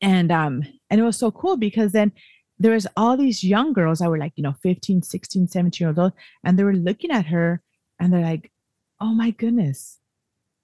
[0.00, 2.12] and um and it was so cool because then
[2.60, 5.98] there was all these young girls that were like you know 15 16 17 years
[5.98, 6.12] old
[6.44, 7.60] and they were looking at her
[7.98, 8.52] and they're like
[9.00, 9.96] oh my goodness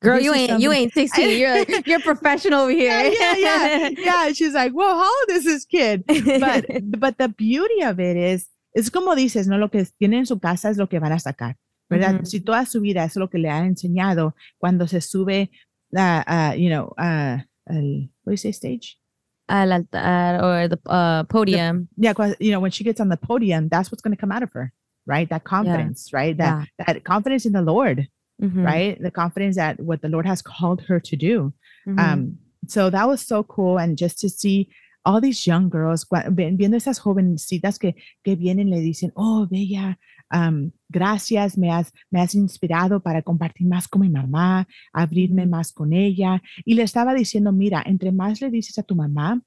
[0.03, 1.39] Girl, you ain't you ain't 16.
[1.39, 2.91] You're you're professional over here.
[3.11, 6.67] yeah yeah yeah yeah she's like whoa how old is this kid but
[7.01, 10.39] but the beauty of it is es como dices no lo que tienen en su
[10.39, 11.57] casa es lo que van a sacar
[11.89, 12.27] verdad Ujú.
[12.27, 15.51] si toda su vida es lo que le han enseñado cuando se sube
[15.93, 18.99] uh, uh, you know uh, el, what do you say stage
[19.47, 21.87] Al altar or the uh, podium.
[21.99, 24.33] yeah, 'cause, you know, when she gets on the podium, that's what's going to come
[24.33, 24.73] out of her,
[25.07, 25.29] right?
[25.29, 26.35] That confidence, right?
[26.39, 28.09] That that confidence in the Lord,
[28.43, 28.65] Mhm.
[28.65, 28.99] right?
[28.99, 31.53] The confidence that what the Lord has called her to do.
[31.87, 31.99] Mhm.
[32.01, 32.39] Um,
[32.69, 34.71] so that was so cool, and just to see
[35.05, 39.99] all these young girls viendo esas jovencitas que que vienen le dicen, oh, bella,
[40.33, 45.73] um, gracias, me has me has inspirado para compartir más con mi mamá, abrirme más
[45.73, 49.43] con ella, y le estaba diciendo, mira, entre más le dices a tu mamá,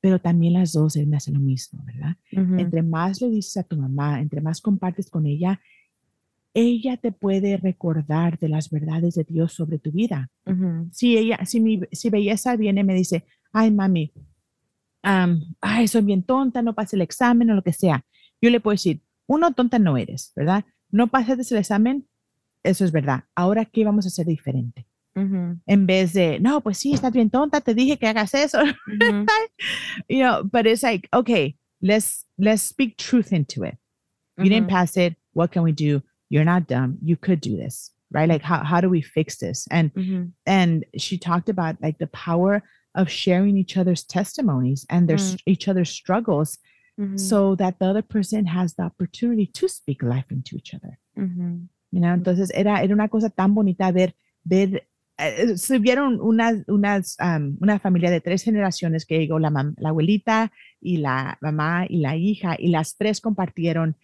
[0.00, 2.16] pero también las dos deben hacer lo mismo, ¿verdad?
[2.32, 2.58] Mhm.
[2.58, 5.60] entre más le dices a tu mamá, entre más compartes con ella,
[6.54, 10.30] ella te puede recordar de las verdades de Dios sobre tu vida.
[10.46, 10.88] Mhm.
[10.90, 14.12] Si ella, si mi, si belleza viene y me dice, ay mami,
[15.06, 18.04] am, ay, soy bien tonta, no pasé el examen o lo que sea,
[18.42, 20.64] yo le puedo decir, uno, tonta no eres, ¿verdad?
[20.90, 22.06] No pasaste el examen,
[22.62, 23.24] eso es verdad.
[23.34, 24.86] Ahora, ¿qué vamos a hacer diferente?
[25.66, 28.58] En vez de, no, pues sí, estás bien tonta, te dije que hagas eso.
[28.86, 29.26] Mhm.
[30.08, 33.76] you know, but it's like, okay, let's let's speak truth into it.
[34.36, 35.16] You didn't pass it.
[35.32, 36.02] What can we do?
[36.28, 36.98] You're not dumb.
[37.02, 38.28] You could do this, right?
[38.28, 39.66] Like how how do we fix this?
[39.70, 39.90] And
[40.44, 42.62] and she talked about like the power
[42.96, 46.58] of sharing each other's testimonies and their s- each other's struggles
[46.98, 47.18] Mhm.
[47.18, 50.98] so that the other person has the opportunity to speak life into each other.
[51.16, 51.66] Mm-hmm.
[51.92, 54.14] You know, entonces era, era una cosa tan bonita ver,
[54.44, 59.50] ver, eh, se vieron unas, unas, am, una familia de tres generaciones que llegó la,
[59.50, 60.50] mam- la abuelita
[60.80, 63.96] y la mamá y la hija y las tres compartieron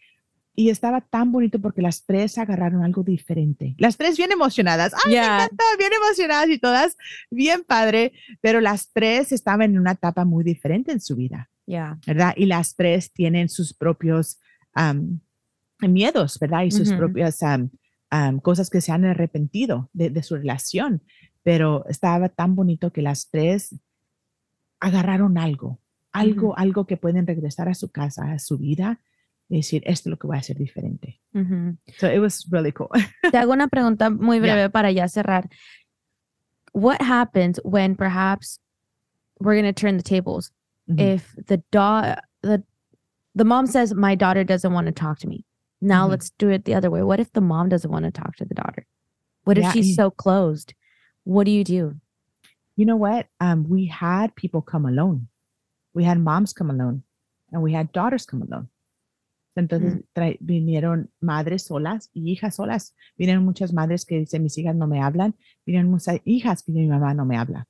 [0.54, 3.74] y estaba tan bonito porque las tres agarraron algo diferente.
[3.78, 4.92] Las tres bien emocionadas.
[5.04, 5.28] ¡Ay, Yeah.
[5.28, 5.64] me encanta!
[5.78, 6.96] Bien emocionadas y todas
[7.30, 11.48] bien padre, pero las tres estaban en una etapa muy diferente en su vida.
[11.66, 11.98] Yeah.
[12.06, 12.34] ¿verdad?
[12.36, 14.38] Y las tres tienen sus propios
[15.80, 16.62] miedos, ¿verdad?
[16.64, 17.40] Y sus propias
[18.42, 21.02] cosas que se han arrepentido de, de su relación.
[21.42, 23.74] Pero estaba tan bonito que las tres
[24.80, 25.80] agarraron algo,
[26.12, 29.00] algo, algo que pueden regresar a su casa, a su vida,
[29.52, 31.20] y decir, esto es lo que voy a hacer diferente.
[31.34, 31.76] Mhm.
[31.98, 32.88] So it was really cool.
[33.30, 34.54] Te hago una pregunta muy Yeah.
[34.54, 35.50] breve para ya cerrar.
[36.72, 38.58] What happens when perhaps
[39.40, 40.50] we're going to turn the tables?
[40.88, 40.98] Mhm.
[40.98, 41.62] If the
[42.42, 42.62] the
[43.34, 45.44] the mom says my daughter doesn't want to talk to me.
[45.82, 46.10] Now Mhm.
[46.10, 47.02] let's do it the other way.
[47.02, 48.86] What if the mom doesn't want to talk to the daughter?
[49.44, 50.74] What if Yeah, she's so closed?
[51.24, 52.00] What do you do?
[52.74, 53.26] you know what?
[53.38, 55.28] Um, we had people come alone.
[55.92, 57.02] We had moms come alone,
[57.52, 58.68] and we had daughters come alone.
[59.54, 62.94] Entonces trae- vinieron madres solas y hijas solas.
[63.18, 65.34] Vinieron muchas madres que dicen mis hijas no me hablan.
[65.66, 67.66] Vinieron muchas hijas que mi mamá no me habla.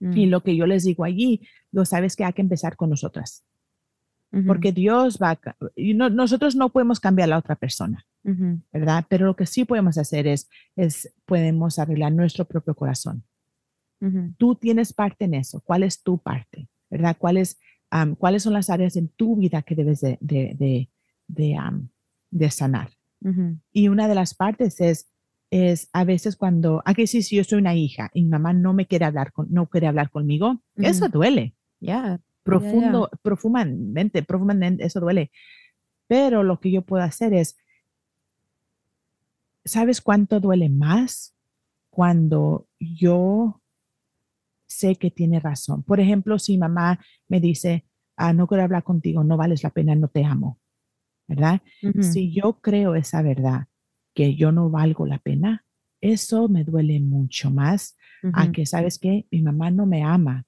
[0.00, 1.42] Y Mm, lo que yo les digo allí,
[1.72, 3.44] lo sabes que hay que empezar con nosotras,
[4.46, 5.30] porque Dios va.
[5.32, 8.04] a y no- nosotros no podemos cambiar a la otra persona,
[8.72, 9.04] ¿verdad?
[9.08, 13.22] Pero lo que sí podemos hacer es, es podemos arreglar nuestro propio corazón.
[14.38, 15.60] tú tienes parte en eso.
[15.60, 16.68] ¿Cuál es tu parte?
[16.88, 17.16] ¿Verdad?
[17.18, 17.58] ¿Cuáles,
[17.90, 20.88] am, ¿cuáles son las áreas en tu vida que debes de, de, de,
[21.28, 21.56] de,
[22.30, 22.90] de sanar?
[23.72, 25.12] Y una de las partes es,
[25.50, 28.72] es a veces cuando, aquí sí, si yo soy una hija y mi mamá no
[28.72, 31.54] me quiere hablar, con, no quiere hablar conmigo, eso duele.
[31.80, 32.20] Yeah.
[32.42, 35.30] Profundo, profundamente, profundamente, eso duele.
[36.06, 37.56] Pero lo que yo puedo hacer es,
[39.64, 41.34] ¿sabes cuánto duele más?
[41.90, 43.60] Cuando yo
[44.66, 45.82] sé que tiene razón.
[45.82, 47.84] Por ejemplo, si mamá me dice,
[48.16, 50.58] ah, no quiero hablar contigo, no vales la pena, no te amo.
[51.28, 51.60] ¿Verdad?
[51.82, 53.66] Ujú, Si yo creo esa verdad,
[54.14, 55.64] que yo no valgo la pena,
[56.00, 57.96] eso me duele mucho más
[58.32, 59.26] a ujú, que, ¿sabes qué?
[59.30, 60.44] Mi mamá no me ama,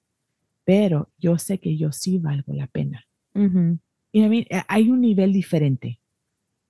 [0.65, 3.05] pero yo sé que yo sí valgo la pena.
[3.35, 3.79] ujú,
[4.13, 5.99] Y a mí, hay un nivel diferente,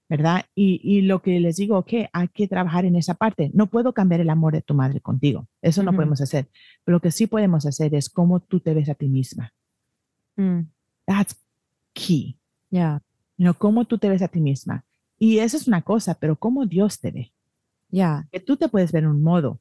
[0.10, 0.46] ¿verdad?
[0.56, 3.52] Y, y lo que les digo, que hay que trabajar en esa parte.
[3.54, 5.96] No puedo cambiar el amor de tu madre contigo, eso no Ujú.
[5.98, 6.50] podemos hacer.
[6.84, 9.54] Pero lo que sí podemos hacer es cómo tú te ves a ti misma.
[10.38, 10.62] mm,
[11.08, 11.36] That's
[11.94, 12.38] key.
[12.72, 13.00] Yeah,
[13.42, 14.84] You know, cómo tú te ves a ti misma.
[15.18, 17.32] Y eso es una cosa, pero cómo Dios te ve.
[17.90, 18.24] yeah.
[18.32, 19.60] Que tú te puedes ver en un modo,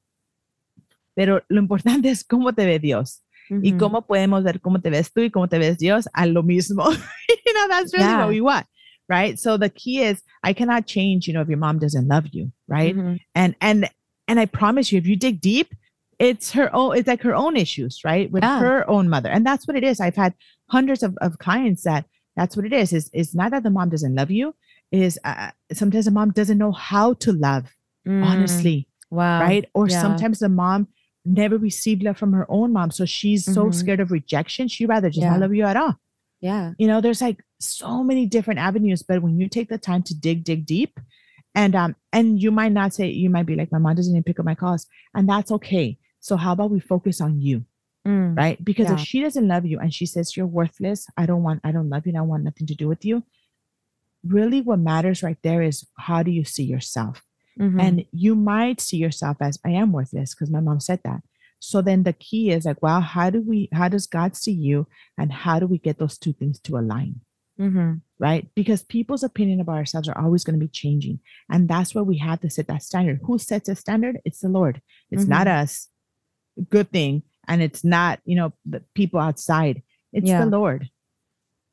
[1.15, 3.23] pero lo importante es cómo te ve Dios.
[3.63, 6.43] Y cómo podemos ver cómo te ves tú y cómo te ves Dios a lo
[6.45, 6.85] mismo.
[6.93, 8.19] you know, that's really Yeah.
[8.19, 8.67] what we want,
[9.09, 9.37] right?
[9.41, 12.53] So the key is I cannot change, you know, if your mom doesn't love you,
[12.69, 12.95] right?
[12.95, 13.89] ujú, And and
[14.29, 15.75] and I promise you, if you dig deep,
[16.21, 18.31] it's her own, it's like her own issues, right?
[18.31, 18.61] With Yeah.
[18.61, 19.31] her own mother.
[19.31, 20.01] And that's what it is.
[20.01, 20.35] I've had
[20.69, 22.05] hundreds of, of clients that
[22.37, 22.93] that's what it is.
[22.93, 24.55] Is is not that the mom doesn't love you,
[24.93, 27.65] is uh, sometimes the mom doesn't know how to love,
[28.07, 29.41] mm, honestly Wow.
[29.41, 29.65] right?
[29.75, 30.01] Or yeah.
[30.01, 30.89] sometimes the mom
[31.25, 32.91] never received love from her own mom.
[32.93, 33.75] So she's so Mhm.
[33.75, 34.69] scared of rejection.
[34.69, 35.31] She rather just Yeah.
[35.31, 35.97] not love you at all.
[36.41, 36.73] Yeah.
[36.79, 40.15] You know, there's like so many different avenues, but when you take the time to
[40.15, 40.99] dig, dig deep,
[41.55, 44.23] and um, and you might not say, you might be like, my mom doesn't even
[44.23, 45.99] pick up my calls, and that's okay.
[46.21, 47.65] So how about we focus on you,
[48.07, 48.63] mm, right?
[48.65, 48.95] Because Yeah.
[48.95, 51.89] if she doesn't love you and she says you're worthless, I don't want, I don't
[51.89, 53.23] love you, and I want nothing to do with you.
[54.23, 57.23] Really, what matters right there is how do you see yourself?
[57.59, 61.23] mhm, And you might see yourself as I am worthless because my mom said that.
[61.59, 64.87] So then the key is like, well, how do we, how does God see you?
[65.19, 67.21] And how do we get those two things to align?
[67.59, 68.51] mhm, Right?
[68.55, 71.21] Because people's opinion about ourselves are always going to be changing.
[71.51, 73.21] And that's where we have to set that standard.
[73.25, 74.21] Who sets a standard?
[74.25, 74.81] It's the Lord.
[75.11, 75.89] It's not us.
[76.69, 77.23] Good thing.
[77.49, 79.83] And it's not, you know, the people outside.
[80.13, 80.45] It's Yeah.
[80.45, 80.89] the Lord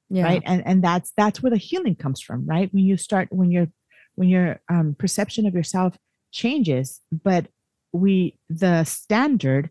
[0.09, 0.23] yeah.
[0.23, 3.51] right and and that's that's where the healing comes from right when you start when
[3.51, 3.67] your
[4.15, 5.97] when your um, perception of yourself
[6.31, 7.47] changes but
[7.91, 9.69] we the standard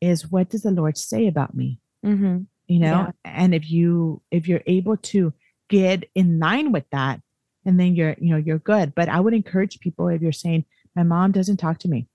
[0.00, 3.32] is what does the lord say about me mhm, you know Yeah.
[3.42, 5.32] and if you if you're able to
[5.68, 7.20] get in line with that
[7.64, 10.64] and then you're you know you're good but i would encourage people if you're saying
[10.94, 12.06] my mom doesn't talk to me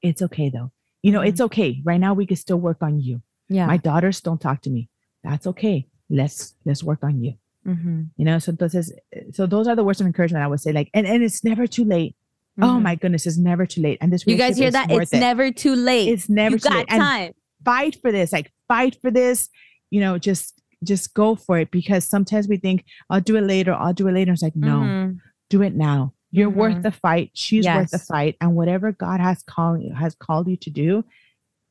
[0.00, 0.72] it's okay though
[1.02, 1.80] you know it's okay.
[1.84, 3.22] Right now we can still work on you.
[3.48, 3.66] Yeah.
[3.66, 4.88] my daughters don't talk to me.
[5.24, 5.86] That's okay.
[6.08, 7.34] Let's let's work on you.
[7.66, 8.90] Mhm, you know so entonces
[9.32, 11.66] so those are the words of encouragement i would say like and, and it's never
[11.66, 12.16] too late.
[12.60, 12.82] Oh mhm.
[12.82, 13.98] my goodness it's never too late.
[14.00, 14.90] And this You guys hear that?
[14.90, 15.20] It's it.
[15.20, 16.08] never too late.
[16.08, 17.32] it's never you too got late and time.
[17.64, 18.32] fight for this.
[18.32, 19.48] Like fight for this.
[19.90, 23.74] You know just just go for it because sometimes we think i'll do it later.
[23.74, 24.32] I'll do it later.
[24.32, 24.78] It's like no.
[24.80, 25.18] Mhm,
[25.50, 26.82] do it now you're worth Mhm.
[26.82, 27.30] the fight.
[27.34, 28.36] She's worth the fight.
[28.40, 31.04] And whatever god has called has called you to do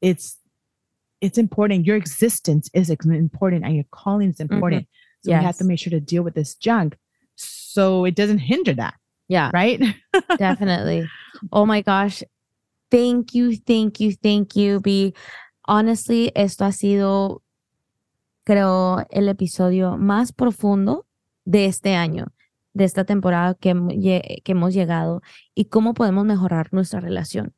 [0.02, 0.38] it's
[1.22, 1.86] it's important.
[1.86, 4.88] Your existence is important and your calling is important.
[5.22, 6.98] So we have to make sure to deal with this junk.
[7.36, 8.95] So it doesn't hinder that
[9.27, 9.52] Yeah.
[9.53, 9.81] right?
[10.38, 11.07] Definitely.
[11.52, 12.23] Oh my gosh.
[12.90, 15.14] Thank you, thank you, thank you, Be
[15.68, 17.44] Honestly, esto ha sido,
[18.45, 21.06] creo, el episodio más profundo
[21.45, 22.27] de este año,
[22.73, 23.69] de esta temporada que,
[24.45, 25.21] hemos llegado
[25.55, 27.53] y cómo podemos mejorar nuestra relación.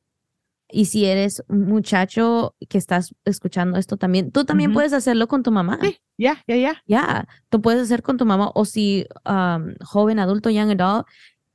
[0.74, 5.44] Y si eres un muchacho que estás escuchando esto también, tú también puedes hacerlo con
[5.44, 5.78] tu mamá.
[5.82, 10.20] Sí, yeah yeah yeah Ya, tú puedes hacer con tu mamá o si um, joven,
[10.20, 11.06] adulto, young adult,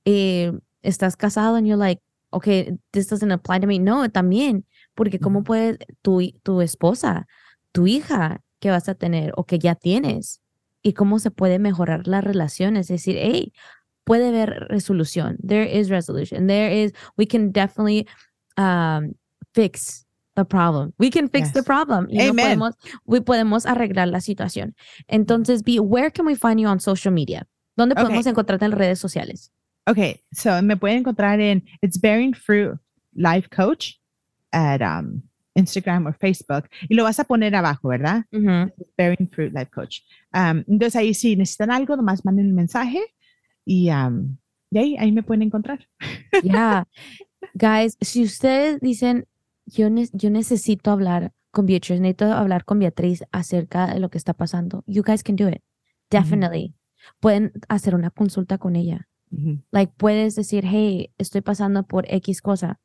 [0.05, 0.53] eh,
[0.83, 3.79] estás casado and you're like, okay, this doesn't apply to me.
[3.79, 7.27] No, también, porque cómo puede tu, tu esposa,
[7.73, 10.41] tu hija que vas a tener o que ya tienes
[10.87, 13.53] y cómo se puede mejorar la relación, es decir, hey,
[14.05, 15.37] puede haber resolución.
[15.45, 16.47] There is resolution.
[16.47, 18.07] There is, we can definitely
[18.57, 19.15] um,
[19.53, 20.07] fix
[20.37, 20.93] the problem.
[20.99, 22.07] We can fix the problem.
[22.13, 22.37] Amen.
[22.37, 24.75] podemos, we podemos arreglar la situación.
[25.09, 27.47] Entonces, B, where can we find you on social media?
[27.77, 28.05] ¿Dónde Okay.
[28.05, 29.51] podemos encontrarte en redes sociales?
[29.89, 32.77] okay so me pueden encontrar en it's bearing fruit
[33.15, 34.01] life coach
[34.53, 35.23] at um
[35.57, 38.25] instagram or facebook y lo vas a poner abajo verdad
[38.97, 40.01] bearing fruit life coach
[40.33, 43.01] um entonces ahí si necesitan algo nomás manden un mensaje
[43.65, 44.37] y um
[44.71, 45.87] y ahí, ahí me pueden encontrar
[46.43, 46.85] Yeah.
[47.55, 49.27] Guys, si ustedes dicen,
[49.65, 54.19] yo, ne- yo necesito hablar con Beatriz, necesito hablar con Beatriz acerca de lo que
[54.19, 55.63] está pasando, you guys can do it.
[56.11, 56.75] Definitely.
[57.21, 59.09] Pueden hacer una consulta con ella.
[59.71, 62.79] Like, puedes decir, hey, estoy pasando por X cosa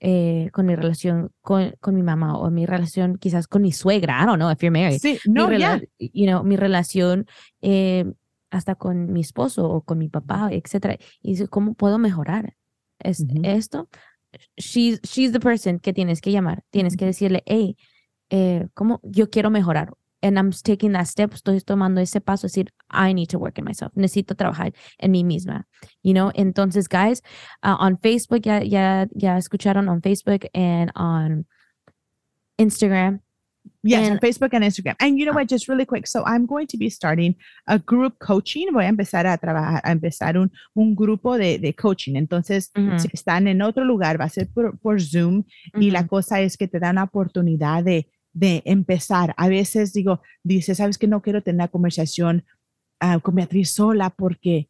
[0.00, 4.20] eh, con mi relación con, con mi mamá o mi relación quizás con mi suegra.
[4.22, 4.98] I don't know if you're married.
[5.00, 5.58] sí mi, no rela-
[5.98, 7.26] yeah you know, mi relación
[7.60, 8.04] eh,
[8.50, 10.96] hasta con mi esposo o con mi papá, etcétera.
[11.22, 12.56] Y dice, ¿cómo puedo mejorar
[12.98, 13.88] es- esto?
[14.56, 16.62] She's, she's the person que tienes que llamar.
[16.70, 17.76] Tienes que decirle, hey,
[18.30, 19.92] eh, ¿cómo yo quiero mejorar?
[20.22, 23.64] And I'm taking that step, estoy tomando ese paso, decir, I need to work in
[23.64, 25.64] myself, necesito trabajar en mí misma,
[26.02, 27.22] you know, entonces, guys,
[27.62, 31.46] uh, on Facebook, ya, ya, ya escucharon on Facebook and on
[32.58, 33.20] Instagram,
[33.82, 34.94] Yes, on Facebook and Instagram.
[35.00, 36.06] And you know what, just really quick.
[36.06, 37.34] So I'm going to be starting
[37.66, 38.68] a group coaching.
[38.72, 42.16] Voy a empezar a trabajar, a empezar un, un grupo de, de coaching.
[42.16, 45.44] Entonces, si están en otro lugar, va a ser por, por Zoom.
[45.74, 49.34] Y la cosa es que te dan la oportunidad de, de empezar.
[49.36, 52.44] A veces digo, dice, sabes que no quiero tener una conversación
[53.00, 54.68] ah, con Beatriz sola porque,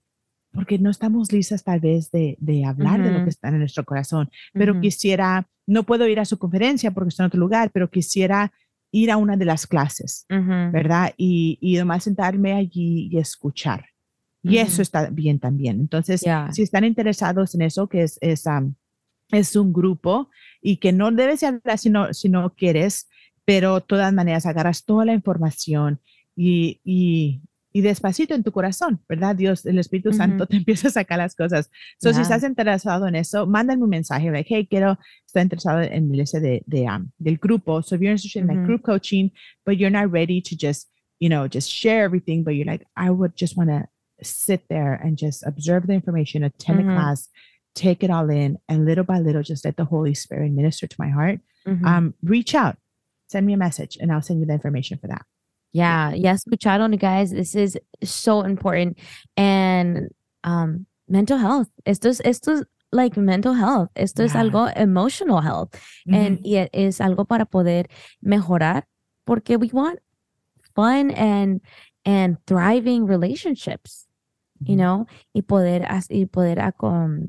[0.53, 3.85] porque no estamos listas tal vez de, de hablar de lo que está en nuestro
[3.85, 4.31] corazón.
[4.53, 8.53] Pero quisiera, no puedo ir a su conferencia porque está en otro lugar, pero quisiera
[8.93, 10.27] ir a una de las clases.
[10.29, 11.15] ¿verdad?
[11.17, 13.87] Y, y nomás sentarme allí y escuchar.
[14.43, 15.81] Y eso está bien también.
[15.81, 16.51] Entonces, Yeah.
[16.53, 18.45] si están interesados en eso, que es, es,
[19.31, 20.31] es un grupo
[20.63, 23.07] y que no debes de hablar si no, si no quieres,
[23.51, 25.99] pero de todas maneras agarras toda la información
[26.37, 27.41] y, y,
[27.73, 29.35] y despacito en tu corazón, ¿verdad?
[29.35, 30.13] Dios, el Espíritu.
[30.13, 31.69] Santo te empieza a sacar las cosas.
[31.99, 34.97] So, si estás interesado en eso, mándame un mensaje, like, hey, quiero,
[35.27, 37.83] estoy interesado en el ese de, de, um, del grupo.
[37.83, 38.67] So if you're interested in Ujú.
[38.67, 39.33] group coaching,
[39.67, 43.11] but you're not ready to just, you know, just share everything, but you're like, I
[43.11, 43.89] would just want to
[44.23, 46.91] sit there and just observe the information, attend Mhm.
[46.91, 47.29] a class,
[47.75, 50.97] take it all in, and little by little, just let the Holy Spirit minister to
[51.01, 51.41] my heart.
[51.85, 52.77] Um, reach out,
[53.31, 55.23] send me a message, and I'll send you the information for that.
[55.73, 57.31] Yeah, ya escucharon, guys.
[57.31, 58.99] This is so important.
[59.37, 60.09] And
[60.43, 61.69] um, mental health.
[61.87, 63.89] Esto es, esto es like mental health.
[63.95, 64.43] Esto es Yeah.
[64.43, 65.79] algo emotional health.
[66.13, 67.87] And y e- es algo para poder
[68.21, 68.83] mejorar
[69.27, 70.01] porque we want
[70.75, 71.61] fun and
[72.05, 74.09] and thriving relationships,
[74.61, 74.79] you Mhm.
[74.79, 77.29] know, y poder y poder um,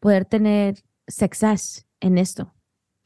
[0.00, 0.76] poder tener
[1.08, 2.52] success en esto.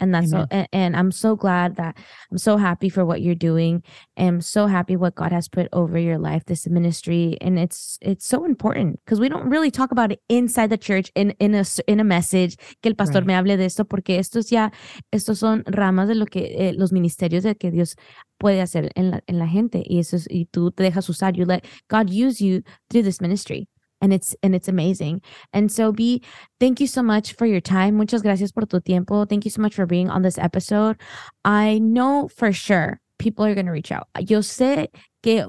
[0.01, 1.97] And that's so, and, and I'm so glad that
[2.31, 3.83] I'm so happy for what you're doing.
[4.16, 8.27] I'm so happy what God has put over your life, this ministry, and it's it's
[8.27, 11.65] so important because we don't really talk about it inside the church in in a
[11.87, 13.27] in a message que el pastor Right.
[13.27, 14.70] me hable de esto porque estos ya
[15.12, 17.97] estos son ramas de lo que eh, los ministerios de que Dios
[18.39, 19.83] puede hacer en la, en la gente.
[19.85, 21.35] Y eso es, y tú te dejas usar.
[21.35, 23.69] You let God use you through this ministry
[24.01, 25.23] and it's and it's amazing.
[25.53, 26.23] And so be
[26.61, 27.97] thank you so much for your time.
[27.97, 29.25] Muchas gracias por tu tiempo.
[29.25, 30.97] Thank you so much for being on this episode.
[31.45, 34.07] I know for sure people are going to reach out.
[34.19, 34.89] Yo sé
[35.23, 35.47] que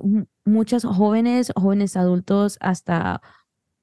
[0.47, 3.21] muchas jóvenes jóvenes adultos hasta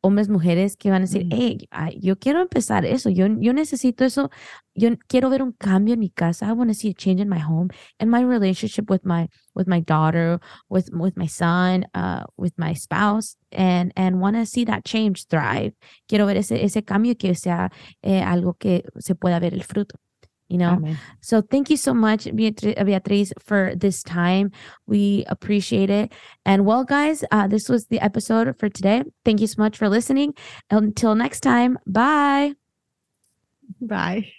[0.06, 1.68] hombres, mujeres que van a decir, hey,
[2.00, 4.30] yo quiero empezar eso, yo, yo necesito eso,
[4.74, 7.28] yo quiero ver un cambio en mi casa, I want to see a change in
[7.28, 7.68] my home
[7.98, 10.38] and my relationship with my with my daughter,
[10.68, 15.26] with with my son, uh, with my spouse, and and want to see that change
[15.28, 15.72] thrive.
[16.08, 17.70] Quiero ver ese ese cambio que sea
[18.02, 19.96] eh, algo que se pueda ver el fruto.
[20.48, 20.98] You know, Amen.
[21.20, 24.52] so thank you so much, Beatri- Beatriz, for this time.
[24.86, 26.12] We appreciate it.
[26.44, 29.02] And well, guys, uh, this was the episode for today.
[29.24, 30.34] Thank you so much for listening.
[30.70, 32.54] Until next time, bye.
[33.80, 34.32] Bye.